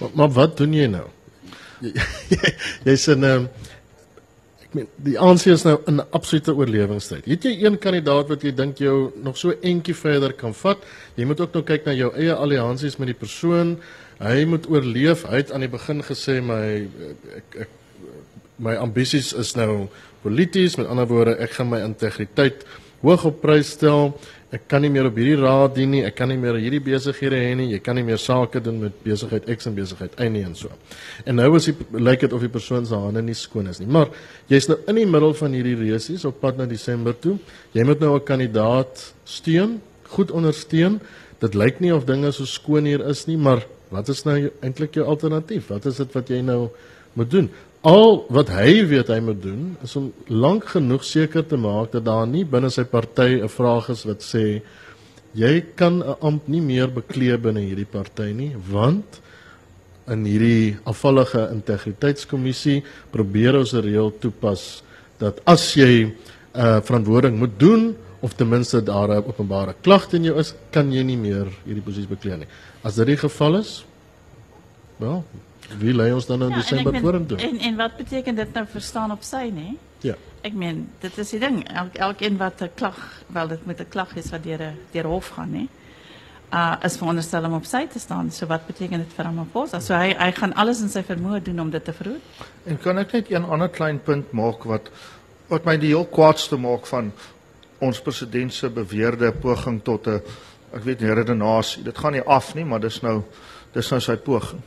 Maar, 0.00 0.10
maar 0.14 0.30
wat 0.30 0.56
doen 0.56 0.72
jy 0.72 0.86
nou? 0.86 1.06
jy's 2.86 3.08
in 3.12 3.20
'n 3.20 3.30
um, 3.30 3.48
ek 4.64 4.74
meen 4.74 4.88
die 4.96 5.18
ANC 5.18 5.46
is 5.52 5.64
nou 5.64 5.76
in 5.86 6.00
'n 6.00 6.06
absolute 6.10 6.54
oorlewingsstryd. 6.54 7.24
Het 7.24 7.44
jy 7.44 7.64
een 7.64 7.78
kandidaat 7.78 8.28
wat 8.28 8.42
jy 8.42 8.52
dink 8.54 8.78
jou 8.78 9.12
nog 9.22 9.36
so 9.36 9.54
entjie 9.62 9.94
verder 9.94 10.32
kan 10.32 10.54
vat? 10.54 10.78
Jy 11.14 11.24
moet 11.24 11.40
ook 11.40 11.52
nou 11.52 11.64
kyk 11.64 11.84
na 11.86 11.92
jou 11.92 12.12
eie 12.14 12.34
alliansies 12.34 12.96
met 12.98 13.06
die 13.06 13.20
persoon. 13.20 13.78
Hy 14.18 14.44
moet 14.44 14.68
oorleef. 14.70 15.26
Hy 15.28 15.36
het 15.36 15.52
aan 15.52 15.60
die 15.60 15.68
begin 15.68 16.02
gesê 16.02 16.40
my 16.40 16.88
ek 17.36 17.60
ek 17.66 17.68
my 18.58 18.74
ambisies 18.80 19.32
is 19.32 19.54
nou 19.54 19.88
polities, 20.22 20.76
met 20.76 20.86
ander 20.86 21.06
woorde, 21.06 21.36
ek 21.36 21.50
gaan 21.58 21.68
my 21.68 21.80
integriteit 21.84 22.64
hoog 23.04 23.26
op 23.28 23.40
prys 23.42 23.74
stel 23.76 24.14
ek 24.54 24.68
kan 24.70 24.82
nie 24.84 24.90
meer 24.94 25.08
op 25.08 25.16
hierdie 25.18 25.38
raad 25.40 25.74
dien 25.74 25.90
nie, 25.90 26.02
ek 26.06 26.14
kan 26.20 26.30
nie 26.30 26.38
meer 26.38 26.54
hierdie 26.60 26.80
besighede 26.84 27.38
hê 27.42 27.54
nie, 27.58 27.66
jy 27.72 27.80
kan 27.82 27.98
nie 27.98 28.04
meer 28.06 28.20
sake 28.22 28.60
doen 28.62 28.78
met 28.84 28.94
besigheid 29.02 29.48
X 29.56 29.66
en 29.66 29.74
besigheid 29.74 30.14
Y 30.22 30.28
nie 30.30 30.44
en 30.46 30.54
so. 30.54 30.70
En 31.26 31.34
nou 31.40 31.48
is 31.58 31.66
dit 31.66 31.82
lyk 31.98 32.22
dit 32.22 32.36
of 32.36 32.44
die 32.44 32.52
persoon 32.52 32.86
se 32.86 32.94
hande 32.94 33.24
nie 33.26 33.34
skoon 33.34 33.66
is 33.72 33.80
nie. 33.82 33.88
Maar 33.90 34.12
jy's 34.52 34.68
nou 34.70 34.78
in 34.86 35.00
die 35.00 35.06
middel 35.10 35.34
van 35.34 35.56
hierdie 35.56 35.74
resies 35.80 36.24
op 36.28 36.38
pad 36.40 36.60
na 36.60 36.68
Desember 36.70 37.16
toe. 37.18 37.36
Jy 37.74 37.84
moet 37.84 38.00
nou 38.00 38.14
'n 38.14 38.24
kandidaat 38.24 39.12
steun, 39.24 39.80
goed 40.08 40.30
ondersteun. 40.30 41.00
Dit 41.40 41.54
lyk 41.54 41.80
nie 41.80 41.92
of 41.92 42.06
dinge 42.06 42.32
so 42.32 42.44
skoon 42.44 42.84
hier 42.84 43.02
is 43.08 43.26
nie, 43.26 43.36
maar 43.36 43.66
wat 43.90 44.08
is 44.08 44.24
nou 44.24 44.50
eintlik 44.62 44.94
jou 44.94 45.06
alternatief? 45.06 45.68
Wat 45.68 45.86
is 45.86 45.96
dit 45.96 46.12
wat 46.12 46.28
jy 46.28 46.40
nou 46.40 46.70
moet 47.14 47.30
doen? 47.30 47.50
Al 47.86 48.24
wat 48.34 48.50
hy 48.50 48.80
weet 48.90 49.12
hy 49.14 49.20
moet 49.22 49.38
doen 49.42 49.76
is 49.86 49.94
om 49.98 50.08
lank 50.26 50.64
genoeg 50.74 51.04
seker 51.06 51.44
te 51.46 51.58
maak 51.60 51.92
dat 51.92 52.06
daar 52.08 52.26
nie 52.26 52.42
binne 52.44 52.70
sy 52.70 52.82
party 52.82 53.38
'n 53.38 53.48
vraag 53.48 53.90
is 53.94 54.02
wat 54.08 54.26
sê 54.26 54.62
jy 55.34 55.60
kan 55.76 56.02
'n 56.02 56.16
amp 56.20 56.48
nie 56.48 56.60
meer 56.60 56.88
beklee 56.88 57.36
binne 57.38 57.60
hierdie 57.60 57.86
party 57.86 58.32
nie 58.32 58.56
want 58.72 59.20
in 60.08 60.24
hierdie 60.24 60.76
afvallige 60.84 61.48
integriteitskommissie 61.52 62.82
probeer 63.12 63.56
ons 63.56 63.74
'n 63.74 63.82
reël 63.82 64.10
toepas 64.20 64.82
dat 65.18 65.40
as 65.46 65.74
jy 65.76 66.04
'n 66.04 66.12
uh, 66.54 66.80
verantwoording 66.80 67.38
moet 67.38 67.58
doen 67.58 67.94
of 68.20 68.34
ten 68.34 68.48
minste 68.48 68.82
daar 68.82 69.08
'n 69.08 69.24
openbare 69.26 69.74
klag 69.82 70.08
teen 70.08 70.24
jou 70.24 70.38
is, 70.38 70.54
kan 70.70 70.92
jy 70.92 71.02
nie 71.02 71.16
meer 71.16 71.46
hierdie 71.64 71.82
posisie 71.82 72.08
beklee 72.08 72.36
nie. 72.36 72.48
As 72.82 72.94
dit 72.94 73.06
die 73.06 73.16
geval 73.16 73.56
is, 73.56 73.84
wel, 74.98 75.24
Wie 75.74 75.94
lei 75.94 76.12
ons 76.14 76.26
dan 76.26 76.42
in 76.42 76.54
ja, 76.54 76.60
Desember 76.62 77.00
vorentoe? 77.00 77.38
En 77.38 77.58
en 77.58 77.76
wat 77.76 77.96
beteken 77.96 78.34
dit 78.34 78.52
nou 78.52 78.66
verstaan 78.70 79.10
op 79.10 79.22
sy, 79.26 79.48
nê? 79.54 79.74
Ja. 80.04 80.14
Ek 80.46 80.54
meen, 80.54 80.84
dit 81.02 81.18
is 81.18 81.32
die 81.34 81.40
ding. 81.42 81.62
Elk 81.66 81.96
elkeen 82.08 82.36
wat 82.38 82.62
'n 82.62 82.70
klag, 82.74 82.98
wel 83.26 83.48
dit 83.48 83.66
moet 83.66 83.80
'n 83.80 83.88
klag 83.88 84.16
is 84.16 84.30
wat 84.30 84.42
deur 84.42 84.62
'n 84.62 84.78
deur 84.92 85.04
hof 85.04 85.28
gaan, 85.28 85.50
nê? 85.50 85.66
Uh 86.52 86.76
as 86.82 86.96
veronderstel 86.96 87.44
om 87.44 87.54
op 87.54 87.64
sy 87.64 87.86
te 87.86 87.98
staan. 87.98 88.30
So 88.30 88.46
wat 88.46 88.66
beteken 88.66 88.98
dit 88.98 89.12
vir 89.12 89.24
Ramaphosa? 89.24 89.80
So 89.80 89.94
hy 89.94 90.14
hy 90.18 90.32
gaan 90.32 90.54
alles 90.54 90.80
in 90.80 90.88
sy 90.88 91.02
vermoë 91.02 91.42
doen 91.42 91.60
om 91.60 91.70
dit 91.70 91.84
te 91.84 91.92
verhoed. 91.92 92.22
En 92.64 92.78
kan 92.78 92.98
ek 92.98 93.12
net 93.12 93.30
een 93.30 93.44
ander 93.44 93.68
klein 93.68 94.02
punt 94.02 94.32
maak 94.32 94.64
wat 94.64 94.90
wat 95.48 95.64
my 95.64 95.76
die 95.76 95.88
heel 95.88 96.06
kwaadste 96.06 96.56
maak 96.56 96.86
van 96.86 97.12
ons 97.78 98.00
president 98.00 98.54
se 98.54 98.70
beweerde 98.70 99.32
poging 99.32 99.82
tot 99.82 100.06
'n 100.06 100.22
ek 100.72 100.84
weet 100.84 101.00
nie 101.00 101.14
redenasie. 101.14 101.82
Dit 101.82 101.98
gaan 101.98 102.12
nie 102.12 102.22
af 102.22 102.54
nie, 102.54 102.64
maar 102.64 102.80
dis 102.80 103.02
nou 103.02 103.22
dis 103.72 103.90
nou 103.90 104.00
sy 104.00 104.16
poging 104.16 104.62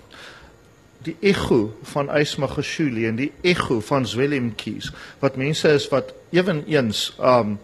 die 1.04 1.16
ego 1.20 1.70
van 1.94 2.10
Ysmagashule 2.12 3.08
en 3.08 3.20
die 3.20 3.32
ego 3.42 3.80
van 3.80 4.08
Zwelin 4.08 4.52
Keys 4.60 4.92
wat 5.20 5.40
mense 5.40 5.72
is 5.78 5.88
wat 5.94 6.14
ewenigs 6.36 7.14
um 7.20 7.58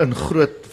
in 0.00 0.14
groot 0.14 0.68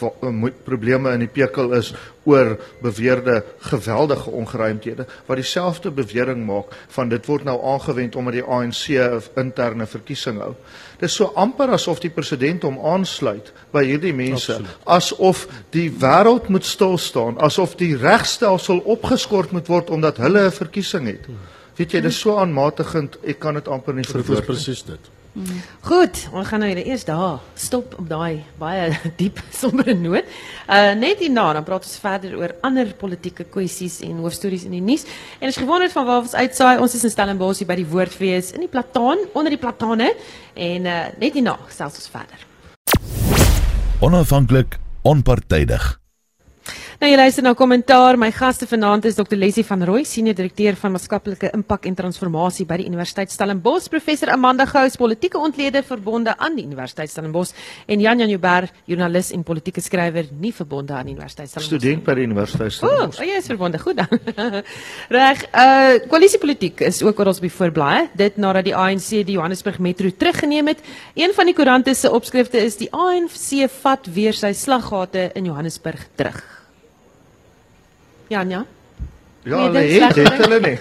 probleme 0.64 1.12
in 1.12 1.24
die 1.24 1.28
pekel 1.28 1.74
is 1.76 1.92
oor 2.28 2.56
beweerde 2.82 3.42
geweldige 3.70 4.30
ongeruimthede 4.30 5.06
wat 5.26 5.40
dieselfde 5.40 5.90
bewering 5.90 6.46
maak 6.46 6.72
van 6.94 7.08
dit 7.08 7.26
word 7.28 7.44
nou 7.44 7.56
aangewend 7.74 8.16
omdat 8.16 8.38
die 8.38 8.44
ANC 8.44 8.88
'n 8.88 9.22
interne 9.36 9.86
verkiesing 9.86 10.40
hou. 10.40 10.54
Dis 10.98 11.14
so 11.14 11.32
amper 11.34 11.70
asof 11.70 12.00
die 12.00 12.10
president 12.10 12.62
hom 12.62 12.78
aansluit 12.78 13.52
by 13.72 13.84
hierdie 13.84 14.14
mense 14.14 14.52
Absoluut. 14.52 14.76
asof 14.84 15.48
die 15.70 15.90
wêreld 15.90 16.48
moet 16.48 16.64
stil 16.64 16.98
staan, 16.98 17.38
asof 17.38 17.76
die 17.76 17.96
regstelsel 17.96 18.78
opgeskort 18.78 19.52
moet 19.52 19.66
word 19.66 19.90
omdat 19.90 20.16
hulle 20.16 20.46
'n 20.46 20.50
verkiesing 20.50 21.06
het. 21.06 21.26
Weet 21.76 21.92
jy, 21.92 22.00
dis 22.00 22.20
so 22.20 22.36
aanmatigend, 22.36 23.16
ek 23.24 23.38
kan 23.38 23.54
dit 23.54 23.68
amper 23.68 23.94
nie 23.94 24.04
verwoord 24.04 24.38
nie. 24.38 24.46
Presies 24.46 24.82
dit. 24.82 25.19
Goed, 25.86 26.18
ons 26.32 26.48
gaan 26.48 26.62
nou 26.62 26.70
eers 26.70 27.04
daar 27.08 27.40
stop 27.54 27.94
op 27.98 28.08
daai 28.08 28.44
baie 28.60 28.90
diep 29.20 29.40
sombere 29.54 29.94
noot. 29.94 30.28
Uh 30.68 30.92
net 30.98 31.22
hierna 31.22 31.52
dan 31.56 31.66
praat 31.66 31.86
ons 31.86 32.00
verder 32.02 32.36
oor 32.38 32.54
ander 32.66 32.92
politieke 32.98 33.46
kwessies 33.52 34.00
en 34.06 34.20
hoofstories 34.24 34.66
in 34.68 34.76
die 34.76 34.84
nuus. 34.84 35.06
En 35.40 35.48
as 35.48 35.60
gewonder 35.60 35.90
van 35.92 36.06
waar 36.06 36.24
ons 36.24 36.34
uitsaai, 36.34 36.78
ons 36.78 36.94
is 36.94 37.06
in 37.06 37.14
Stellenbosch 37.14 37.64
by 37.68 37.78
die 37.80 37.88
Woordfees 37.88 38.52
in 38.56 38.66
die 38.66 38.70
Plataan, 38.70 39.24
onder 39.32 39.52
die 39.52 39.60
platane 39.60 40.12
en 40.54 40.86
uh 40.86 41.00
net 41.20 41.32
hierna 41.34 41.56
gesels 41.66 42.00
ons 42.02 42.12
verder. 42.12 42.46
Onafhanklik, 44.00 44.78
onpartydig. 45.02 46.00
Nou 47.00 47.08
jy 47.08 47.16
luister 47.16 47.40
na 47.40 47.54
kommentaar. 47.56 48.18
My 48.20 48.28
gaste 48.28 48.66
vanaand 48.68 49.06
is 49.08 49.14
Dr. 49.16 49.38
Leslie 49.40 49.62
van 49.64 49.80
Rooi, 49.88 50.02
senior 50.04 50.34
direkteur 50.36 50.76
van 50.76 50.92
maatskaplike 50.92 51.48
impak 51.56 51.86
en 51.88 51.94
transformasie 51.96 52.66
by 52.68 52.76
die 52.82 52.90
Universiteit 52.90 53.32
Stellenbosch, 53.32 53.86
professor 53.88 54.28
Amanda 54.34 54.66
Gous, 54.68 54.98
politieke 55.00 55.40
ontleder 55.40 55.80
verbonde 55.88 56.34
aan 56.36 56.58
die 56.58 56.66
Universiteit 56.68 57.08
Stellenbosch 57.08 57.56
en 57.88 58.04
Jan 58.04 58.20
Jan 58.20 58.34
Joubert, 58.34 58.76
joernalis 58.84 59.32
en 59.32 59.46
politieke 59.48 59.80
skrywer 59.80 60.28
nie 60.44 60.52
verbonde 60.52 60.92
aan 60.98 61.08
die 61.08 61.16
Universiteit 61.16 61.48
Stellenbosch. 61.54 61.80
Student 61.80 62.04
by 62.04 62.18
die 62.20 62.28
Universiteit 62.28 62.68
O, 62.68 62.76
Stellenbosch. 62.82 63.22
oh, 63.24 63.30
jy 63.30 63.40
is 63.40 63.50
verbonde. 63.54 63.80
Goed 63.80 64.04
dan. 64.04 64.62
Reg. 65.16 65.48
Uh 65.56 65.96
koalisiepolitiek 66.12 66.84
is 66.84 67.00
ook 67.00 67.24
oral 67.24 67.32
op 67.32 67.48
die 67.48 67.54
voorblaai. 67.56 68.12
Dit 68.12 68.36
nadat 68.36 68.68
die 68.68 68.76
ANC 68.76 69.08
die 69.24 69.38
Johannesburg 69.40 69.80
Metro 69.80 70.12
teruggeneem 70.12 70.74
het. 70.74 70.84
Een 71.16 71.32
van 71.32 71.48
die 71.48 71.56
koerante 71.56 71.96
se 71.96 72.12
opskrifte 72.12 72.60
is 72.60 72.76
die 72.76 72.92
ANC 72.92 73.70
vat 73.80 74.12
weer 74.12 74.36
sy 74.36 74.52
slaggate 74.52 75.30
in 75.32 75.48
Johannesburg 75.48 76.10
terug. 76.20 76.59
Janja. 78.30 78.66
Ja, 79.42 79.68
Nee, 79.68 79.92
hulle 79.92 80.06
het 80.06 80.14
dit 80.14 80.36
hulle 80.36 80.60
nie. 80.60 80.78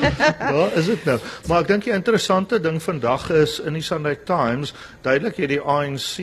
ja, 0.54 0.66
is 0.74 0.86
dit 0.86 1.04
nou. 1.08 1.16
Maar 1.48 1.64
ek 1.64 1.70
dink 1.72 1.86
die 1.88 1.94
interessante 1.94 2.60
ding 2.60 2.76
vandag 2.84 3.30
is 3.34 3.56
in 3.64 3.78
die 3.78 3.82
Sunday 3.82 4.18
Times 4.28 4.74
duidelik 5.02 5.40
hier 5.40 5.50
die 5.50 5.60
ANC 5.60 6.20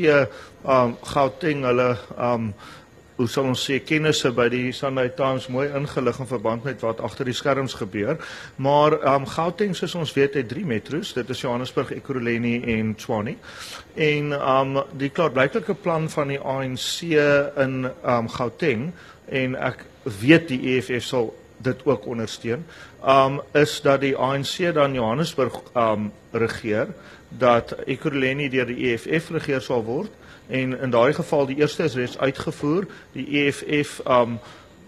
um 0.62 0.94
Gauteng 1.10 1.66
hulle 1.66 1.90
um 2.16 2.54
hoe 3.18 3.28
sal 3.30 3.50
ons 3.52 3.66
sê 3.68 3.82
kennisse 3.86 4.32
by 4.34 4.48
die 4.54 4.72
Sunday 4.74 5.12
Times 5.18 5.50
mooi 5.52 5.68
ingelig 5.78 6.22
in 6.22 6.30
verband 6.30 6.70
met 6.70 6.86
wat 6.86 7.02
agter 7.02 7.28
die 7.28 7.36
skerms 7.38 7.76
gebeur. 7.82 8.22
Maar 8.62 9.00
um 9.16 9.26
Gauteng 9.28 9.76
soos 9.76 9.98
ons 9.98 10.14
weet 10.16 10.38
het 10.38 10.50
drie 10.54 10.66
metro's, 10.66 11.16
dit 11.18 11.30
is 11.34 11.44
Johannesburg, 11.44 11.92
Ekurhuleni 11.98 12.60
en 12.78 12.96
Tshwane. 12.96 13.36
En 13.98 14.36
um 14.38 14.84
die 15.02 15.10
klaarblyklike 15.10 15.76
plan 15.82 16.10
van 16.14 16.36
die 16.38 16.40
ANC 16.40 17.10
in 17.12 17.90
um 17.90 18.30
Gauteng 18.38 18.92
en 19.34 19.58
ek 19.58 19.90
weet 20.04 20.48
die 20.48 20.78
EFF 20.78 21.04
sal 21.06 21.34
dit 21.62 21.86
ook 21.86 22.06
ondersteun. 22.06 22.66
Um 23.06 23.42
is 23.54 23.82
dat 23.82 24.02
die 24.02 24.16
ANC 24.18 24.74
dan 24.74 24.94
Johannesburg 24.94 25.62
um 25.78 26.12
regeer, 26.32 26.88
dat 27.30 27.76
Ekurhuleni 27.86 28.50
deur 28.50 28.66
die 28.66 28.92
EFF 28.92 29.30
regeer 29.30 29.62
sal 29.62 29.84
word 29.86 30.12
en 30.52 30.74
in 30.80 30.92
daai 30.92 31.14
geval 31.14 31.46
die 31.48 31.62
eerste 31.62 31.86
is 31.88 31.96
reeds 31.96 32.18
uitgevoer, 32.18 32.88
die 33.14 33.28
EFF 33.46 34.02
um 34.06 34.40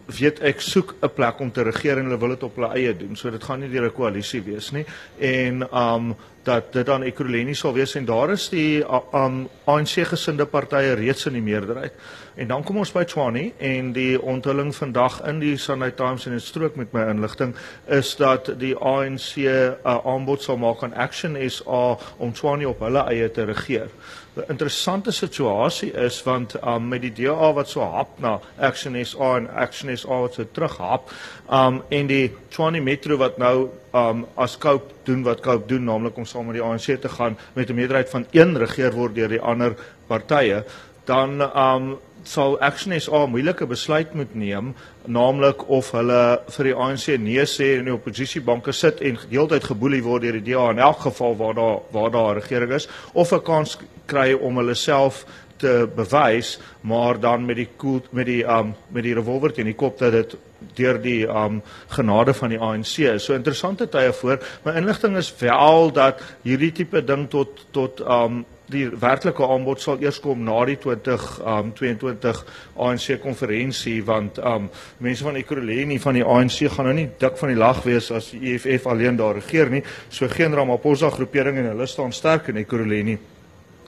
weet 0.06 0.42
ek 0.44 0.62
soek 0.62 0.96
'n 1.02 1.10
plek 1.16 1.40
om 1.40 1.52
te 1.52 1.64
regeer 1.64 1.98
en 1.98 2.06
hulle 2.06 2.20
wil 2.20 2.36
dit 2.36 2.44
op 2.44 2.56
hulle 2.56 2.74
eie 2.76 2.98
doen. 2.98 3.16
So 3.16 3.32
dit 3.32 3.44
gaan 3.44 3.60
nie 3.60 3.70
deur 3.70 3.88
'n 3.88 3.94
koalisie 3.94 4.42
wees 4.42 4.72
nie. 4.72 4.86
En 5.20 5.64
um 5.72 6.16
dat 6.44 6.74
dit 6.74 6.86
dan 6.86 7.04
Ekurhuleni 7.04 7.56
sal 7.56 7.74
wees 7.74 7.96
en 7.96 8.06
daar 8.06 8.32
is 8.32 8.50
die 8.50 8.84
uh, 8.84 9.00
um 9.14 9.48
ANC 9.66 10.04
gesinde 10.10 10.46
partye 10.46 10.94
reeds 11.00 11.26
in 11.26 11.34
die 11.34 11.42
meerderheid. 11.42 11.94
En 12.36 12.48
dan 12.48 12.64
kom 12.66 12.80
ons 12.82 12.92
by 12.92 13.04
Tshwane 13.06 13.52
en 13.62 13.92
die 13.94 14.18
onthulling 14.18 14.72
vandag 14.74 15.20
in 15.30 15.38
die 15.38 15.54
Sunday 15.62 15.92
Times 15.94 16.26
en 16.26 16.34
dit 16.34 16.42
strook 16.42 16.76
met 16.80 16.94
my 16.96 17.04
inligting 17.12 17.52
is 17.94 18.16
dat 18.18 18.50
die 18.58 18.74
ANC 18.74 19.36
'n 19.38 19.76
uh, 19.86 19.98
aanbod 20.02 20.42
sal 20.42 20.58
maak 20.58 20.82
aan 20.84 20.96
Action 20.98 21.38
SA 21.50 21.98
om 22.18 22.34
Tshwane 22.34 22.68
op 22.68 22.80
hulle 22.80 23.04
eie 23.06 23.32
te 23.32 23.46
regeer. 23.46 23.90
'n 24.36 24.44
Interessante 24.50 25.12
situasie 25.12 25.92
is 25.92 26.24
want 26.24 26.56
um, 26.66 26.88
met 26.88 27.02
die 27.02 27.14
DA 27.14 27.54
wat 27.54 27.70
so 27.70 27.82
hap 27.82 28.20
na 28.20 28.40
Action 28.58 29.06
SA 29.06 29.36
en 29.36 29.50
Action 29.50 29.98
SA 29.98 30.20
wat 30.22 30.34
so 30.34 30.46
terughap 30.52 31.12
um, 31.52 31.82
en 31.90 32.08
die 32.08 32.32
Tshwane 32.50 32.82
Metro 32.82 33.18
wat 33.18 33.38
nou 33.38 33.70
um, 33.94 34.26
as 34.36 34.58
Cope 34.58 34.94
doen 35.04 35.24
wat 35.24 35.42
Cope 35.42 35.68
doen 35.68 35.84
naamlik 35.84 36.18
om 36.18 36.26
saam 36.26 36.46
met 36.46 36.56
die 36.56 36.64
ANC 36.64 36.98
te 37.02 37.10
gaan 37.10 37.38
met 37.54 37.70
'n 37.70 37.76
meerderheid 37.76 38.10
van 38.10 38.26
1 38.32 38.58
regeer 38.58 38.92
word 38.92 39.16
deur 39.16 39.30
die 39.30 39.42
ander 39.42 39.76
partye 40.08 40.64
dan 41.06 41.42
um, 41.42 41.98
sal 42.24 42.60
Action 42.62 43.00
SA 43.00 43.26
'n 43.26 43.32
moeilike 43.32 43.66
besluit 43.66 44.14
moet 44.14 44.36
neem, 44.36 44.76
naamlik 45.06 45.70
of 45.70 45.92
hulle 45.92 46.40
vir 46.50 46.64
die 46.64 46.76
ANC 46.76 47.08
nee 47.20 47.46
sê 47.46 47.80
en 47.80 47.86
die 47.86 47.94
oppositiebanke 47.94 48.72
sit 48.72 49.02
en 49.02 49.18
heeltyd 49.30 49.64
geboelie 49.64 50.04
word 50.04 50.22
deur 50.22 50.40
die 50.40 50.54
DA 50.54 50.70
in 50.72 50.80
elk 50.80 51.00
geval 51.00 51.36
waar 51.36 51.54
daar 51.54 51.80
waar 51.92 52.12
daar 52.12 52.36
'n 52.36 52.40
regering 52.40 52.72
is 52.72 52.88
of 53.14 53.34
'n 53.34 53.42
kans 53.42 53.78
kry 54.06 54.34
om 54.34 54.58
hulle 54.58 54.76
self 54.76 55.26
te 55.64 55.90
bewys, 55.96 56.60
maar 56.82 57.20
dan 57.20 57.46
met 57.46 57.56
die 57.56 57.70
koel 57.78 58.02
met 58.12 58.28
die 58.28 58.44
um 58.44 58.74
met 58.94 59.04
die 59.04 59.14
revolver 59.16 59.54
teen 59.54 59.70
die 59.72 59.78
kop 59.80 60.00
dat 60.02 60.12
dit 60.12 60.36
deur 60.78 61.00
die 61.02 61.24
um 61.28 61.62
genade 61.96 62.34
van 62.34 62.50
die 62.50 62.60
ANC 62.60 62.98
is. 63.08 63.26
So 63.26 63.36
interessante 63.38 63.88
tye 63.90 64.14
voor. 64.14 64.42
My 64.66 64.76
inligting 64.80 65.18
is 65.18 65.32
wel 65.40 65.92
dat 65.96 66.22
hierdie 66.44 66.72
tipe 66.72 67.04
ding 67.04 67.30
tot 67.30 67.66
tot 67.72 68.02
um 68.02 68.44
die 68.72 68.86
werklike 69.00 69.44
aanbod 69.44 69.82
sal 69.84 70.00
eers 70.02 70.20
kom 70.24 70.44
na 70.46 70.56
die 70.68 70.78
20 70.80 71.26
um 71.54 71.72
22 71.76 72.40
ANC 72.80 73.20
konferensie 73.24 73.98
want 74.08 74.40
um 74.40 74.70
mense 75.04 75.26
van 75.26 75.38
Ekurhuleni 75.40 76.00
van 76.00 76.20
die 76.20 76.24
ANC 76.24 76.62
gaan 76.72 76.88
nou 76.90 76.96
nie 76.96 77.10
dik 77.20 77.38
van 77.42 77.52
die 77.52 77.60
lag 77.60 77.84
wees 77.84 78.10
as 78.16 78.32
die 78.32 78.54
EFF 78.54 78.88
alleen 78.88 79.20
daar 79.20 79.36
regeer 79.40 79.70
nie. 79.70 79.84
So 80.10 80.30
geen 80.32 80.56
Ramaphosa 80.56 81.12
groepering 81.12 81.60
en 81.60 81.72
hulle 81.74 81.88
staan 81.88 82.16
sterk 82.16 82.50
in 82.54 82.62
Ekurhuleni 82.64 83.18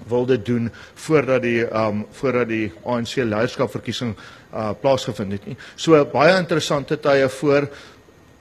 wil 0.09 0.25
dit 0.27 0.45
doen 0.45 0.69
voordat 0.93 1.41
die 1.41 1.63
um 1.71 2.05
voordat 2.11 2.49
die 2.51 2.71
ANC 2.83 3.15
leierskapverkiesing 3.23 4.15
uh 4.55 4.71
plaasgevind 4.81 5.31
het 5.31 5.45
nie. 5.47 5.57
So 5.75 6.03
baie 6.11 6.35
interessante 6.37 6.99
tye 6.99 7.29
voor 7.39 7.69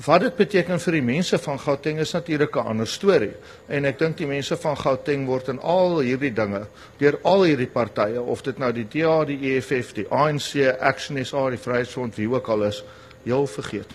Wat 0.02 0.20
dit 0.20 0.36
beteken 0.36 0.80
vir 0.82 0.96
die 0.96 1.04
mense 1.06 1.38
van 1.38 1.58
Gauteng 1.62 2.00
is 2.02 2.12
natuurlik 2.12 2.56
'n 2.56 2.66
ander 2.66 2.86
storie. 2.86 3.34
En 3.68 3.84
ek 3.84 3.98
dink 3.98 4.16
die 4.16 4.26
mense 4.26 4.56
van 4.56 4.76
Gauteng 4.76 5.26
word 5.26 5.48
in 5.48 5.60
al 5.60 6.00
hierdie 6.00 6.32
dinge 6.32 6.66
deur 6.98 7.18
al 7.22 7.42
hierdie 7.42 7.70
partye 7.70 8.20
of 8.20 8.42
dit 8.42 8.58
nou 8.58 8.72
die 8.72 8.88
DA, 8.88 9.24
die 9.24 9.38
EFF, 9.54 9.92
die 9.92 10.08
ANC, 10.10 10.80
Action 10.80 11.24
SA, 11.24 11.50
die 11.50 11.58
Vryheidsfront, 11.58 12.16
wie 12.16 12.28
ook 12.28 12.48
al 12.48 12.62
is, 12.62 12.84
heel 13.24 13.46
vergeet. 13.46 13.86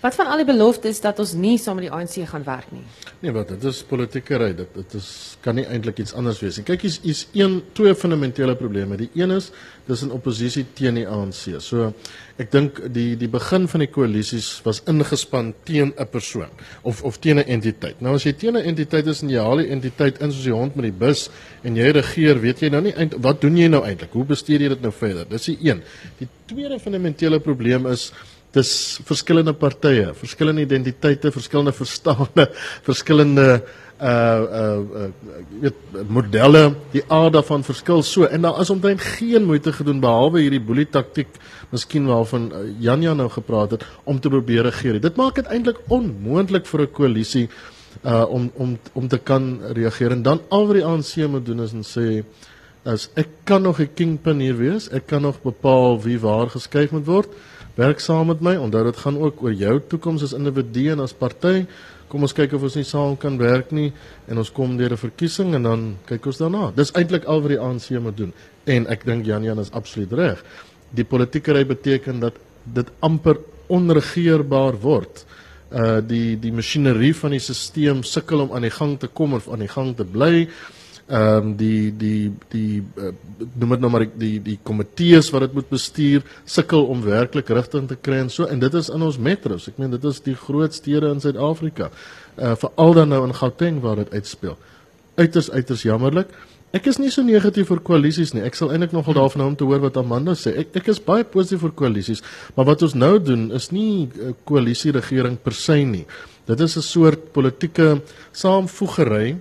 Wat 0.00 0.14
van 0.14 0.28
al 0.30 0.36
die 0.36 0.48
beloftes 0.48 1.00
dat 1.00 1.18
ons 1.18 1.32
nie 1.32 1.56
saam 1.58 1.80
met 1.80 1.88
die 1.88 1.92
ANC 1.92 2.28
gaan 2.28 2.44
werk 2.44 2.68
nie? 2.72 2.84
Nee, 3.22 3.32
wat 3.32 3.48
dit 3.48 3.64
is 3.68 3.82
politieke 3.88 4.38
ry. 4.40 4.50
Dit 4.56 4.74
dit 4.76 4.94
is 4.98 5.08
kan 5.44 5.56
nie 5.58 5.64
eintlik 5.66 5.98
iets 6.04 6.14
anders 6.16 6.40
wees 6.44 6.60
nie. 6.60 6.66
Kyk, 6.68 6.84
hier's 6.86 6.98
hier's 7.02 7.24
een 7.36 7.58
twee 7.76 7.94
fundamentele 7.96 8.56
probleme. 8.56 8.98
Die 9.00 9.10
een 9.14 9.34
is 9.36 9.50
dis 9.88 10.04
'n 10.04 10.12
oppositie 10.12 10.66
teen 10.74 10.94
die 10.94 11.08
ANC. 11.08 11.60
So 11.60 11.92
ek 12.36 12.50
dink 12.52 12.80
die 12.92 13.14
die 13.16 13.28
begin 13.32 13.64
van 13.70 13.80
die 13.80 13.88
koalisies 13.88 14.48
was 14.64 14.82
ingespan 14.90 15.54
teen 15.64 15.92
'n 15.96 16.06
persoon 16.12 16.50
of 16.82 17.02
of 17.02 17.18
teen 17.20 17.38
'n 17.38 17.48
entiteit. 17.48 18.00
Nou 18.00 18.14
as 18.14 18.24
jy 18.24 18.32
teen 18.32 18.56
'n 18.56 18.64
entiteit 18.64 19.06
is 19.06 19.22
en 19.22 19.30
jy 19.30 19.40
haal 19.40 19.56
die 19.56 19.70
entiteit 19.70 20.20
in 20.20 20.32
soos 20.32 20.44
die 20.44 20.52
hond 20.52 20.76
met 20.76 20.84
die 20.84 20.98
bus 21.06 21.30
en 21.64 21.76
jy 21.76 21.90
regeer, 21.90 22.40
weet 22.40 22.60
jy 22.60 22.68
nou 22.68 22.82
nie 22.82 22.92
eind, 22.92 23.14
wat 23.18 23.40
doen 23.40 23.56
jy 23.56 23.68
nou 23.68 23.82
eintlik? 23.84 24.12
Hoe 24.12 24.24
bestuur 24.24 24.60
jy 24.60 24.68
dit 24.68 24.82
nou 24.82 24.92
verder? 24.92 25.24
Dis 25.28 25.46
die 25.46 25.58
een. 25.60 25.82
Die 26.18 26.28
tweede 26.46 26.78
fundamentele 26.78 27.40
probleem 27.40 27.86
is 27.86 28.12
dis 28.52 29.00
verskillende 29.04 29.52
partye, 29.52 30.14
verskillende 30.14 30.62
identiteite, 30.62 31.32
verskillende 31.32 31.72
verstande, 31.72 32.50
verskillende 32.82 33.62
uh 34.00 34.08
uh 34.08 34.78
uh 35.02 35.10
weet 35.60 36.08
modelle, 36.08 36.74
die 36.92 37.02
aard 37.08 37.32
daarvan 37.32 37.64
verskil 37.64 38.02
so 38.02 38.24
en 38.24 38.42
daar 38.42 38.60
is 38.60 38.70
omtrent 38.70 39.00
geen 39.00 39.44
moeite 39.44 39.72
gedoen 39.72 40.00
behalwe 40.00 40.40
hierdie 40.40 40.60
boelie 40.60 40.86
taktik, 40.86 41.28
miskien 41.70 42.06
waarvan 42.06 42.50
uh, 42.52 42.64
Jan 42.80 43.02
Jan 43.02 43.16
nou 43.16 43.28
gepraat 43.32 43.70
het 43.70 43.86
om 44.04 44.20
te 44.20 44.28
probeer 44.28 44.68
regeer. 44.68 45.00
Dit 45.00 45.16
maak 45.16 45.34
dit 45.34 45.46
eintlik 45.46 45.80
onmoontlik 45.88 46.66
vir 46.66 46.80
'n 46.82 46.92
koalisie 46.92 47.48
uh 48.04 48.26
om 48.28 48.50
om 48.54 48.78
om 48.92 49.08
te 49.08 49.18
kan 49.18 49.60
reageer 49.72 50.12
en 50.12 50.22
dan 50.22 50.40
al 50.48 50.66
wat 50.66 50.76
die 50.76 50.84
ANC 50.84 51.16
moet 51.28 51.46
doen 51.46 51.60
is 51.60 51.72
en 51.72 51.84
sê 51.84 52.24
is 52.92 53.08
ek 53.14 53.28
kan 53.44 53.62
nog 53.62 53.80
'n 53.80 53.94
kingpin 53.94 54.40
hier 54.40 54.56
wees. 54.56 54.90
Ek 54.90 55.06
kan 55.06 55.22
nog 55.22 55.42
bepaal 55.42 56.02
wie 56.02 56.20
waar 56.20 56.50
geskuif 56.50 56.90
moet 56.90 57.06
word. 57.06 57.28
Werk 57.74 58.00
saam 58.00 58.26
met 58.26 58.40
my. 58.40 58.56
Onthou 58.56 58.84
dit 58.84 58.96
gaan 58.96 59.18
ook 59.18 59.42
oor 59.42 59.52
jou 59.52 59.80
toekoms 59.88 60.22
as 60.22 60.32
individu 60.32 60.90
en 60.90 61.00
as 61.00 61.12
party. 61.12 61.66
Kom 62.08 62.22
ons 62.22 62.34
kyk 62.36 62.52
of 62.54 62.62
ons 62.62 62.76
nie 62.78 62.86
saam 62.86 63.16
kan 63.18 63.38
werk 63.38 63.72
nie 63.74 63.88
en 64.30 64.38
ons 64.38 64.52
kom 64.52 64.76
deur 64.76 64.92
'n 64.92 64.96
verkiesing 64.96 65.54
en 65.54 65.62
dan 65.62 65.96
kyk 66.06 66.26
ons 66.26 66.38
daarna. 66.38 66.72
Dis 66.74 66.92
eintlik 66.92 67.24
al 67.24 67.40
wat 67.40 67.50
die 67.50 67.60
ANC 67.60 67.90
moet 68.00 68.16
doen. 68.16 68.32
En 68.64 68.86
ek 68.86 69.04
dink 69.04 69.26
Jan 69.26 69.42
Jan 69.42 69.58
is 69.58 69.70
absoluut 69.70 70.12
reg. 70.12 70.44
Die 70.94 71.04
politieke 71.04 71.52
ry 71.52 71.64
beteken 71.64 72.20
dat 72.20 72.34
dit 72.64 72.86
amper 73.00 73.38
onregeerbaar 73.68 74.80
word. 74.80 75.24
Uh 75.72 76.00
die 76.00 76.36
die 76.38 76.52
masjinerie 76.52 77.14
van 77.14 77.30
die 77.30 77.40
stelsel 77.40 78.02
sukkel 78.02 78.40
om 78.40 78.52
aan 78.52 78.62
die 78.62 78.70
gang 78.70 78.98
te 78.98 79.08
kom 79.08 79.34
of 79.34 79.48
aan 79.48 79.58
die 79.58 79.68
gang 79.68 79.96
te 79.96 80.04
bly 80.04 80.48
ehm 81.06 81.36
um, 81.38 81.50
die 81.54 81.92
die 81.94 82.32
die 82.50 82.82
uh, 82.98 83.12
noem 83.54 83.76
dit 83.76 83.82
nou 83.84 83.90
maar 83.90 84.04
die 84.10 84.40
die 84.42 84.56
komitees 84.66 85.28
wat 85.30 85.44
dit 85.44 85.52
moet 85.54 85.68
bestuur 85.70 86.24
sukkel 86.44 86.88
om 86.90 87.04
werklik 87.04 87.52
rigting 87.54 87.86
te 87.86 87.94
kry 87.94 88.24
en 88.24 88.30
so 88.30 88.48
en 88.50 88.58
dit 88.58 88.74
is 88.74 88.88
in 88.90 89.04
ons 89.06 89.18
metros. 89.18 89.68
Ek 89.70 89.78
meen 89.78 89.92
dit 89.92 90.04
is 90.10 90.18
die 90.24 90.34
groot 90.34 90.74
stede 90.74 91.12
in 91.14 91.22
Suid-Afrika. 91.22 91.92
Uh 92.34 92.56
veral 92.58 92.98
dan 92.98 93.14
nou 93.14 93.22
in 93.28 93.34
Gauteng 93.38 93.78
waar 93.84 94.02
dit 94.02 94.10
uitspeel. 94.18 94.58
Uiters 95.14 95.50
uiters 95.50 95.86
jammerlik. 95.86 96.34
Ek 96.74 96.88
is 96.90 96.98
nie 96.98 97.12
so 97.14 97.22
negatief 97.22 97.70
vir 97.70 97.78
koalisies 97.86 98.34
nie. 98.34 98.42
Ek 98.42 98.58
sal 98.58 98.72
eintlik 98.74 98.92
nogal 98.92 99.14
daarvan 99.14 99.44
hou 99.44 99.50
om 99.52 99.56
te 99.56 99.68
hoor 99.68 99.84
wat 99.86 100.00
Amanda 100.00 100.34
sê. 100.34 100.56
Ek 100.58 100.74
ek 100.82 100.90
is 100.90 100.98
baie 100.98 101.22
positief 101.22 101.62
vir 101.62 101.76
koalisies, 101.78 102.24
maar 102.56 102.66
wat 102.66 102.82
ons 102.82 102.96
nou 102.98 103.14
doen 103.22 103.52
is 103.54 103.70
nie 103.70 104.10
'n 104.10 104.34
koalisie 104.44 104.90
regering 104.90 105.38
per 105.38 105.54
se 105.54 105.84
nie. 105.84 106.04
Dit 106.46 106.60
is 106.60 106.76
'n 106.76 106.82
soort 106.82 107.32
politieke 107.32 108.02
saamvoegery 108.32 109.36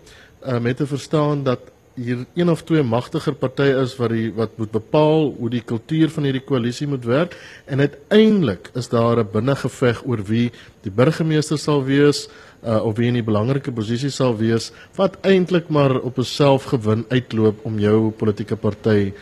uh, 0.47 0.59
met 0.59 0.77
te 0.77 0.87
verstaan 0.87 1.43
dat 1.43 1.59
hier 1.95 2.25
een 2.35 2.49
of 2.49 2.63
twee 2.63 2.83
magtiger 2.83 3.33
partye 3.39 3.77
is 3.81 3.95
wat 3.95 4.11
die 4.11 4.31
wat 4.35 4.57
moet 4.59 4.71
bepaal 4.71 5.29
hoe 5.37 5.49
die 5.49 5.63
kultuur 5.63 6.09
van 6.11 6.27
hierdie 6.27 6.43
koalisie 6.43 6.87
moet 6.91 7.05
werk 7.07 7.37
en 7.71 7.79
uiteindelik 7.79 8.69
is 8.73 8.89
daar 8.89 9.19
'n 9.19 9.31
binnengeveg 9.31 10.01
oor 10.05 10.23
wie 10.23 10.51
die 10.83 10.91
burgemeester 10.91 11.57
sal 11.57 11.83
wees 11.83 12.27
uh, 12.63 12.83
of 12.83 12.97
wie 12.97 13.07
in 13.07 13.13
die 13.13 13.23
belangrike 13.23 13.71
posisie 13.71 14.09
sal 14.09 14.35
wees 14.37 14.71
wat 14.95 15.17
eintlik 15.21 15.69
maar 15.69 15.99
op 16.01 16.17
'n 16.17 16.23
selfgewin 16.23 17.05
uitloop 17.09 17.65
om 17.65 17.79
jou 17.79 18.11
politieke 18.11 18.55
party 18.55 19.13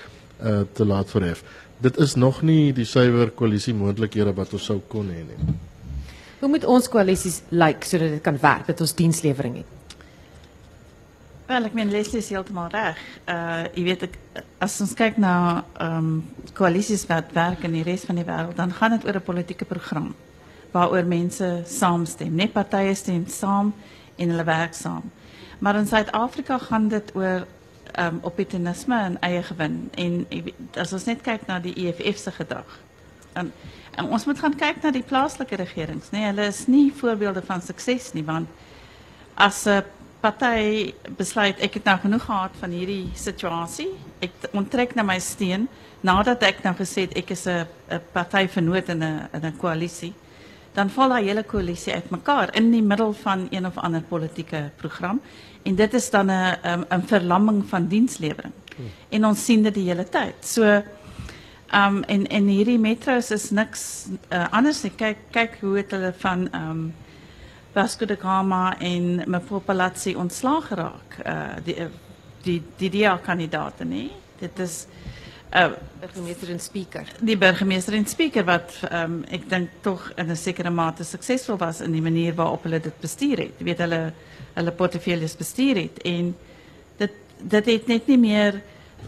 uh, 0.43 0.61
te 0.73 0.85
laat 0.85 1.09
verhef. 1.09 1.43
Dit 1.77 1.97
is 1.97 2.15
nog 2.15 2.41
nie 2.41 2.73
die 2.73 2.85
suiwer 2.85 3.29
koalisie 3.29 3.73
moontlikhede 3.73 4.33
wat 4.33 4.53
ons 4.53 4.65
sou 4.65 4.81
kon 4.87 5.07
hê 5.09 5.23
nie. 5.23 5.55
Hoe 6.39 6.49
moet 6.49 6.65
ons 6.65 6.89
koalisies 6.89 7.41
lyk 7.49 7.59
like, 7.59 7.85
sodat 7.85 8.09
dit 8.09 8.21
kan 8.21 8.37
werk, 8.41 8.67
dat 8.67 8.81
ons 8.81 8.95
dienslewering 8.95 9.55
het? 9.55 9.82
Wel, 11.53 11.63
ik 11.63 11.73
ben 11.73 11.91
Leslie 11.91 12.17
is 12.17 12.29
helemaal 12.29 12.67
reg. 12.67 12.97
Uh, 13.29 13.61
je 13.73 13.83
weet, 13.83 14.07
als 14.57 14.77
we 14.77 14.93
kijken 14.93 15.21
naar 15.21 15.63
um, 15.81 16.33
coalities 16.53 17.05
wat 17.05 17.23
werken 17.31 17.63
in 17.63 17.83
de 17.83 17.89
rest 17.89 18.05
van 18.05 18.15
de 18.15 18.23
wereld, 18.23 18.55
dan 18.55 18.71
gaat 18.71 18.91
het 18.91 19.01
over 19.01 19.15
een 19.15 19.21
politieke 19.21 19.65
programma. 19.65 20.09
Waarover 20.71 21.05
mensen 21.05 21.63
samenstemmen. 21.67 22.35
Niet 22.35 22.51
partijen 22.51 22.95
stemmen 22.95 23.29
samen 23.29 23.73
en 24.15 24.29
hulle 24.29 24.43
werk 24.43 24.73
samen. 24.73 25.11
Maar 25.59 25.75
in 25.75 25.85
Zuid-Afrika 25.85 26.57
gaat 26.57 26.91
het 26.91 27.11
over 27.15 27.47
um, 27.99 28.19
opportunisme 28.21 28.99
en 28.99 29.19
eigen 29.19 29.43
gewin. 29.43 29.89
En 29.93 30.27
als 30.77 30.91
we 30.91 31.01
net 31.05 31.21
kijken 31.21 31.45
naar 31.47 31.61
die 31.61 31.93
EFF's 31.93 32.25
gedrag. 32.35 32.79
En, 33.33 33.53
en 33.95 34.05
ons 34.05 34.25
moet 34.25 34.39
gaan 34.39 34.55
kijken 34.55 34.81
naar 34.83 34.91
die 34.91 35.03
plaatselijke 35.03 35.55
regerings. 35.55 36.09
Nee, 36.09 36.25
hulle 36.25 36.45
is 36.45 36.67
niet 36.67 36.93
voorbeelden 36.95 37.45
van 37.45 37.61
succes 37.61 38.13
nie, 38.13 38.23
want 38.23 38.47
als 39.33 39.63
'n 39.63 39.83
party 40.23 40.93
besluit 41.17 41.59
ek 41.63 41.79
het 41.79 41.87
nou 41.89 41.97
genoeg 42.05 42.25
gehad 42.25 42.55
van 42.61 42.71
hierdie 42.71 43.11
situasie. 43.19 43.89
Ek 44.23 44.47
onttrek 44.55 44.95
na 44.95 45.03
my 45.03 45.19
steen 45.19 45.67
nadat 46.03 46.43
ek 46.47 46.63
nou 46.63 46.73
gesê 46.79 47.07
het 47.07 47.17
ek 47.19 47.33
is 47.35 47.45
'n 47.47 47.67
'n 47.91 48.01
partyvernoot 48.13 48.89
in 48.89 49.03
'n 49.03 49.29
in 49.33 49.45
'n 49.45 49.57
koalisie. 49.57 50.13
Dan 50.73 50.89
val 50.89 51.09
daai 51.09 51.27
hele 51.27 51.43
koalisie 51.43 51.93
uitmekaar 51.93 52.55
in 52.55 52.71
die 52.71 52.81
middel 52.81 53.13
van 53.13 53.47
een 53.51 53.65
of 53.65 53.77
ander 53.77 54.01
politieke 54.01 54.71
program 54.77 55.21
en 55.63 55.75
dit 55.75 55.93
is 55.93 56.09
dan 56.09 56.31
'n 56.31 56.57
'n 56.63 56.85
'n 56.89 57.07
verlamming 57.07 57.65
van 57.69 57.87
dienslewering. 57.87 58.53
En 59.09 59.25
ons 59.25 59.45
sien 59.45 59.63
dit 59.63 59.73
die 59.73 59.87
hele 59.89 60.09
tyd. 60.09 60.35
So 60.39 60.81
um 61.73 62.03
en 62.03 62.27
en 62.27 62.47
hierdie 62.47 62.79
metros 62.79 63.31
is 63.31 63.49
niks 63.49 64.07
uh, 64.31 64.45
anders 64.51 64.83
nie. 64.83 64.91
Kyk 64.95 65.17
kyk 65.31 65.57
hoe 65.61 65.77
het 65.77 65.91
hulle 65.91 66.13
van 66.17 66.47
um 66.53 66.93
Vasco 67.73 68.05
da 68.05 68.15
Gama 68.15 68.75
en 68.79 69.23
mevrou 69.25 69.59
Palazzi 69.65 70.13
ontslaag 70.15 70.67
geraak. 70.67 71.17
Uh 71.25 71.55
die 71.65 71.87
die 72.43 72.61
die 72.77 72.89
DA 72.89 73.17
kandidaate 73.17 73.85
nê. 73.85 74.09
Dit 74.39 74.59
is 74.59 74.85
uh 75.55 75.71
burgemeester 75.99 76.49
en 76.49 76.59
speaker. 76.59 77.07
Die 77.19 77.37
burgemeester 77.37 77.93
en 77.97 78.05
speaker 78.05 78.45
wat 78.45 78.77
um 78.91 79.23
ek 79.25 79.49
dink 79.49 79.69
tog 79.81 80.11
in 80.17 80.29
'n 80.29 80.35
sekere 80.35 80.69
mate 80.69 81.03
suksesvol 81.03 81.57
was 81.57 81.81
in 81.81 81.91
die 81.91 82.01
manier 82.01 82.35
waarop 82.35 82.63
hulle 82.63 82.79
dit 82.79 82.99
bestuur 83.01 83.37
het. 83.37 83.57
Jy 83.57 83.65
weet 83.65 83.79
hulle 83.79 84.13
hulle 84.53 84.71
portefeuilles 84.71 85.35
bestuur 85.35 85.75
het 85.75 86.01
en 86.05 86.35
dit 86.97 87.11
dit 87.37 87.65
het 87.65 87.87
net 87.87 88.07
nie 88.07 88.17
meer 88.17 88.61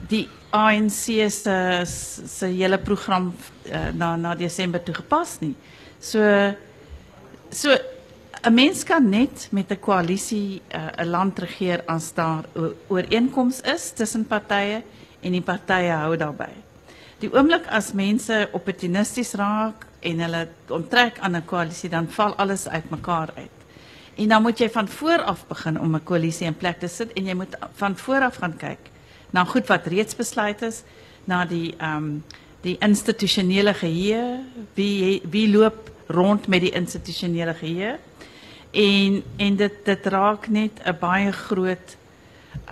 die 0.10 0.28
ANC 0.50 1.30
se 1.30 1.84
se 1.86 2.46
hele 2.46 2.78
program 2.78 3.36
uh, 3.66 3.90
na 3.94 4.16
na 4.16 4.36
Desember 4.36 4.84
toe 4.84 4.96
gepas 4.96 5.40
nie. 5.40 5.56
So 6.00 6.54
so 7.52 7.78
'n 8.46 8.54
mens 8.54 8.84
kan 8.84 9.10
net 9.10 9.48
met 9.52 9.72
'n 9.72 9.80
koalisie 9.80 10.62
eh, 10.68 10.82
'n 10.82 11.02
uh, 11.02 11.06
land 11.06 11.40
regeer 11.40 11.82
as 11.86 12.14
daar 12.14 12.44
ooreenkoms 12.88 13.62
is 13.62 13.92
tussen 13.92 14.26
partye 14.28 14.84
en 15.22 15.32
die 15.32 15.42
partye 15.42 15.92
hou 15.92 16.18
daarbey. 16.18 16.54
Die 17.20 17.34
oomblik 17.34 17.66
as 17.68 17.94
mense 17.94 18.50
opportunisties 18.52 19.34
raak 19.34 19.86
en 20.00 20.20
hulle 20.20 20.48
onttrek 20.68 21.20
aan 21.20 21.36
'n 21.36 21.46
koalisie 21.46 21.90
dan 21.90 22.08
val 22.10 22.36
alles 22.36 22.68
uitmekaar 22.68 23.30
uit. 23.36 23.58
En 24.16 24.28
dan 24.28 24.42
moet 24.42 24.58
jy 24.60 24.70
van 24.70 24.88
voor 24.88 25.22
af 25.24 25.48
begin 25.48 25.80
om 25.80 25.96
'n 25.96 26.04
koalisie 26.04 26.48
in 26.48 26.58
plek 26.58 26.80
te 26.80 26.88
sit 26.88 27.14
en 27.14 27.26
jy 27.26 27.34
moet 27.34 27.58
van 27.74 27.98
voor 27.98 28.22
af 28.22 28.36
gaan 28.36 28.58
kyk 28.58 28.80
na 29.32 29.44
goed 29.44 29.68
wat 29.68 29.88
reeds 29.88 30.16
besluit 30.16 30.62
is, 30.62 30.84
na 31.24 31.46
die 31.46 31.74
ehm 31.78 31.98
um, 31.98 32.24
die 32.62 32.78
geheue, 33.74 34.40
wie 34.74 35.22
wie 35.30 35.58
loop 35.58 35.92
rond 36.08 36.48
met 36.48 36.62
die 36.62 36.72
institusionele 36.72 37.54
geheue 37.54 37.98
en 38.76 39.24
en 39.38 39.56
dit 39.56 39.78
dit 39.86 40.06
raak 40.06 40.48
net 40.48 40.82
'n 40.84 40.98
baie 41.00 41.32
groot 41.32 41.98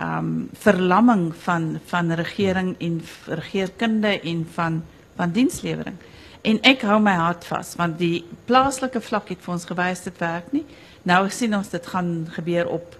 um, 0.00 0.48
verlamming 0.52 1.32
van 1.36 1.80
van 1.86 2.12
regering 2.12 2.74
en 2.78 3.02
regeringskunde 3.26 4.20
en 4.20 4.48
van 4.52 4.84
van 5.16 5.30
dienslewering. 5.30 5.96
En 6.42 6.58
ek 6.62 6.82
hou 6.82 7.00
my 7.00 7.14
hart 7.14 7.44
vas 7.44 7.74
want 7.80 7.98
die 7.98 8.24
plaaslike 8.44 9.00
vlak 9.00 9.28
het 9.28 9.40
vir 9.40 9.54
ons 9.54 9.64
gewys 9.64 10.02
dit 10.02 10.18
werk 10.18 10.52
nie. 10.52 10.64
Nou 11.02 11.30
sien 11.30 11.56
ons 11.56 11.68
dit 11.68 11.86
gaan 11.86 12.28
gebeur 12.30 12.68
op 12.68 12.96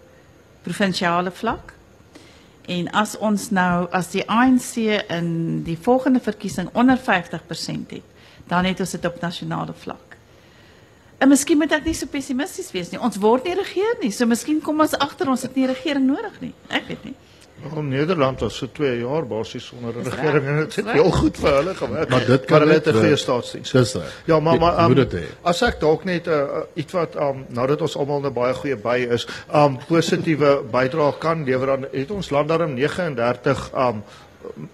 provinsiale 0.62 1.30
vlak. 1.30 1.72
En 2.66 2.88
as 2.96 3.18
ons 3.18 3.50
nou 3.50 3.86
as 3.92 4.10
die 4.10 4.24
ANC 4.30 4.76
in 5.12 5.62
die 5.66 5.76
volgende 5.76 6.20
verkiesing 6.20 6.70
onder 6.72 6.98
50% 6.98 7.92
het, 7.92 8.08
dan 8.48 8.64
het 8.64 8.80
ons 8.80 8.90
dit 8.90 9.04
op 9.04 9.20
nasionale 9.20 9.72
vlak. 9.76 10.03
En 11.18 11.28
miskien 11.28 11.58
moet 11.58 11.72
ek 11.72 11.84
nie 11.84 11.94
so 11.94 12.06
pessimisties 12.10 12.72
wees 12.74 12.90
nie. 12.90 13.00
Ons 13.00 13.16
word 13.22 13.44
nie 13.44 13.54
regeer 13.54 14.00
nie. 14.02 14.10
So 14.12 14.26
miskien 14.26 14.60
kom 14.64 14.80
ons 14.80 14.96
agter 14.98 15.30
ons 15.30 15.42
het 15.46 15.54
nie 15.56 15.66
regering 15.70 16.06
nodig 16.06 16.40
nie. 16.40 16.52
Ek 16.68 16.88
weet 16.88 17.04
nie. 17.04 17.14
Wel 17.72 17.82
Nederland 17.82 18.40
was 18.40 18.56
so 18.56 18.66
2 18.72 18.98
jaar 18.98 19.26
basies 19.26 19.66
sonder 19.66 19.94
'n 19.96 20.02
regering 20.02 20.46
en 20.46 20.56
dit 20.56 20.74
het 20.74 20.90
heel 20.90 21.10
goed 21.10 21.36
vir 21.36 21.54
hulle 21.54 21.74
gewerk. 21.74 22.08
Maar 22.08 22.26
dit 22.26 22.44
kan 22.44 22.60
hulle 22.60 22.80
'n 22.84 22.92
goeie 22.92 23.16
staatsdiens. 23.16 23.70
Dis 23.70 23.94
reg. 23.94 24.22
Ja, 24.24 24.40
maar 24.40 24.58
maar 24.58 24.90
um, 24.90 25.08
as 25.42 25.62
ek 25.62 25.80
dalk 25.80 26.04
net 26.04 26.26
'n 26.26 26.30
uh, 26.30 26.60
iets 26.74 26.92
wat 26.92 27.14
um, 27.16 27.44
nou 27.48 27.66
dat 27.66 27.80
ons 27.80 27.96
almal 27.96 28.20
'n 28.20 28.32
baie 28.32 28.54
goeie 28.54 28.76
by 28.76 29.06
is, 29.10 29.26
um 29.54 29.78
positiewe 29.88 30.62
bydrae 30.70 31.18
kan 31.18 31.44
lewer 31.44 31.66
dan 31.66 31.86
het 31.92 32.10
ons 32.10 32.30
land 32.30 32.48
daarom 32.48 32.74
39 32.74 33.70
um 33.74 34.02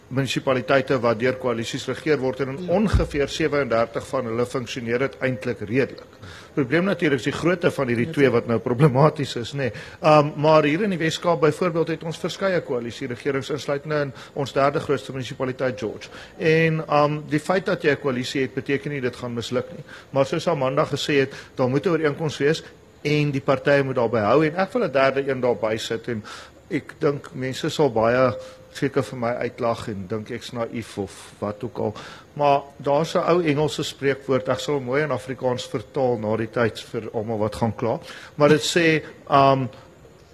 munisipaliteite 0.09 0.99
wat 1.01 1.19
deur 1.21 1.37
koalisies 1.41 1.87
regeer 1.91 2.19
word 2.19 2.41
en 2.45 2.59
ongeveer 2.69 3.29
37 3.29 4.07
van 4.07 4.31
hulle 4.31 4.47
funksioneer 4.47 5.07
dit 5.07 5.19
eintlik 5.27 5.61
redelik. 5.61 6.19
Probleem 6.55 6.85
natuurlik 6.85 7.21
is 7.23 7.29
die 7.29 7.35
grootte 7.35 7.71
van 7.71 7.93
hierdie 7.93 8.09
twee 8.11 8.31
wat 8.33 8.49
nou 8.51 8.59
problematies 8.63 9.37
is, 9.39 9.53
nê. 9.55 9.71
Nee. 9.71 9.85
Um 10.03 10.33
maar 10.41 10.67
hier 10.67 10.83
in 10.83 10.95
die 10.95 10.99
Weskaap 10.99 11.41
byvoorbeeld 11.45 11.95
het 11.95 12.05
ons 12.05 12.19
verskeie 12.19 12.61
koalisie 12.67 13.09
regerings 13.11 13.53
insluitende 13.55 14.01
in 14.09 14.13
ons 14.35 14.53
derde 14.53 14.81
grootste 14.81 15.13
munisipaliteit 15.13 15.79
George. 15.79 16.11
En 16.39 16.83
um 17.01 17.23
die 17.31 17.41
feit 17.41 17.67
dat 17.67 17.83
jy 17.83 17.95
'n 17.95 18.03
koalisie 18.03 18.43
het 18.43 18.55
beteken 18.55 18.91
nie 18.91 19.01
dit 19.01 19.17
gaan 19.17 19.35
misluk 19.35 19.71
nie. 19.73 19.85
Maar 20.11 20.27
soos 20.27 20.49
Amanda 20.49 20.85
gesê 20.85 21.21
het, 21.21 21.35
daar 21.55 21.69
moet 21.69 21.87
'n 21.87 21.91
ooreenkoms 21.91 22.39
wees 22.39 22.63
en 23.03 23.31
die 23.33 23.41
partye 23.41 23.85
moet 23.85 23.97
daarby 23.97 24.21
hou 24.25 24.41
en 24.45 24.57
ek 24.61 24.73
wil 24.73 24.85
'n 24.85 24.93
derde 24.93 25.29
een 25.29 25.41
daarby 25.41 25.77
sit 25.77 26.09
en 26.09 26.23
ek 26.71 26.95
dink 27.03 27.33
mense 27.35 27.71
sal 27.75 27.91
baie 27.91 28.31
seker 28.77 29.03
vir 29.03 29.19
my 29.19 29.31
uitlag 29.45 29.89
en 29.91 30.05
dink 30.11 30.31
ek's 30.35 30.53
naïef 30.55 30.93
of 31.03 31.15
wat 31.41 31.65
ook 31.67 31.79
al. 31.83 31.95
Maar 32.39 32.63
daar's 32.77 33.15
'n 33.15 33.27
ou 33.27 33.43
Engelse 33.43 33.83
spreekwoord, 33.83 34.49
ek 34.49 34.61
sal 34.61 34.81
mooi 34.81 35.03
in 35.03 35.11
Afrikaans 35.11 35.67
vertaal 35.67 36.19
na 36.19 36.37
die 36.37 36.51
tyd 36.51 36.79
vir 36.79 37.11
almal 37.13 37.39
wat 37.39 37.55
gaan 37.55 37.75
kla. 37.77 37.99
Maar 38.37 38.49
dit 38.49 38.63
sê 38.63 39.03
um 39.29 39.69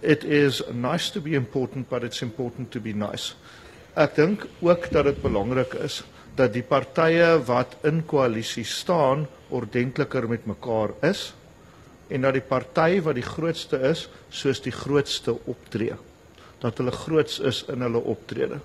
it 0.02 0.24
is 0.24 0.62
nice 0.72 1.10
to 1.10 1.20
be 1.20 1.34
important 1.34 1.88
but 1.88 2.02
it's 2.02 2.22
important 2.22 2.70
to 2.70 2.80
be 2.80 2.92
nice. 2.92 3.34
Ek 3.96 4.14
dink 4.14 4.46
ook 4.60 4.90
dat 4.90 5.04
dit 5.04 5.22
belangrik 5.22 5.74
is 5.74 6.04
dat 6.36 6.52
die 6.52 6.62
partye 6.62 7.42
wat 7.46 7.76
in 7.82 8.04
koalisie 8.06 8.64
staan 8.64 9.26
ordentliker 9.48 10.28
met 10.28 10.46
mekaar 10.46 10.90
is 11.02 11.34
en 12.08 12.20
dat 12.20 12.32
die 12.32 12.42
party 12.42 13.00
wat 13.00 13.14
die 13.14 13.22
grootste 13.22 13.80
is 13.80 14.08
soos 14.28 14.60
die 14.60 14.72
grootste 14.72 15.32
optree 15.46 15.96
dat 16.62 16.78
hulle 16.78 16.92
groots 16.92 17.38
is 17.38 17.64
in 17.72 17.84
hulle 17.84 18.00
optrede. 18.00 18.60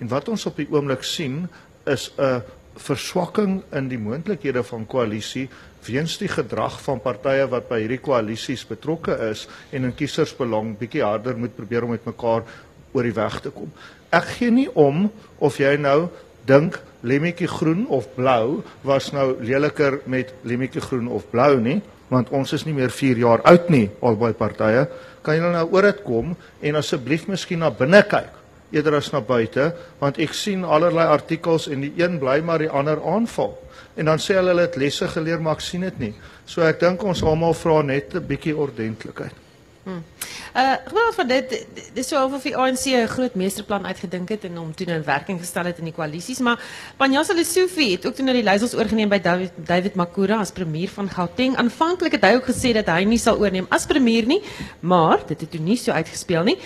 En 0.00 0.08
wat 0.08 0.28
ons 0.28 0.46
op 0.46 0.56
die 0.56 0.68
oomblik 0.70 1.04
sien 1.04 1.48
is 1.86 2.10
'n 2.18 2.42
verswakking 2.76 3.62
in 3.72 3.88
die 3.88 3.98
moontlikhede 3.98 4.62
van 4.62 4.86
koalisie 4.86 5.48
weens 5.84 6.18
die 6.18 6.28
gedrag 6.28 6.80
van 6.82 7.00
partye 7.00 7.46
wat 7.50 7.68
by 7.68 7.80
hierdie 7.80 8.00
koalisies 8.00 8.66
betrokke 8.68 9.16
is 9.30 9.46
en 9.72 9.84
in 9.84 9.94
kiesersbelang 9.94 10.76
bietjie 10.78 11.02
harder 11.02 11.36
moet 11.36 11.56
probeer 11.56 11.84
om 11.84 11.90
met 11.90 12.04
mekaar 12.04 12.44
oor 12.92 13.02
die 13.02 13.16
weg 13.16 13.40
te 13.40 13.50
kom. 13.50 13.70
Ek 14.10 14.24
gee 14.24 14.50
nie 14.50 14.68
om 14.74 15.10
of 15.38 15.58
jy 15.58 15.76
nou 15.76 16.08
dink 16.46 16.80
lemmetjie 17.00 17.48
groen 17.48 17.86
of 17.88 18.08
blou 18.16 18.62
was 18.82 19.12
nou 19.12 19.32
leliker 19.40 20.00
met 20.06 20.34
lemmetjie 20.42 20.82
groen 20.84 21.08
of 21.08 21.28
blou 21.30 21.60
nie, 21.60 21.80
want 22.10 22.32
ons 22.34 22.52
is 22.52 22.66
nie 22.66 22.74
meer 22.74 22.90
4 22.90 23.22
jaar 23.22 23.44
oud 23.48 23.70
nie 23.70 23.86
albei 24.02 24.32
partye. 24.36 24.86
Kan 25.22 25.38
julle 25.38 25.52
nou 25.54 25.66
oor 25.70 25.88
dit 25.88 26.04
kom 26.04 26.36
en 26.36 26.80
asseblief 26.80 27.28
miskien 27.30 27.62
na 27.62 27.70
binne 27.70 28.02
kyk 28.02 28.36
eerder 28.70 29.00
as 29.00 29.10
na 29.12 29.20
buite 29.20 29.72
want 29.98 30.20
ek 30.22 30.34
sien 30.34 30.62
allerlei 30.64 31.08
artikels 31.10 31.66
en 31.70 31.82
die 31.86 31.92
een 31.98 32.18
bly 32.22 32.38
maar 32.44 32.62
die 32.62 32.70
ander 32.70 33.02
aanval. 33.02 33.56
En 33.96 34.10
dan 34.10 34.22
sê 34.22 34.38
hulle 34.38 34.54
hulle 34.54 34.68
het 34.68 34.78
lesse 34.78 35.08
geleer 35.10 35.42
maar 35.42 35.58
ek 35.58 35.66
sien 35.66 35.86
dit 35.86 35.98
nie. 35.98 36.14
So 36.46 36.62
ek 36.66 36.82
dink 36.82 37.02
ons 37.02 37.22
almal 37.22 37.54
vra 37.54 37.82
net 37.82 38.14
'n 38.14 38.26
bietjie 38.26 38.56
ordentlikheid 38.56 39.49
Uh 39.86 40.74
gepraat 40.84 41.14
van 41.14 41.28
dit 41.28 41.50
dit 41.50 41.90
is 41.94 42.08
so 42.08 42.24
of 42.24 42.42
die 42.42 42.56
ANC 42.56 42.84
'n 42.84 43.06
groot 43.06 43.34
meesterplan 43.34 43.86
uitgedink 43.86 44.28
het 44.28 44.44
en 44.44 44.56
hom 44.56 44.74
toe 44.74 44.86
nou 44.86 44.98
in 44.98 45.04
werking 45.04 45.38
gestel 45.38 45.64
het 45.64 45.78
in 45.78 45.84
die 45.84 45.92
koalisies, 45.92 46.38
maar 46.38 46.60
Panjasa 46.96 47.34
Lesofie 47.34 47.92
het 47.92 48.06
ook 48.06 48.14
toe 48.14 48.24
nou 48.24 48.34
die 48.34 48.42
leiersels 48.42 48.74
oorgeneem 48.74 49.08
by 49.08 49.20
David 49.20 49.52
David 49.56 49.94
Makura 49.94 50.38
as 50.38 50.50
premier 50.50 50.88
van 50.88 51.08
Gauteng. 51.08 51.56
Aanvanklik 51.56 52.12
het 52.12 52.24
hy 52.24 52.34
ook 52.34 52.50
gesê 52.50 52.72
dat 52.72 52.86
hy 52.86 53.04
nie 53.04 53.18
sal 53.18 53.38
oorneem 53.38 53.66
as 53.70 53.86
premier 53.86 54.26
nie, 54.26 54.42
maar 54.80 55.26
dit 55.26 55.40
het 55.40 55.50
toe 55.50 55.60
nie 55.60 55.76
so 55.76 55.92
uitgespeel 55.92 56.42
nie. 56.42 56.58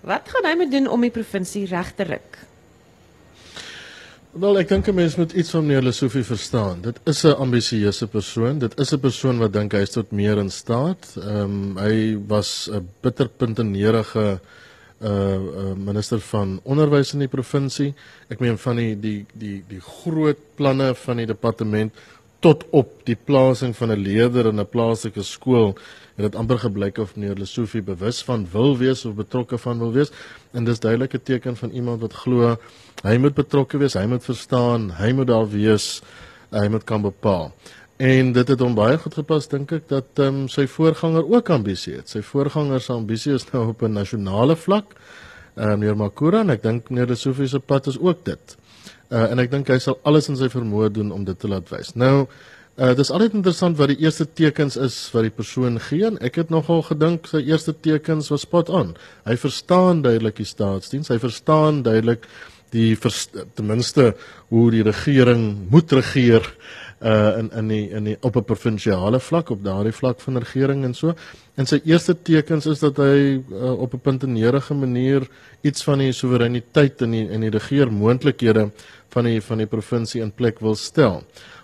Wat 0.00 0.28
gaan 0.28 0.44
hy 0.44 0.56
moet 0.56 0.70
doen 0.70 0.88
om 0.88 1.00
die 1.00 1.10
provinsie 1.10 1.66
reg 1.66 1.94
te 1.94 2.02
ruk? 2.02 2.45
Wel, 4.36 4.58
ek 4.60 4.68
dink 4.68 4.88
'n 4.90 4.94
mens 4.94 5.14
moet 5.16 5.32
iets 5.32 5.50
van 5.50 5.64
meneer 5.64 5.82
Lesofie 5.82 6.24
verstaan. 6.24 6.82
Dit 6.82 7.00
is 7.04 7.24
'n 7.24 7.38
ambisieuse 7.40 8.06
persoon. 8.06 8.58
Dit 8.58 8.78
is 8.78 8.92
'n 8.92 9.00
persoon 9.00 9.38
wat 9.38 9.52
dink 9.52 9.72
hy 9.72 9.78
is 9.78 9.90
tot 9.90 10.10
meer 10.10 10.36
in 10.38 10.50
staat. 10.50 11.16
Ehm 11.16 11.40
um, 11.40 11.78
hy 11.78 12.18
was 12.26 12.68
'n 12.70 12.88
bitterpuntenerige 13.00 14.40
uh, 15.00 15.08
uh 15.08 15.74
minister 15.76 16.20
van 16.20 16.60
onderwys 16.64 17.12
in 17.12 17.18
die 17.18 17.28
provinsie. 17.28 17.94
Ek 18.28 18.40
meen 18.40 18.58
van 18.58 18.76
die 18.76 19.00
die 19.00 19.26
die 19.32 19.64
die 19.68 19.80
groot 19.80 20.38
planne 20.54 20.94
van 20.94 21.16
die 21.16 21.26
departement 21.26 21.92
tot 22.40 22.64
op 22.70 23.00
die 23.04 23.16
plasing 23.16 23.76
van 23.76 23.90
'n 23.92 24.02
leerder 24.02 24.46
in 24.46 24.60
'n 24.60 24.68
plaaslike 24.68 25.22
skool 25.22 25.76
het 26.16 26.24
dit 26.32 26.34
amper 26.34 26.58
gebleik 26.58 26.98
of 26.98 27.16
meneer 27.16 27.36
Lesofie 27.36 27.82
bewus 27.82 28.22
van 28.22 28.46
wil 28.52 28.76
wees 28.78 29.04
of 29.04 29.14
betrokke 29.14 29.58
van 29.58 29.78
wil 29.78 29.92
wees 29.92 30.10
en 30.52 30.64
dis 30.64 30.80
duidelike 30.80 31.22
teken 31.22 31.56
van 31.56 31.70
iemand 31.70 32.00
wat 32.00 32.12
glo 32.12 32.56
hy 33.04 33.16
moet 33.18 33.34
betrokke 33.34 33.78
wees, 33.78 33.94
hy 33.94 34.06
moet 34.06 34.24
verstaan, 34.24 34.90
hy 34.90 35.12
moet 35.12 35.26
daar 35.26 35.48
wees, 35.50 36.02
hy 36.50 36.68
moet 36.68 36.84
kan 36.84 37.02
bepaal. 37.02 37.52
En 37.96 38.32
dit 38.32 38.48
het 38.48 38.60
hom 38.60 38.74
baie 38.76 38.98
goed 39.00 39.14
gepas 39.16 39.48
dink 39.48 39.72
ek 39.72 39.88
dat 39.88 40.20
ehm 40.20 40.42
um, 40.42 40.48
sy 40.52 40.66
voorganger 40.68 41.24
ook 41.32 41.50
ambisie 41.50 41.94
het. 41.96 42.10
Sy 42.12 42.20
voorganger 42.20 42.80
se 42.80 42.92
ambisie 42.92 43.32
is 43.34 43.46
nou 43.52 43.68
op 43.68 43.82
'n 43.82 43.92
nasionale 43.92 44.56
vlak. 44.56 44.94
Ehm 45.56 45.70
uh, 45.70 45.76
meneer 45.76 45.96
Makura 45.96 46.40
en 46.40 46.50
ek 46.50 46.62
dink 46.62 46.90
meneer 46.90 47.08
Lesofie 47.08 47.48
se 47.48 47.58
pad 47.58 47.86
is 47.86 47.98
ook 47.98 48.24
dit. 48.24 48.56
Uh, 49.10 49.30
en 49.30 49.38
ek 49.38 49.50
dink 49.52 49.68
hy 49.70 49.78
sal 49.78 50.00
alles 50.02 50.26
in 50.28 50.38
sy 50.38 50.48
vermoë 50.50 50.90
doen 50.96 51.12
om 51.14 51.24
dit 51.24 51.38
te 51.38 51.50
laat 51.50 51.68
wys. 51.70 51.94
Nou, 51.94 52.26
uh 52.76 52.90
dis 52.92 53.08
altyd 53.08 53.38
interessant 53.38 53.78
wat 53.78 53.88
die 53.88 54.02
eerste 54.04 54.26
tekens 54.26 54.74
is 54.76 54.96
wat 55.14 55.24
die 55.24 55.32
persoon 55.32 55.78
gee. 55.80 56.04
En 56.10 56.18
ek 56.20 56.42
het 56.42 56.50
nogal 56.52 56.82
gedink 56.84 57.30
sy 57.30 57.40
eerste 57.46 57.72
tekens 57.72 58.28
was 58.32 58.44
spot 58.44 58.68
on. 58.68 58.92
Hy 59.24 59.36
verstaan 59.40 60.02
duidelik 60.04 60.36
die 60.42 60.48
staatsdiens. 60.48 61.08
Hy 61.08 61.16
verstaan 61.22 61.80
duidelik 61.86 62.26
die 62.74 62.92
ten 63.00 63.66
minste 63.66 64.10
hoe 64.50 64.66
die 64.74 64.82
regering 64.84 65.70
moet 65.70 65.92
regeer 65.96 66.44
uh 67.00 67.38
in 67.38 67.50
in 67.52 67.68
die 67.68 67.90
in 67.90 68.04
die 68.04 68.16
op 68.20 68.36
'n 68.36 68.44
provinsiale 68.44 69.20
vlak 69.20 69.50
op 69.50 69.64
daardie 69.64 69.92
vlak 69.92 70.20
van 70.20 70.38
regering 70.38 70.84
en 70.84 70.94
so. 70.94 71.14
En 71.56 71.64
sy 71.64 71.78
eerste 71.88 72.12
tekens 72.20 72.66
is 72.68 72.82
dat 72.84 72.98
hy 73.00 73.40
uh, 73.40 73.72
op 73.80 73.94
'n 73.94 74.00
puntenerige 74.04 74.74
manier 74.74 75.28
iets 75.62 75.84
van 75.84 75.98
die 75.98 76.12
soewereiniteit 76.12 77.00
in 77.00 77.10
die 77.10 77.28
in 77.28 77.40
die 77.40 77.50
regeermoontlikhede 77.50 78.70
van 79.08 79.24
die 79.24 79.40
van 79.40 79.58
die 79.58 79.66
provinsie 79.66 80.20
in 80.22 80.32
plek 80.32 80.60
wil 80.60 80.74
stel. 80.74 81.22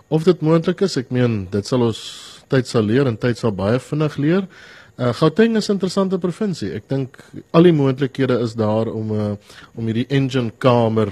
Of 0.09 0.24
dit 0.24 0.40
moontlik 0.40 0.80
is, 0.80 0.97
ek 0.97 1.11
meen 1.11 1.47
dit 1.51 1.66
sal 1.66 1.82
ons 1.82 2.01
tyd 2.49 2.66
sal 2.66 2.82
leer 2.82 3.07
en 3.07 3.16
tyd 3.16 3.38
sal 3.38 3.53
baie 3.53 3.78
vinnig 3.78 4.16
leer. 4.16 4.49
Uh, 4.97 5.12
Gauteng 5.12 5.57
is 5.57 5.68
'n 5.68 5.72
interessante 5.72 6.18
provinsie. 6.18 6.72
Ek 6.72 6.88
dink 6.88 7.16
al 7.53 7.62
die 7.62 7.72
moontlikhede 7.72 8.40
is 8.40 8.55
daar 8.55 8.88
om 8.88 9.12
uh, 9.12 9.32
om 9.74 9.86
hierdie 9.86 10.09
engine 10.09 10.53
kamer 10.59 11.09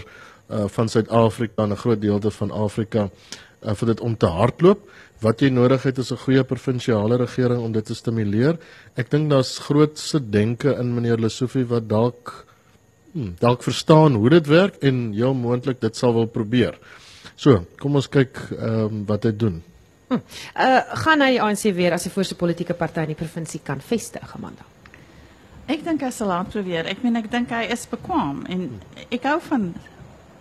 uh, 0.51 0.69
van 0.69 0.89
Suid-Afrika 0.89 1.63
en 1.63 1.73
'n 1.73 1.77
groot 1.77 2.01
deelte 2.01 2.31
van 2.31 2.51
Afrika 2.51 3.11
uh, 3.65 3.75
vir 3.75 3.87
dit 3.87 4.01
om 4.01 4.17
te 4.17 4.27
hardloop. 4.27 4.89
Wat 5.21 5.41
jy 5.41 5.51
nodig 5.53 5.83
het 5.85 5.99
is 5.99 6.13
'n 6.13 6.17
goeie 6.17 6.45
provinsiale 6.45 7.17
regering 7.17 7.61
om 7.61 7.73
dit 7.73 7.85
te 7.85 7.95
stimuleer. 7.95 8.59
Ek 8.97 9.11
dink 9.11 9.31
daar's 9.31 9.59
grootse 9.59 10.31
denke 10.31 10.77
in 10.79 10.95
meneer 10.95 11.19
Lesofie 11.19 11.67
wat 11.67 11.89
dalk 11.89 12.47
hmm, 13.13 13.35
dalk 13.39 13.63
verstaan 13.63 14.15
hoe 14.15 14.31
dit 14.31 14.47
werk 14.47 14.77
en 14.83 15.13
heel 15.13 15.35
moontlik 15.35 15.81
dit 15.81 15.97
sal 15.97 16.13
wil 16.13 16.27
probeer. 16.27 16.79
So, 17.37 17.67
kom 17.79 17.95
ons 17.95 18.09
kyk 18.09 18.37
ehm 18.51 18.85
um, 18.85 19.05
wat 19.07 19.25
hy 19.25 19.33
doen. 19.37 19.63
Hm. 20.09 20.19
Uh 20.57 20.81
gaan 21.05 21.21
hy 21.21 21.39
ANC 21.39 21.63
weer 21.75 21.93
as 21.93 22.07
'n 22.07 22.11
voorste 22.11 22.35
politieke 22.35 22.75
party 22.75 23.01
in 23.01 23.15
die 23.15 23.25
provinsie 23.25 23.61
kan 23.63 23.81
vestig, 23.81 24.35
Amanda? 24.35 24.65
Ek 25.67 25.85
dink 25.85 26.01
hy 26.01 26.11
sal 26.11 26.29
laat 26.29 26.49
probeer. 26.51 26.87
Ek 26.87 27.03
meen 27.03 27.17
ek 27.17 27.31
dink 27.31 27.51
hy 27.51 27.69
is 27.71 27.87
bekwam 27.87 28.45
en 28.49 28.81
ek 29.11 29.23
hou 29.23 29.39
van 29.41 29.75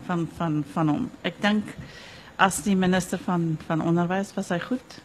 van 0.07 0.27
van 0.37 0.63
van 0.73 0.87
hom. 0.87 1.09
Ek 1.21 1.41
dink 1.41 1.65
as 2.39 2.61
die 2.63 2.75
minister 2.75 3.19
van 3.19 3.57
van 3.67 3.83
onderwys 3.83 4.33
was 4.35 4.49
hy 4.49 4.59
goed. 4.63 4.99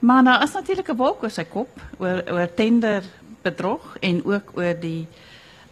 Maar 0.00 0.24
daar 0.24 0.42
is 0.42 0.52
natuurlik 0.52 0.88
'n 0.88 0.96
wolk 0.96 1.22
oor 1.22 1.30
sy 1.30 1.44
kop 1.44 1.80
oor 1.98 2.22
oor 2.30 2.48
tender 2.54 3.04
bedrog 3.42 3.96
en 4.00 4.24
ook 4.24 4.52
oor 4.54 4.74
die 4.80 5.06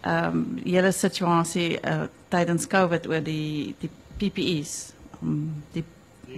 ehm 0.00 0.36
um, 0.36 0.60
hele 0.64 0.92
situasie 0.92 1.78
uh, 1.80 2.02
tydens 2.28 2.66
Covid 2.66 3.06
oor 3.06 3.22
die 3.22 3.74
die 3.78 3.90
PPE's, 4.18 4.92
um, 5.22 5.64
die 5.72 5.84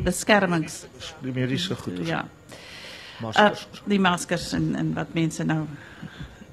beskermings 0.04 0.86
die 1.22 1.32
mediese 1.32 1.74
goed. 1.74 2.06
Ja. 2.06 2.28
Maskers. 3.20 3.66
Uh, 3.72 3.88
die 3.88 4.00
maskers 4.00 4.52
en 4.52 4.74
en 4.74 4.94
wat 4.94 5.14
mense 5.14 5.44
nou 5.44 5.66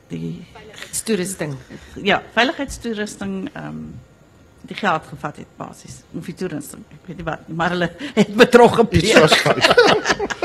die 0.07 0.45
toerusting. 1.03 1.55
ja, 2.03 2.23
veiligheidstoerusting 2.33 3.49
ehm 3.53 3.67
um, 3.67 3.99
die 4.61 4.75
geld 4.75 5.03
gevat 5.09 5.37
het 5.37 5.51
basies 5.57 6.01
om 6.13 6.23
vir 6.23 6.35
toerusting. 6.35 6.83
Ek 6.91 7.07
weet 7.07 7.17
nie 7.17 7.25
wat, 7.27 7.47
maar 7.47 7.69
hulle 7.75 7.91
het 8.15 8.27
Iets 8.27 8.75
gepleeg. 8.75 9.19
was 9.19 9.35
fout. 9.35 9.67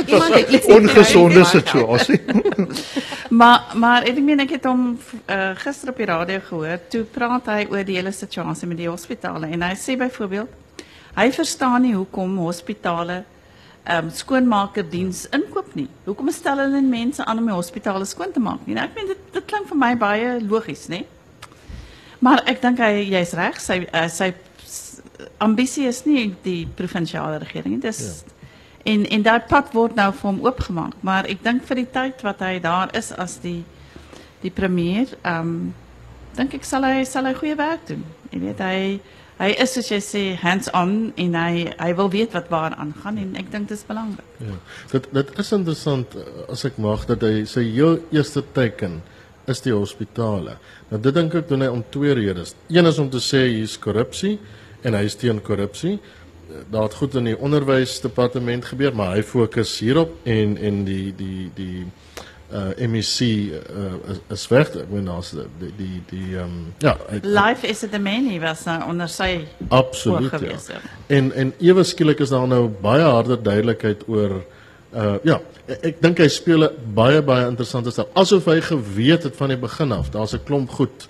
Iemand 0.07 0.35
het 0.35 0.49
iets 0.49 0.67
Ongesonde 0.67 1.45
situasie. 1.45 2.21
Maar 3.33 3.71
maar 3.75 4.03
ek 4.05 4.19
meen 4.21 4.43
ek 4.45 4.51
het 4.59 4.67
hom 4.69 4.83
uh, 4.93 5.51
gister 5.57 5.89
op 5.89 5.97
die 5.97 6.07
radio 6.07 6.41
gehoor. 6.45 6.81
Toe 6.93 7.05
praat 7.09 7.47
hy 7.49 7.63
oor 7.71 7.85
die 7.85 7.97
hele 7.97 8.13
situasie 8.13 8.69
met 8.69 8.77
die 8.77 8.91
hospitale 8.91 9.49
en 9.49 9.63
hy 9.65 9.73
sê 9.81 9.97
byvoorbeeld 9.97 10.61
hy 11.17 11.27
verstaan 11.33 11.83
nie 11.87 11.95
hoekom 11.95 12.37
hospitale 12.45 13.23
ehm 13.83 14.05
um, 14.05 14.11
skoonmakerdiens 14.15 15.25
inkoop 15.35 15.73
nie. 15.75 15.89
Hoekom 16.05 16.31
stel 16.31 16.61
hulle 16.63 16.83
mense 16.85 17.25
aan 17.25 17.41
om 17.41 17.49
die 17.51 17.57
hospitale 17.57 18.05
skoon 18.05 18.33
te 18.33 18.41
maak 18.41 18.67
nie? 18.67 18.77
Nou, 18.77 18.85
ek 18.85 18.95
meen 19.01 19.11
dit 19.15 19.25
dit 19.33 19.49
klink 19.49 19.67
vir 19.73 19.81
my 19.81 19.97
baie 19.97 20.37
logies, 20.45 20.87
né? 20.93 21.03
Maar 22.23 22.43
ek 22.47 22.61
dink 22.63 22.79
hy 22.83 22.93
jy's 23.11 23.33
reg, 23.39 23.59
sy 23.61 23.81
uh, 23.89 24.07
sy 24.09 24.31
s- 24.63 25.01
ambisie 25.43 25.89
is 25.91 26.05
nie 26.07 26.29
die 26.45 26.65
provinsiale 26.79 27.41
regering 27.43 27.77
nie. 27.77 27.83
Dis 27.83 28.03
ja. 28.07 28.33
en 28.95 29.05
en 29.07 29.23
daai 29.27 29.41
pad 29.51 29.73
word 29.75 29.97
nou 29.99 30.09
vir 30.15 30.29
hom 30.31 30.41
oopgemaak, 30.47 30.95
maar 31.03 31.27
ek 31.31 31.43
dink 31.45 31.65
vir 31.67 31.83
die 31.83 31.89
tyd 31.95 32.23
wat 32.27 32.43
hy 32.47 32.59
daar 32.63 32.93
is 32.99 33.11
as 33.13 33.39
die 33.43 33.61
die 34.43 34.51
premier, 34.55 35.07
ehm 35.23 35.41
um, 35.41 35.75
dink 36.37 36.55
ek 36.57 36.65
sal 36.65 36.87
hy 36.89 37.03
sal 37.05 37.27
hy 37.29 37.35
goeie 37.37 37.57
werk 37.59 37.83
doen. 37.91 38.05
Jy 38.33 38.39
weet 38.47 38.61
hy 38.65 38.79
hy 39.43 39.49
is 39.65 39.73
soos 39.75 39.89
jy 39.91 39.99
sê 40.01 40.23
hands 40.39 40.69
on 40.79 41.13
en 41.19 41.35
hy 41.35 41.65
hy 41.79 41.91
wil 41.99 42.09
weet 42.13 42.33
wat 42.39 42.49
waar 42.53 42.75
aangaan 42.79 43.19
en 43.19 43.35
ek 43.41 43.51
dink 43.53 43.69
dit 43.69 43.77
is 43.77 43.85
belangrik. 43.89 44.29
Ja. 44.41 44.57
Dit 44.95 45.09
dit 45.13 45.33
is 45.43 45.53
interessant 45.53 46.15
eh, 46.17 46.29
as 46.53 46.65
ek 46.65 46.79
mag 46.79 47.05
dat 47.11 47.23
hy 47.27 47.43
sy 47.51 47.65
heel 47.75 47.99
eerste 48.15 48.43
teken 48.55 49.01
is 49.51 49.61
die 49.61 49.75
hospitale. 49.75 50.57
Nou 50.93 51.01
dit 51.01 51.15
dink 51.17 51.33
ek 51.41 51.47
doen 51.49 51.65
hy 51.65 51.71
om 51.73 51.85
twee 51.89 52.13
redes. 52.19 52.53
Een 52.69 52.89
is 52.91 52.99
om 53.01 53.09
te 53.11 53.21
sê 53.25 53.47
hier's 53.49 53.79
korrupsie 53.81 54.35
en 54.85 54.93
hy 54.99 55.07
is 55.09 55.17
teen 55.17 55.41
korrupsie. 55.41 55.97
Daar 56.69 56.91
het 56.91 56.99
goed 56.99 57.15
in 57.17 57.31
die 57.31 57.39
onderwysdepartement 57.39 58.67
gebeur, 58.69 58.93
maar 58.93 59.15
hy 59.17 59.23
fokus 59.25 59.73
hierop 59.81 60.13
en 60.29 60.59
en 60.61 60.83
die 60.85 61.15
die 61.17 61.49
die 61.57 61.87
uh 62.53 62.75
MEC 62.85 63.15
uh, 63.25 64.17
is, 64.29 64.43
weg. 64.53 64.75
Ek 64.77 64.91
bedoel 64.91 65.07
daar's 65.09 65.31
die 65.33 65.71
die 65.79 66.03
die 66.11 66.35
ehm 66.37 66.51
um, 66.51 66.59
ja, 66.85 66.93
hy- 67.09 67.23
Life 67.25 67.65
is 67.65 67.81
it 67.87 67.95
the 67.97 68.03
many 68.03 68.37
was 68.43 68.67
nou 68.69 68.91
onder 68.93 69.09
sy 69.09 69.47
Absoluut 69.73 70.37
ja. 70.45 70.59
ja. 70.75 70.83
En 71.09 71.33
en 71.33 71.55
ewe 71.65 71.85
skielik 71.89 72.21
is 72.21 72.35
daar 72.35 72.45
nou 72.49 72.67
baie 72.69 73.09
harder 73.09 73.41
duidelikheid 73.41 74.05
oor 74.09 74.43
uh 74.43 74.61
ja, 75.25 75.39
ek, 75.67 75.79
ek 75.89 76.01
dink 76.03 76.19
hy 76.21 76.29
speel 76.29 76.65
'n 76.65 76.95
baie 76.95 77.23
baie 77.23 77.49
interessante 77.49 77.91
stel. 77.91 78.09
Asof 78.15 78.45
hy 78.45 78.61
geweet 78.61 79.25
het 79.25 79.37
van 79.37 79.49
die 79.49 79.57
begin 79.57 79.93
af. 79.93 80.11
Daar's 80.11 80.35
'n 80.35 80.45
klomp 80.45 80.71
goed 80.71 81.09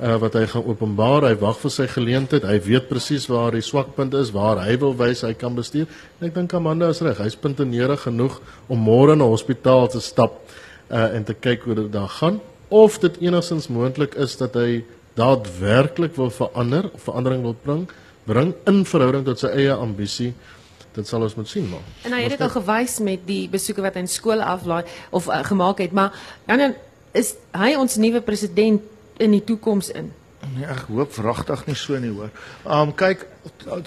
uh 0.00 0.16
wat 0.18 0.34
hy 0.34 0.46
gaan 0.46 0.64
openbaar. 0.64 1.28
Hy 1.28 1.36
wag 1.38 1.58
vir 1.60 1.70
sy 1.70 1.86
geleentheid. 1.86 2.42
Hy 2.42 2.60
weet 2.60 2.88
presies 2.88 3.28
waar 3.28 3.52
die 3.52 3.60
swakpunt 3.60 4.14
is, 4.14 4.32
waar 4.32 4.58
hy 4.64 4.78
wil 4.78 4.96
wys 4.96 5.20
hy 5.22 5.34
kan 5.34 5.54
bestuur. 5.54 5.86
En 6.20 6.28
ek 6.28 6.34
dink 6.34 6.54
Amanda 6.54 6.88
is 6.88 7.00
reg. 7.00 7.18
Hy's 7.18 7.36
puntenerig 7.36 8.00
genoeg 8.00 8.40
om 8.68 8.78
môre 8.78 9.16
na 9.16 9.24
hospitaal 9.24 9.88
te 9.88 10.00
stap 10.00 10.40
uh 10.90 11.14
en 11.14 11.24
te 11.24 11.34
kyk 11.34 11.62
hoe 11.62 11.74
dit 11.74 11.92
daar 11.92 12.08
gaan 12.08 12.40
of 12.70 12.98
dit 12.98 13.16
enigstens 13.20 13.68
moontlik 13.68 14.14
is 14.14 14.36
dat 14.38 14.54
hy 14.54 14.84
daadwerklik 15.18 16.14
wil 16.14 16.30
verander 16.30 16.86
of 16.94 17.02
verandering 17.02 17.42
wil 17.42 17.56
bring 17.62 17.88
bring 18.24 18.54
in 18.70 18.84
verhouding 18.86 19.24
tot 19.26 19.42
sy 19.42 19.50
eie 19.58 19.74
ambisie 19.74 20.30
dit 20.94 21.08
sal 21.08 21.22
ons 21.22 21.34
moet 21.38 21.48
sien 21.48 21.68
maar 21.70 21.84
En 22.08 22.14
hy 22.16 22.22
het 22.24 22.34
dit 22.36 22.46
al 22.46 22.54
gewys 22.54 22.98
met 23.06 23.26
die 23.26 23.48
besoeke 23.48 23.82
wat 23.84 23.94
hy 23.94 24.04
in 24.06 24.10
skole 24.10 24.44
aflaai 24.44 24.84
of 25.10 25.28
uh, 25.28 25.42
gemaak 25.46 25.78
het, 25.84 25.92
maar 25.92 26.14
dan 26.46 26.74
is 27.12 27.34
hy 27.56 27.74
ons 27.78 27.96
nuwe 27.96 28.22
president 28.22 28.82
in 29.20 29.34
die 29.36 29.44
toekoms 29.44 29.90
in. 29.90 30.12
Nee, 30.54 30.64
ek 30.64 30.86
hoop 30.88 31.12
wragtig 31.20 31.66
nie 31.68 31.76
so 31.76 31.98
nie 32.00 32.10
hoor. 32.14 32.30
Um 32.64 32.94
kyk, 32.96 33.26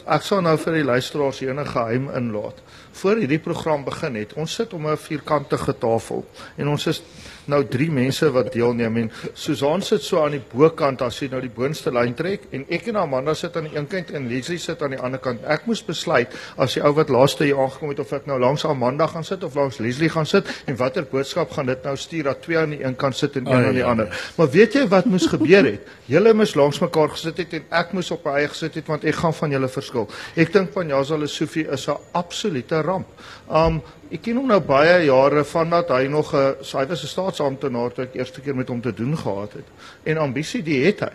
ek 0.05 0.25
sal 0.25 0.41
nou 0.41 0.55
vir 0.57 0.79
die 0.79 0.85
luisteraars 0.87 1.41
enige 1.45 1.75
geheim 1.75 2.09
inlaat. 2.17 2.61
Voor 2.93 3.21
hierdie 3.21 3.41
program 3.41 3.83
begin 3.85 4.15
het, 4.15 4.33
ons 4.33 4.53
sit 4.53 4.73
om 4.73 4.87
'n 4.87 4.97
vierkantige 4.97 5.77
tafel 5.77 6.25
en 6.57 6.67
ons 6.67 6.87
is 6.87 7.01
nou 7.45 7.59
drie 7.67 7.89
mense 7.91 8.27
wat 8.31 8.51
deelneem 8.53 8.97
en 8.97 9.09
Susan 9.33 9.81
sit 9.81 10.03
so 10.05 10.21
aan 10.23 10.37
die 10.37 10.43
bokant 10.53 11.01
as 11.01 11.19
jy 11.19 11.29
nou 11.31 11.41
die 11.43 11.51
boonste 11.51 11.91
lyn 11.91 12.13
trek 12.15 12.47
en 12.55 12.63
ek 12.69 12.87
en 12.87 12.95
Amanda 13.01 13.33
sit 13.33 13.57
aan 13.57 13.67
die 13.67 13.75
een 13.75 13.87
kant 13.91 14.11
en 14.15 14.29
Leslie 14.31 14.59
sit 14.59 14.81
aan 14.81 14.95
die 14.95 14.99
ander 14.99 15.19
kant. 15.19 15.43
Ek 15.43 15.65
moes 15.67 15.83
besluit 15.83 16.31
as 16.57 16.77
die 16.77 16.83
ou 16.83 16.93
wat 16.93 17.09
laaste 17.09 17.43
hier 17.43 17.59
aangekom 17.59 17.89
het 17.89 17.99
of 17.99 18.13
ek 18.13 18.29
nou 18.29 18.39
langs 18.39 18.65
Amanda 18.65 19.07
gaan 19.07 19.23
sit 19.27 19.43
of 19.43 19.55
langs 19.59 19.79
Leslie 19.83 20.09
gaan 20.09 20.25
sit 20.29 20.47
en 20.65 20.77
watter 20.79 21.03
boodskap 21.09 21.51
gaan 21.51 21.65
dit 21.65 21.83
nou 21.83 21.95
stuur 21.97 22.23
dat 22.23 22.41
twee 22.41 22.57
aan 22.57 22.77
die 22.77 22.83
een 22.83 22.95
kant 22.95 23.17
sit 23.17 23.35
en 23.35 23.47
een 23.47 23.51
Oh, 23.53 23.59
ja, 23.59 23.67
aan 23.67 23.73
die 23.73 23.83
ja, 23.83 23.89
ander. 23.89 24.31
Maar 24.37 24.49
weet 24.49 24.73
jy 24.73 24.87
wat 24.87 25.05
moes 25.05 25.27
gebeur 25.29 25.65
het? 25.67 25.89
Julle 26.09 26.33
moes 26.33 26.55
langs 26.55 26.79
mekaar 26.79 27.11
gesit 27.13 27.37
het 27.37 27.53
en 27.53 27.67
ek 27.69 27.91
moes 27.93 28.11
op 28.11 28.25
my 28.25 28.37
eie 28.39 28.47
gesit 28.47 28.79
het 28.79 28.87
want 28.87 29.03
ek 29.03 29.19
gaan 29.19 29.35
van 29.43 29.53
julle 29.53 29.69
verskil. 29.71 30.07
Ek 30.39 30.53
dink 30.53 30.71
Panjaza 30.73 31.17
Lesofie 31.19 31.67
is 31.71 31.87
'n 31.87 31.97
absolute 32.13 32.81
ramp. 32.81 33.07
Um 33.49 33.81
ek 34.11 34.21
ken 34.21 34.37
hom 34.37 34.47
nou 34.47 34.59
baie 34.59 35.05
jare 35.05 35.43
vandat 35.43 35.89
hy 35.89 36.07
nog 36.07 36.33
'n 36.33 36.55
hy 36.61 36.85
was 36.85 37.03
'n 37.03 37.13
staatsamptenaar 37.15 37.91
toe 37.93 38.05
ek 38.05 38.15
eerste 38.15 38.41
keer 38.41 38.55
met 38.55 38.69
hom 38.69 38.81
te 38.81 38.93
doen 38.93 39.17
gehad 39.17 39.53
het. 39.53 39.67
En 40.03 40.17
ambisie 40.17 40.63
die 40.63 40.85
het 40.85 40.99
hy. 40.99 41.13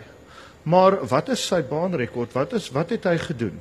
Maar 0.63 1.07
wat 1.07 1.29
is 1.29 1.47
sy 1.47 1.61
baanrekord? 1.61 2.33
Wat 2.33 2.53
is 2.53 2.69
wat 2.71 2.89
het 2.89 3.03
hy 3.03 3.17
gedoen? 3.17 3.59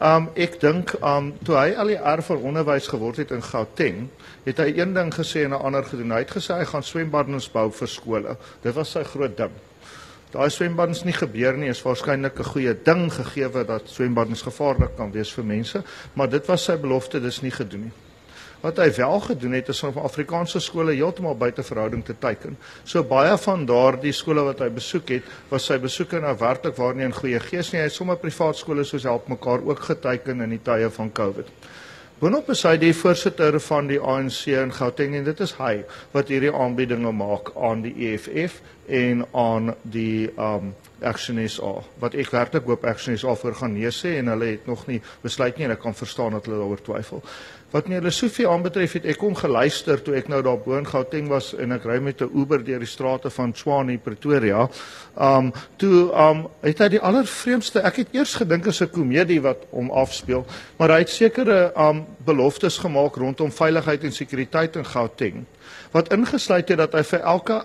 Um 0.00 0.28
ek 0.34 0.60
dink 0.60 0.94
um 1.02 1.32
toe 1.44 1.56
hy 1.56 1.74
al 1.74 1.86
die 1.86 1.96
erf 2.00 2.26
vir 2.26 2.42
onderwys 2.42 2.88
geword 2.88 3.16
het 3.16 3.30
in 3.30 3.42
Gauteng, 3.42 4.08
het 4.44 4.58
hy 4.58 4.72
een 4.76 4.94
ding 4.94 5.12
gesê 5.14 5.44
en 5.44 5.54
'n 5.54 5.62
ander 5.62 5.84
gedoen. 5.84 6.10
Hy 6.10 6.18
het 6.18 6.36
gesê 6.36 6.58
hy 6.58 6.64
gaan 6.64 6.82
swembaddens 6.82 7.50
bou 7.52 7.70
vir 7.70 7.88
skole. 7.88 8.36
Dit 8.62 8.74
was 8.74 8.90
sy 8.90 9.02
groot 9.04 9.36
ding. 9.36 9.71
Daai 10.32 10.48
swembaddens 10.48 11.02
nie 11.04 11.12
gebeur 11.12 11.58
nie 11.60 11.68
is 11.68 11.82
waarskynlik 11.84 12.38
'n 12.40 12.50
goeie 12.54 12.72
ding 12.84 13.12
gegee 13.12 13.64
dat 13.68 13.88
swembaddens 13.88 14.42
gevaarlik 14.42 14.96
kan 14.96 15.12
wees 15.12 15.32
vir 15.32 15.44
mense, 15.44 15.82
maar 16.14 16.28
dit 16.28 16.46
was 16.46 16.64
sy 16.64 16.76
belofte, 16.76 17.20
dis 17.20 17.42
nie 17.42 17.50
gedoen 17.50 17.80
nie. 17.80 17.92
Wat 18.62 18.76
hy 18.76 18.92
wel 18.96 19.20
gedoen 19.20 19.52
het 19.52 19.68
is 19.68 19.82
om 19.82 19.98
Afrikaanse 19.98 20.60
skole 20.60 20.92
heeltemal 20.92 21.36
buite 21.36 21.62
verhouding 21.62 22.04
te 22.04 22.14
teiken. 22.18 22.56
So 22.84 23.02
baie 23.04 23.36
van 23.38 23.66
daardie 23.66 24.12
skole 24.12 24.42
wat 24.42 24.58
hy 24.58 24.70
besoek 24.70 25.08
het, 25.08 25.22
was 25.50 25.66
sy 25.66 25.78
besoeke 25.78 26.20
nou 26.20 26.36
werklik 26.38 26.76
waar 26.76 26.94
nie 26.94 27.04
in 27.04 27.12
goeie 27.12 27.40
gees 27.40 27.72
nie. 27.72 27.80
Hy 27.80 27.90
het 27.90 27.92
sommer 27.92 28.16
privaat 28.16 28.56
skole 28.56 28.84
soos 28.84 29.02
help 29.02 29.28
mekaar 29.28 29.60
ook 29.66 29.80
geteiken 29.80 30.40
in 30.40 30.50
die 30.50 30.62
tye 30.62 30.90
van 30.90 31.12
COVID. 31.12 31.46
Boonop 32.22 32.52
is 32.54 32.60
hy 32.62 32.76
die 32.78 32.92
voorsitter 32.94 33.56
van 33.64 33.88
die 33.90 33.96
ANC 33.98 34.44
in 34.54 34.70
Gauteng 34.70 35.16
en 35.18 35.24
dit 35.26 35.40
is 35.42 35.56
hy 35.58 35.72
wat 36.12 36.28
hierdie 36.30 36.52
aanbiedinge 36.54 37.10
maak 37.18 37.48
aan 37.58 37.80
die 37.82 37.90
EFF 38.12 38.60
en 38.86 39.24
aan 39.34 39.72
die 39.82 40.28
um 40.38 40.68
Action 41.02 41.40
SA 41.48 41.72
wat 42.02 42.14
ek 42.14 42.30
werklik 42.34 42.68
hoop 42.68 42.84
Action 42.84 43.18
SA 43.18 43.34
voor 43.34 43.54
gaan 43.54 43.74
nee 43.76 43.90
sê 43.90 44.16
en 44.18 44.30
hulle 44.32 44.52
het 44.54 44.66
nog 44.66 44.86
nie 44.86 45.00
besluit 45.22 45.58
nie 45.58 45.66
en 45.68 45.74
ek 45.76 45.82
kan 45.82 45.94
verstaan 45.94 46.36
dat 46.36 46.46
hulle 46.46 46.60
daaroor 46.60 46.82
twyfel. 46.82 47.22
Wat 47.72 47.86
meneer 47.88 48.04
Lesofie 48.04 48.48
aanbetref 48.48 48.98
het 48.98 49.06
ek 49.08 49.18
kom 49.22 49.34
geluister 49.34 50.02
toe 50.04 50.16
ek 50.18 50.28
nou 50.28 50.42
daar 50.44 50.58
bo 50.60 50.76
in 50.76 50.88
Gauteng 50.88 51.30
was 51.32 51.52
en 51.56 51.72
ek 51.72 51.86
ry 51.88 51.98
met 52.00 52.20
'n 52.20 52.30
Uber 52.34 52.64
deur 52.64 52.78
die 52.78 52.88
strate 52.88 53.30
van 53.30 53.52
Tshwane 53.52 53.98
Pretoria. 53.98 54.68
Um 55.16 55.52
toe 55.76 56.12
um 56.12 56.48
het 56.60 56.78
hy 56.78 56.88
die 56.88 57.00
allervreemdste 57.00 57.80
ek 57.80 57.96
het 57.96 58.08
eers 58.12 58.34
gedink 58.34 58.66
is 58.66 58.82
'n 58.82 58.90
komedie 58.90 59.40
wat 59.40 59.64
hom 59.70 59.90
afspeel, 59.90 60.46
maar 60.78 60.90
hy 60.90 60.98
het 60.98 61.10
sekere 61.10 61.72
um 61.76 62.06
beloftes 62.24 62.78
gemaak 62.78 63.16
rondom 63.16 63.50
veiligheid 63.50 64.04
en 64.04 64.12
sekuriteit 64.12 64.76
in 64.76 64.84
Gauteng 64.84 65.46
wat 65.92 66.12
ingesluit 66.12 66.68
het 66.68 66.78
dat 66.78 66.96
hy 66.96 67.02
vir 67.02 67.20
elke 67.20 67.62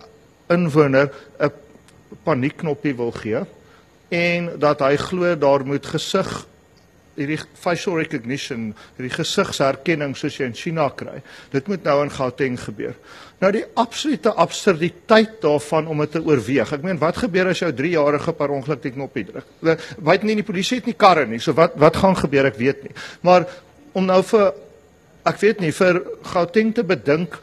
inwoner 0.53 1.09
'n 1.39 1.51
paniekknoppie 2.23 2.95
wil 2.97 3.11
gee 3.15 3.43
en 4.13 4.53
dat 4.59 4.83
hy 4.85 4.95
glo 5.01 5.35
daar 5.35 5.65
moet 5.67 5.85
gesig 5.85 6.29
hierdie 7.17 7.39
facial 7.57 7.97
recognition, 7.97 8.69
hierdie 8.97 9.13
gesigsherkenning 9.15 10.13
soos 10.17 10.37
jy 10.37 10.51
in 10.51 10.57
China 10.57 10.87
kry. 10.93 11.17
Dit 11.53 11.69
moet 11.71 11.85
nou 11.87 11.95
in 12.03 12.13
Gauteng 12.13 12.59
gebeur. 12.61 12.93
Nou 13.41 13.49
die 13.53 13.63
absolute 13.77 14.33
absurditeit 14.37 15.39
daarvan 15.41 15.89
om 15.89 16.03
dit 16.05 16.13
te 16.13 16.21
oorweeg. 16.21 16.75
Ek 16.77 16.85
meen, 16.85 16.99
wat 17.01 17.19
gebeur 17.23 17.51
as 17.51 17.63
jou 17.63 17.71
3-jarige 17.73 18.33
per 18.37 18.53
ongeluk 18.53 18.83
die 18.85 18.93
knoppie 18.93 19.25
druk? 19.31 19.49
Hulle 19.63 19.77
weet 20.09 20.27
nie 20.29 20.37
die 20.39 20.45
polisie 20.45 20.79
het 20.79 20.89
nie 20.89 20.97
karre 20.97 21.25
nie. 21.29 21.41
So 21.41 21.57
wat 21.57 21.77
wat 21.81 21.97
gaan 22.01 22.17
gebeur? 22.17 22.51
Ek 22.51 22.61
weet 22.61 22.85
nie. 22.85 22.95
Maar 23.25 23.49
om 23.97 24.05
nou 24.05 24.21
vir 24.29 24.47
ek 25.27 25.41
weet 25.41 25.61
nie 25.65 25.73
vir 25.75 25.99
Gauteng 26.31 26.73
te 26.75 26.85
bedink 26.87 27.35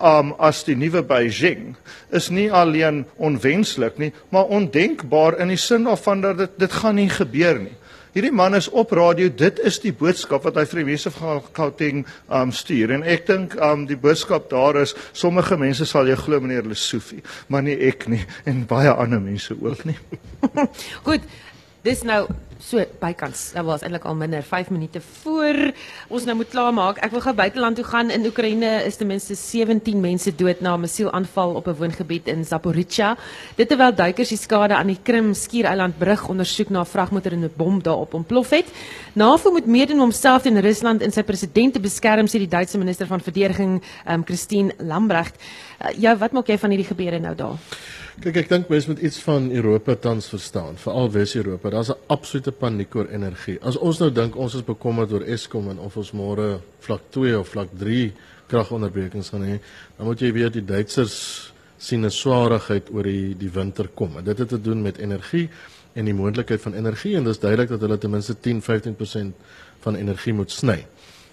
um 0.00 0.32
as 0.38 0.62
die 0.64 0.76
nuwe 0.78 1.02
Beijing 1.06 1.74
is 2.16 2.30
nie 2.32 2.48
alleen 2.52 3.04
onwenslik 3.16 3.98
nie, 3.98 4.12
maar 4.28 4.50
ondenkbaar 4.52 5.38
in 5.40 5.52
die 5.52 5.60
sin 5.60 5.84
daarvan 5.88 6.24
dat 6.24 6.38
dit 6.38 6.56
dit 6.58 6.72
gaan 6.72 6.98
nie 6.98 7.10
gebeur 7.12 7.60
nie. 7.60 7.76
Hierdie 8.10 8.32
man 8.34 8.56
is 8.58 8.66
op 8.74 8.90
radio, 8.90 9.30
dit 9.30 9.60
is 9.62 9.76
die 9.78 9.92
boodskap 9.94 10.42
wat 10.48 10.56
hy 10.58 10.64
vir 10.66 10.80
die 10.80 10.86
mense 10.88 11.12
van 11.14 11.44
Gauteng 11.54 12.00
um 12.26 12.50
stuur 12.50 12.96
en 12.96 13.04
ek 13.06 13.28
dink 13.28 13.54
um 13.62 13.84
die 13.86 13.98
boodskap 14.00 14.48
daar 14.50 14.80
is 14.82 14.96
sommige 15.12 15.58
mense 15.60 15.86
sal 15.86 16.10
jou 16.10 16.16
glo 16.18 16.42
meneer 16.42 16.66
Lesofie, 16.66 17.22
maar 17.46 17.62
nie 17.62 17.76
ek 17.90 18.08
nie 18.10 18.24
en 18.50 18.64
baie 18.66 18.90
ander 18.90 19.22
mense 19.22 19.54
ook 19.54 19.86
nie. 19.86 19.98
Goed. 21.06 21.30
Dis 21.80 22.02
nou 22.04 22.26
so 22.60 22.82
bykans. 23.00 23.54
Dit 23.54 23.64
was 23.64 23.80
eintlik 23.80 24.04
al 24.04 24.16
minder 24.20 24.42
5 24.44 24.68
minute 24.68 25.00
voor 25.00 25.56
ons 26.12 26.26
nou 26.28 26.34
moet 26.36 26.50
klaarmaak. 26.52 26.98
Ek 27.00 27.14
wil 27.14 27.22
gou 27.24 27.32
buiteland 27.38 27.78
toe 27.80 27.84
gaan. 27.88 28.10
In 28.12 28.26
Oekraïne 28.28 28.68
is 28.84 28.98
ten 29.00 29.08
minste 29.08 29.32
17 29.34 29.96
mense 30.00 30.28
dood 30.36 30.60
na 30.60 30.74
'n 30.76 30.80
missielaanval 30.80 31.54
op 31.56 31.68
'n 31.68 31.78
woongebied 31.78 32.28
in 32.28 32.44
Zaporizhia. 32.44 33.16
Dit 33.56 33.68
terwyl 33.68 33.94
duikers 33.94 34.28
die 34.28 34.36
skade 34.36 34.74
aan 34.74 34.86
die 34.92 34.98
Krim 35.02 35.32
skiereiland 35.34 35.98
brug 35.98 36.28
ondersoek 36.28 36.68
na 36.68 36.80
'n 36.80 36.86
vragmotor 36.86 37.32
en 37.32 37.44
'n 37.44 37.52
bom 37.56 37.82
daarop 37.82 38.14
ontplof 38.14 38.50
het. 38.50 38.66
NAVO 39.14 39.50
moet 39.50 39.66
meedoen 39.66 39.96
om 39.96 40.02
homself 40.02 40.42
teen 40.42 40.60
Rusland 40.60 41.02
en 41.02 41.10
sy 41.10 41.22
president 41.22 41.72
te 41.72 41.80
beskerm, 41.80 42.26
sê 42.26 42.38
die 42.38 42.48
Duitse 42.48 42.78
minister 42.78 43.06
van 43.06 43.20
verdediging, 43.20 43.82
um, 44.06 44.24
Christine 44.24 44.74
Lambrecht. 44.78 45.34
Uh, 45.80 45.88
ja, 45.96 46.16
wat 46.16 46.32
maak 46.32 46.46
jy 46.46 46.58
van 46.58 46.70
hierdie 46.70 46.88
gebeure 46.88 47.18
nou 47.18 47.34
daar? 47.34 47.56
Kyk, 48.18 48.40
ek 48.42 48.48
dink 48.50 48.70
mense 48.72 48.90
moet 48.90 49.00
iets 49.06 49.20
van 49.22 49.46
Europa 49.54 49.94
tans 49.94 50.26
verstaan, 50.32 50.74
veral 50.82 51.10
Wes-Europa. 51.14 51.70
Daar's 51.70 51.90
'n 51.90 52.02
absolute 52.08 52.52
paniek 52.52 52.94
oor 52.94 53.06
energie. 53.06 53.58
As 53.62 53.76
ons 53.76 53.98
nou 53.98 54.10
dink 54.10 54.36
ons 54.36 54.54
is 54.54 54.64
bekommerd 54.64 55.12
oor 55.12 55.22
Eskom 55.22 55.70
en 55.70 55.78
of 55.78 55.96
ons 55.96 56.12
môre 56.12 56.60
vlak 56.80 57.00
2 57.10 57.38
of 57.38 57.48
vlak 57.48 57.68
3 57.78 58.12
kragonderbrekings 58.48 59.28
gaan 59.28 59.42
hê, 59.42 59.60
dan 59.96 60.06
moet 60.06 60.20
jy 60.20 60.32
weet 60.32 60.52
die 60.52 60.64
Duitsers 60.64 61.52
sien 61.78 62.04
'n 62.04 62.10
swaarigheid 62.10 62.90
oor 62.92 63.02
die 63.02 63.34
die 63.38 63.50
winter 63.50 63.88
kom. 63.88 64.16
En 64.16 64.24
dit 64.24 64.38
het 64.38 64.48
te 64.48 64.60
doen 64.60 64.82
met 64.82 64.98
energie 64.98 65.48
en 65.94 66.04
die 66.04 66.14
moontlikheid 66.14 66.60
van 66.60 66.74
energie 66.74 67.16
en 67.16 67.24
dis 67.24 67.38
duidelik 67.38 67.68
dat 67.68 67.80
hulle 67.80 67.98
ten 67.98 68.10
minste 68.10 68.34
10-15% 68.34 69.34
van 69.80 69.94
energie 69.94 70.32
moet 70.32 70.50
sny 70.50 70.86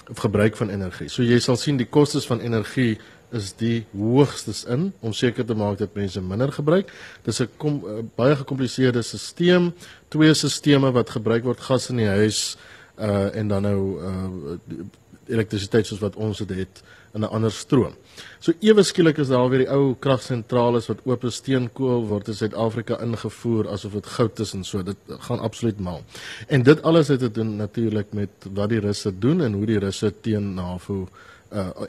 of 0.09 0.17
gebruik 0.17 0.55
van 0.55 0.69
energie. 0.69 1.09
So 1.09 1.23
jy 1.23 1.39
sal 1.39 1.55
sien 1.55 1.77
die 1.77 1.89
kostes 1.89 2.25
van 2.25 2.39
energie 2.39 2.97
is 3.35 3.51
die 3.59 3.85
hoogstes 3.91 4.63
in 4.71 4.91
om 4.99 5.13
seker 5.13 5.45
te 5.45 5.55
maak 5.57 5.77
dat 5.81 5.95
mense 5.97 6.21
minder 6.21 6.51
gebruik. 6.51 6.91
Dis 7.23 7.41
'n 7.41 7.49
uh, 7.63 8.03
baie 8.15 8.35
gekompliseerde 8.35 9.01
stelsel, 9.01 9.73
twee 10.07 10.33
stelsels 10.33 10.93
wat 10.93 11.09
gebruik 11.09 11.43
word 11.43 11.59
gas 11.59 11.89
in 11.89 11.97
die 11.97 12.07
huis 12.07 12.57
uh 12.97 13.35
en 13.35 13.47
dan 13.47 13.61
nou 13.61 14.01
uh 14.01 14.85
elektrisiteit 15.27 15.85
soos 15.85 15.99
wat 15.99 16.15
ons 16.15 16.37
dit 16.37 16.57
het 16.57 16.83
in 17.13 17.21
'n 17.21 17.29
ander 17.29 17.51
stroom. 17.51 17.93
So 18.39 18.53
ewe 18.59 18.83
skielik 18.83 19.17
is 19.17 19.27
daar 19.27 19.49
weer 19.49 19.59
die 19.59 19.69
ou 19.69 19.95
kragsentrale 19.99 20.81
wat 20.87 20.99
oop 21.03 21.23
is 21.23 21.35
steenkool 21.35 22.07
word 22.07 22.27
in 22.27 22.33
Suid-Afrika 22.33 22.99
ingevoer 23.01 23.69
asof 23.69 23.91
dit 23.91 24.05
goud 24.05 24.39
is 24.39 24.53
en 24.53 24.63
so. 24.63 24.83
Dit 24.83 24.97
gaan 25.07 25.39
absoluut 25.39 25.79
mal. 25.79 26.03
En 26.47 26.63
dit 26.63 26.81
alles 26.81 27.07
het 27.07 27.19
te 27.19 27.31
doen 27.31 27.55
natuurlik 27.55 28.13
met 28.13 28.29
wat 28.53 28.69
die 28.69 28.79
Russe 28.79 29.19
doen 29.19 29.41
en 29.41 29.53
hoe 29.53 29.65
die 29.65 29.79
Russe 29.79 30.13
teen 30.21 30.53
NAVO 30.53 31.01
uh 31.01 31.07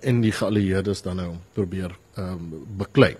en 0.00 0.20
die 0.20 0.32
geallieerdes 0.32 1.02
dan 1.02 1.16
nou 1.22 1.32
probeer 1.56 1.96
ehm 2.16 2.34
um, 2.34 2.66
beklei. 2.78 3.16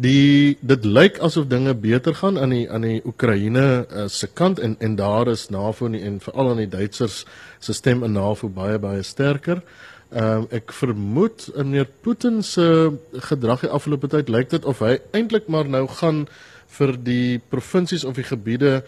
Die 0.00 0.56
dit 0.60 0.84
lyk 0.84 1.18
asof 1.18 1.46
dinge 1.50 1.74
beter 1.74 2.14
gaan 2.14 2.38
aan 2.38 2.54
die 2.54 2.70
aan 2.70 2.86
die 2.86 3.00
Oekraïne 3.04 3.86
uh, 3.90 4.06
se 4.08 4.26
kant 4.26 4.58
en 4.58 4.76
en 4.78 4.96
daar 4.96 5.28
is 5.28 5.48
NAVO 5.50 5.88
nie, 5.88 6.02
en 6.02 6.20
veral 6.20 6.50
aan 6.50 6.62
die 6.62 6.68
Duitsers 6.68 7.24
se 7.58 7.72
stem 7.72 8.04
in 8.04 8.12
NAVO 8.12 8.48
baie 8.48 8.78
baie 8.78 9.02
sterker. 9.02 9.62
Ehm 10.10 10.42
um, 10.42 10.46
ek 10.50 10.72
vermoed 10.72 11.50
in 11.54 11.70
meneer 11.70 11.88
Putin 12.02 12.42
se 12.42 12.92
gedrag 13.12 13.60
die 13.60 13.70
afgelope 13.70 14.08
tyd 14.08 14.28
lyk 14.28 14.50
dit 14.50 14.64
of 14.64 14.78
hy 14.78 14.98
eintlik 15.12 15.46
maar 15.46 15.68
nou 15.68 15.86
gaan 16.00 16.26
vir 16.78 16.96
die 16.96 17.38
provinsies 17.50 18.04
of 18.04 18.14
die 18.14 18.26
gebiede 18.26 18.82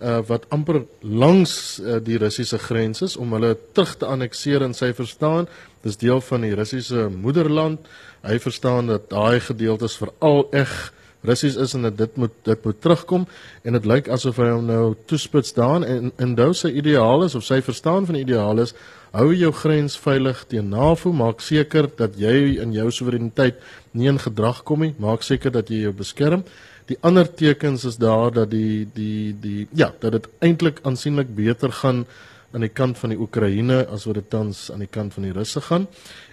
uh, 0.00 0.18
wat 0.26 0.46
amper 0.54 0.82
langs 1.00 1.78
uh, 1.80 1.98
die 2.02 2.18
Russiese 2.18 2.58
grens 2.58 3.02
is 3.02 3.16
om 3.16 3.32
hulle 3.36 3.56
terug 3.72 3.96
te 3.96 4.06
annekteer 4.06 4.62
in 4.66 4.74
sy 4.74 4.92
verstaan. 4.94 5.48
Dis 5.82 5.98
deel 6.00 6.20
van 6.20 6.46
die 6.46 6.54
Russiese 6.54 7.08
moederland. 7.12 7.86
Hy 8.26 8.38
verstaan 8.42 8.90
dat 8.90 9.10
daai 9.10 9.40
gedeeltes 9.40 9.98
veral 10.00 10.46
eg 10.52 10.92
Russies 11.26 11.56
is 11.56 11.74
en 11.74 11.82
dat 11.82 11.96
dit 11.98 12.16
moet 12.16 12.34
dit 12.42 12.64
moet 12.64 12.80
terugkom 12.80 13.26
en 13.62 13.72
dit 13.72 13.86
lyk 13.90 14.08
asof 14.08 14.38
hy 14.38 14.52
hom 14.52 14.68
nou 14.70 14.94
toespits 15.10 15.52
daan 15.56 15.84
en 15.84 16.12
en 16.16 16.34
nou 16.38 16.52
sy 16.54 16.70
ideaal 16.78 17.24
is 17.26 17.34
of 17.34 17.44
sy 17.44 17.58
verstaan 17.64 18.06
van 18.06 18.20
ideaal 18.20 18.62
is 18.62 18.74
hou 19.16 19.32
jou 19.34 19.50
grens 19.62 19.98
veilig 19.98 20.44
teen 20.52 20.70
NAVO 20.70 21.12
maak 21.12 21.42
seker 21.42 21.90
dat 21.98 22.14
jy 22.20 22.60
in 22.62 22.72
jou 22.76 22.86
soewereiniteit 22.94 23.58
nie 23.92 24.06
in 24.12 24.22
gedrag 24.22 24.62
kom 24.62 24.86
nie 24.86 24.94
maak 25.02 25.26
seker 25.26 25.50
dat 25.50 25.72
jy 25.74 25.88
jou 25.88 25.94
beskerm 26.02 26.46
Die 26.88 26.96
ander 27.04 27.28
tekens 27.28 27.84
is 27.84 27.98
daar 28.00 28.32
dat 28.32 28.50
die 28.50 28.88
die 28.94 29.36
die 29.40 29.66
ja, 29.76 29.92
dat 30.00 30.12
dit 30.12 30.28
eintlik 30.40 30.80
aansienlik 30.82 31.34
beter 31.34 31.72
gaan 31.72 32.06
aan 32.52 32.64
die 32.64 32.72
kant 32.72 32.96
van 32.98 33.12
die 33.12 33.18
Oekraïne 33.20 33.82
as 33.92 34.06
wat 34.08 34.16
dit 34.22 34.30
tans 34.32 34.70
aan 34.72 34.80
die 34.80 34.88
kant 34.90 35.12
van 35.12 35.26
die 35.26 35.32
Russe 35.36 35.60
gaan. 35.60 35.84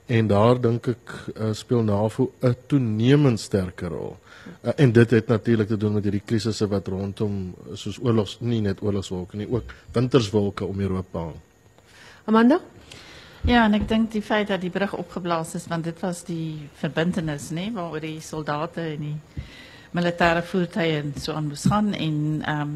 En 0.08 0.30
daar 0.32 0.62
dink 0.62 0.88
ek 0.94 1.12
uh, 1.34 1.50
speel 1.52 1.84
NAVO 1.84 2.32
'n 2.42 2.56
toenemend 2.68 3.40
sterker 3.40 3.90
rol. 3.90 4.16
Uh, 4.62 4.72
en 4.76 4.92
dit 4.92 5.12
het 5.12 5.28
natuurlik 5.28 5.68
te 5.68 5.78
doen 5.78 5.94
met 5.94 6.04
hierdie 6.04 6.24
krisisse 6.26 6.68
wat 6.68 6.88
rondom 6.88 7.56
soos 7.74 8.00
oorlogs 8.00 8.38
nie 8.40 8.62
net 8.62 8.82
oorlogswolke 8.82 9.38
nie, 9.38 9.50
ook 9.50 9.74
winterswolke 9.92 10.66
om 10.66 10.80
Europa 10.80 11.20
hang. 11.20 11.36
Amanda? 12.26 12.60
Ja, 13.46 13.66
en 13.66 13.74
ek 13.74 13.90
dink 13.90 14.12
die 14.12 14.22
feit 14.22 14.48
dat 14.48 14.62
die 14.62 14.72
brug 14.74 14.94
opgeblaas 14.94 15.56
is 15.56 15.68
want 15.68 15.84
dit 15.84 16.00
was 16.00 16.24
die 16.24 16.70
verbintenis, 16.80 17.52
nê, 17.52 17.72
waaroor 17.74 18.02
die 18.02 18.22
soldate 18.22 18.82
en 18.82 19.04
die 19.10 19.18
militêre 19.96 20.44
voertuie 20.44 21.00
en 21.00 21.14
so 21.22 21.34
aan 21.34 21.48
moes 21.48 21.66
gaan 21.72 21.94
en 21.94 22.20
ehm 22.44 22.62
um, 22.62 22.76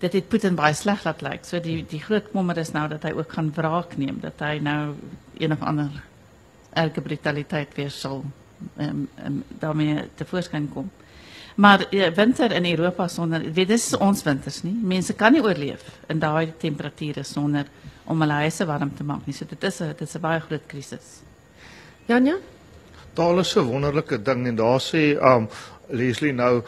dit 0.00 0.14
het 0.16 0.28
Putin 0.32 0.54
baie 0.56 0.74
sleg 0.74 1.02
laat 1.04 1.20
lyk. 1.20 1.42
So 1.44 1.60
die 1.60 1.82
die 1.88 2.00
groot 2.00 2.30
kommer 2.32 2.58
is 2.58 2.72
nou 2.72 2.86
dat 2.88 3.02
hy 3.04 3.10
ook 3.16 3.32
gaan 3.36 3.50
wraak 3.56 3.96
neem, 4.00 4.20
dat 4.22 4.40
hy 4.40 4.58
nou 4.64 4.94
een 5.38 5.52
of 5.52 5.60
ander 5.60 5.90
erge 6.72 7.00
brutaliteit 7.04 7.74
weer 7.76 7.90
sal 7.90 8.22
um, 8.76 9.08
um, 9.26 9.42
daarmee 9.58 10.08
tevoorschijn 10.14 10.70
kom. 10.72 10.90
Maar 11.60 11.86
ja, 11.90 12.12
winter 12.12 12.52
in 12.52 12.64
Europa 12.64 13.08
sonder 13.08 13.44
weet 13.52 13.68
dis 13.68 13.90
ons 13.96 14.22
winters 14.22 14.62
nie. 14.62 14.76
Mense 14.82 15.12
kan 15.12 15.32
nie 15.32 15.42
oorleef 15.44 15.82
in 16.08 16.22
daai 16.22 16.52
temperature 16.58 17.24
sonder 17.24 17.66
om 18.04 18.20
hulle 18.24 18.38
huise 18.46 18.64
warm 18.66 18.94
te 18.96 19.04
maak 19.04 19.26
nie. 19.26 19.34
So 19.36 19.44
dit 19.44 19.64
is 19.64 19.80
'n 19.80 19.88
dit 19.88 20.08
is 20.08 20.14
'n 20.14 20.20
baie 20.20 20.40
groot 20.40 20.66
krisis. 20.66 21.20
Janja? 22.06 22.36
Taal 23.14 23.38
is 23.40 23.56
'n 23.56 23.66
wonderlike 23.66 24.22
ding 24.22 24.46
en 24.46 24.56
daar 24.56 24.80
sê 24.80 25.18
um 25.20 25.48
Leslie 25.90 26.32
nou 26.32 26.62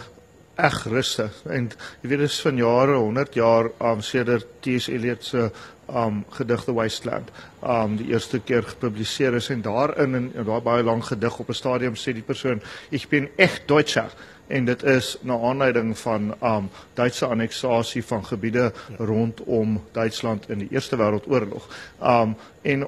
eg 0.60 0.82
russe 0.92 1.28
en 1.48 1.70
jy 2.02 2.10
weet 2.10 2.24
dis 2.26 2.40
van 2.44 2.58
jare 2.60 2.96
100 3.00 3.38
jaar 3.38 3.70
um 3.80 4.02
sedert 4.04 4.48
T.S. 4.60 4.90
Eliot 4.92 5.24
se 5.24 5.46
um 5.88 6.24
gedig 6.36 6.64
The 6.64 6.74
Wasteland 6.76 7.30
um 7.62 7.96
die 7.96 8.10
eerste 8.12 8.40
keer 8.40 8.62
gepubliseer 8.62 9.34
is 9.38 9.48
en 9.50 9.62
daarin 9.64 10.14
in, 10.14 10.28
in 10.34 10.46
daai 10.48 10.60
baie 10.60 10.84
lang 10.84 11.04
gedig 11.04 11.38
op 11.38 11.48
'n 11.48 11.54
stadium 11.54 11.96
sê 11.96 12.12
die 12.12 12.22
persoon 12.22 12.60
ek 12.90 13.08
ben 13.08 13.28
echt 13.36 13.68
deutscher 13.68 14.12
en 14.48 14.64
dit 14.64 14.82
is 14.82 15.16
na 15.22 15.38
aanleiding 15.38 15.98
van 15.98 16.34
um 16.42 16.68
Duitse 16.94 17.26
anneksasie 17.26 18.04
van 18.04 18.24
gebiede 18.24 18.72
rondom 18.98 19.80
Duitsland 19.92 20.50
in 20.50 20.58
die 20.58 20.68
Eerste 20.70 20.96
Wêreldoorlog. 20.96 21.68
Um 22.00 22.36
en 22.62 22.86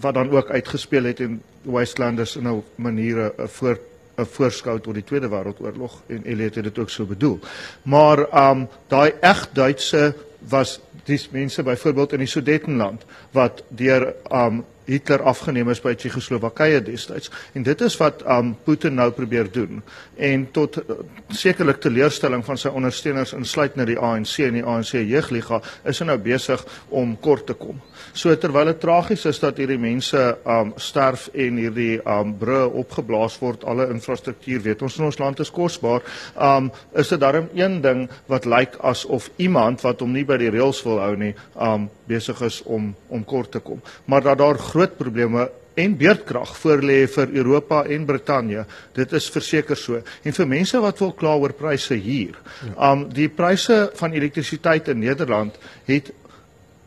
wat 0.00 0.14
dan 0.14 0.30
ook 0.30 0.50
uitgespeel 0.50 1.04
het 1.04 1.20
in 1.20 1.42
Wastelanders 1.62 2.36
in 2.36 2.48
'n 2.48 2.62
maniere 2.74 3.34
'n 3.36 3.48
voor 3.48 3.78
'n 4.16 4.24
voorskou 4.24 4.80
tot 4.80 4.94
die 4.94 5.04
Tweede 5.04 5.28
Wêreldoorlog 5.28 6.02
en 6.06 6.22
Eliot 6.24 6.54
het 6.54 6.64
dit 6.64 6.78
ook 6.78 6.90
so 6.90 7.04
bedoel. 7.04 7.38
Maar 7.82 8.50
um 8.50 8.68
daai 8.88 9.12
eg 9.20 9.48
Duitse 9.52 10.14
was 10.48 10.80
dis 11.04 11.28
mense 11.30 11.62
byvoorbeeld 11.62 12.12
in 12.12 12.18
die 12.18 12.30
Sudetenland 12.30 13.04
wat 13.30 13.62
deur 13.68 14.14
um 14.32 14.64
Hitler 14.86 15.22
afgeneem 15.26 15.70
is 15.72 15.82
by 15.82 15.94
Tsjechoslowakye 15.98 16.80
destyds 16.86 17.30
en 17.54 17.66
dit 17.66 17.80
is 17.86 17.96
wat 18.00 18.22
um 18.36 18.54
Putin 18.66 18.96
nou 18.98 19.10
probeer 19.14 19.50
doen 19.52 19.82
en 20.16 20.46
tot 20.54 20.78
uh, 20.80 20.98
sekerlik 21.34 21.80
teleurstelling 21.82 22.44
van 22.46 22.60
sy 22.60 22.70
ondersteuners 22.70 23.34
insluitend 23.36 23.86
die 23.90 23.98
ANC 23.98 24.38
en 24.46 24.58
die 24.60 24.64
ANC 24.64 24.94
jeugliga 24.98 25.60
is 25.84 26.00
hy 26.00 26.08
nou 26.08 26.18
besig 26.22 26.62
om 26.90 27.16
kort 27.22 27.46
te 27.50 27.56
kom. 27.58 27.80
So 28.16 28.32
terwyl 28.40 28.70
dit 28.70 28.80
tragies 28.80 29.26
is 29.28 29.40
dat 29.42 29.58
hierdie 29.60 29.80
mense 29.80 30.22
um 30.46 30.72
sterf 30.80 31.28
en 31.34 31.60
hierdie 31.60 31.98
um 32.06 32.32
brûe 32.38 32.66
opgeblaas 32.82 33.36
word, 33.42 33.66
alle 33.68 33.88
infrastruktuur 33.92 34.62
weet 34.64 34.84
ons 34.86 34.98
in 35.00 35.08
ons 35.08 35.20
land 35.20 35.42
is 35.42 35.52
kosbaar, 35.52 36.04
um 36.40 36.70
is 36.96 37.10
dit 37.12 37.20
darm 37.20 37.50
een 37.56 37.80
ding 37.84 38.06
wat 38.30 38.48
lyk 38.48 38.78
asof 38.86 39.28
iemand 39.42 39.82
wat 39.84 40.02
hom 40.04 40.14
nie 40.14 40.24
by 40.28 40.38
die 40.40 40.52
reëls 40.54 40.82
wil 40.86 41.02
hou 41.02 41.14
nie, 41.18 41.34
um 41.58 41.90
besig 42.06 42.40
is 42.46 42.60
om 42.64 42.92
om 43.10 43.24
kort 43.26 43.52
te 43.56 43.60
kom. 43.64 43.80
Maar 44.06 44.22
dat 44.22 44.38
daar 44.38 44.58
groot 44.76 44.98
probleme 44.98 45.48
en 45.76 45.96
beerdkrag 45.96 46.54
voorlê 46.56 47.02
vir 47.12 47.32
Europa 47.36 47.82
en 47.84 48.04
Brittanje. 48.08 48.64
Dit 48.96 49.12
is 49.16 49.28
verseker 49.32 49.76
so. 49.76 50.00
En 50.24 50.36
vir 50.36 50.48
mense 50.48 50.80
wat 50.80 51.02
wil 51.02 51.12
kla 51.16 51.34
oor 51.40 51.52
pryse 51.56 51.98
hier. 52.00 52.38
Ja. 52.64 52.92
Um 52.92 53.08
die 53.12 53.28
pryse 53.28 53.90
van 54.00 54.16
elektrisiteit 54.16 54.88
in 54.92 55.02
Nederland 55.04 55.58
het 55.88 56.12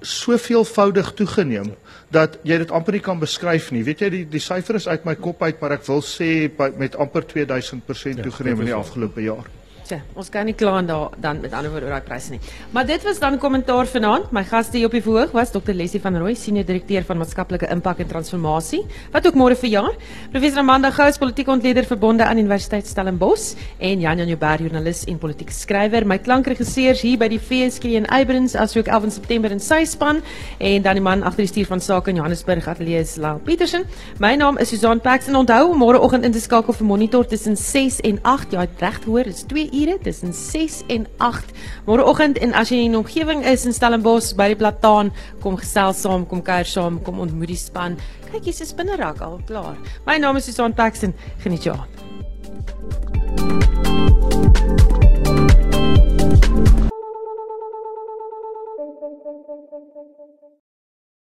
soveelvoudig 0.02 1.12
toegeneem 1.20 1.74
dat 2.10 2.40
jy 2.48 2.58
dit 2.64 2.72
amper 2.74 2.96
nie 2.98 3.04
kan 3.06 3.20
beskryf 3.22 3.70
nie. 3.76 3.84
Weet 3.86 4.06
jy 4.06 4.10
die 4.14 4.26
die 4.38 4.42
syfer 4.42 4.80
is 4.80 4.88
uit 4.88 5.06
my 5.06 5.18
kop 5.20 5.44
uit, 5.44 5.60
maar 5.62 5.78
ek 5.78 5.86
wil 5.90 6.02
sê 6.06 6.50
met 6.80 6.98
amper 6.98 7.28
2000% 7.30 8.18
ja, 8.18 8.26
toegeneem 8.26 8.64
in 8.64 8.72
die 8.72 8.78
afgelope 8.78 9.22
jaar. 9.28 9.46
Tja, 9.90 10.04
ons 10.14 10.28
kan 10.30 10.46
nie 10.46 10.54
kla 10.54 10.84
daar 10.86 11.16
dan 11.18 11.40
met 11.42 11.54
ander 11.58 11.72
woorde 11.74 11.88
oor 11.88 11.96
daai 11.96 12.06
pryse 12.06 12.30
nie. 12.30 12.38
Maar 12.76 12.86
dit 12.86 13.02
was 13.08 13.18
dan 13.18 13.40
kommentaar 13.42 13.88
vanaand. 13.90 14.28
My 14.36 14.44
gaste 14.46 14.78
hier 14.78 14.86
op 14.86 14.94
die 14.94 15.02
verhoog 15.02 15.32
was 15.34 15.50
Dr. 15.50 15.74
Leslie 15.74 16.02
van 16.04 16.14
Rooi, 16.22 16.36
senior 16.38 16.68
direkteur 16.68 17.02
van 17.08 17.18
maatskaplike 17.18 17.66
impak 17.74 18.04
en 18.04 18.10
transformasie, 18.12 18.84
wat 19.10 19.26
ook 19.26 19.40
môre 19.42 19.58
verjaar. 19.58 19.96
Professor 20.30 20.62
Amanda 20.62 20.92
Gous, 20.94 21.18
politieke 21.18 21.50
ontleder 21.50 21.88
verbonde 21.90 22.22
aan 22.28 22.38
Universiteit 22.38 22.86
Stellenbosch 22.86 23.56
en 23.80 24.04
Jan 24.04 24.22
Jan 24.22 24.30
Joubert, 24.30 24.62
joernalis 24.62 25.02
en 25.10 25.18
politieke 25.18 25.56
skrywer. 25.58 26.06
My 26.06 26.20
klankregisseurs 26.22 27.02
hier 27.02 27.18
by 27.18 27.32
die 27.34 27.42
VSK 27.42 27.90
in 27.98 28.06
Eybrins 28.14 28.54
asook 28.54 28.86
11 28.94 29.18
September 29.18 29.50
in 29.50 29.64
sy 29.64 29.82
span 29.90 30.22
en 30.60 30.86
dan 30.86 31.02
die 31.02 31.06
man 31.08 31.26
agter 31.26 31.48
die 31.48 31.50
stuur 31.56 31.72
van 31.72 31.82
sake 31.82 32.14
in 32.14 32.22
Johannesburg 32.22 32.70
ateljee 32.70 33.02
is 33.02 33.16
Lau 33.18 33.40
Petersen. 33.42 33.90
My 34.22 34.36
naam 34.38 34.62
is 34.62 34.70
Susan 34.70 35.02
Paxton. 35.02 35.42
Onthou 35.42 35.74
môreoggend 35.74 36.30
in 36.30 36.38
te 36.38 36.46
skakel 36.46 36.78
vir 36.78 36.92
monitor 36.94 37.26
tussen 37.26 37.58
6 37.58 38.04
en 38.06 38.22
8. 38.22 38.54
Jy 38.54 38.68
het 38.68 38.86
reg 38.86 39.04
gehoor, 39.08 39.34
dis 39.34 39.50
2 39.50 39.79
ure 39.80 39.98
tussen 40.04 40.34
6 40.34 40.84
en 40.88 41.08
8 41.18 41.54
môreoggend 41.88 42.40
en 42.44 42.54
as 42.54 42.72
jy 42.72 42.84
in 42.86 42.96
die 42.96 43.00
omgewing 43.00 43.46
is 43.48 43.66
in 43.66 43.76
Stellenbosch 43.76 44.34
by 44.40 44.50
die 44.54 44.60
plataan 44.60 45.14
kom 45.44 45.58
gesels 45.62 46.04
saam 46.04 46.28
kom 46.30 46.44
kuier 46.46 46.68
saam 46.68 47.00
kom 47.04 47.20
ontmoet 47.24 47.54
die 47.54 47.60
span. 47.60 47.98
Kyk 48.32 48.46
jy's 48.52 48.62
'n 48.62 48.72
spinnerak 48.74 49.22
al 49.22 49.40
klaar. 49.48 49.78
My 50.06 50.18
naam 50.18 50.38
is 50.38 50.46
Susan 50.46 50.74
Paxton. 50.74 51.14
Geniet 51.44 51.64
jou 51.64 51.76
aand 51.76 52.00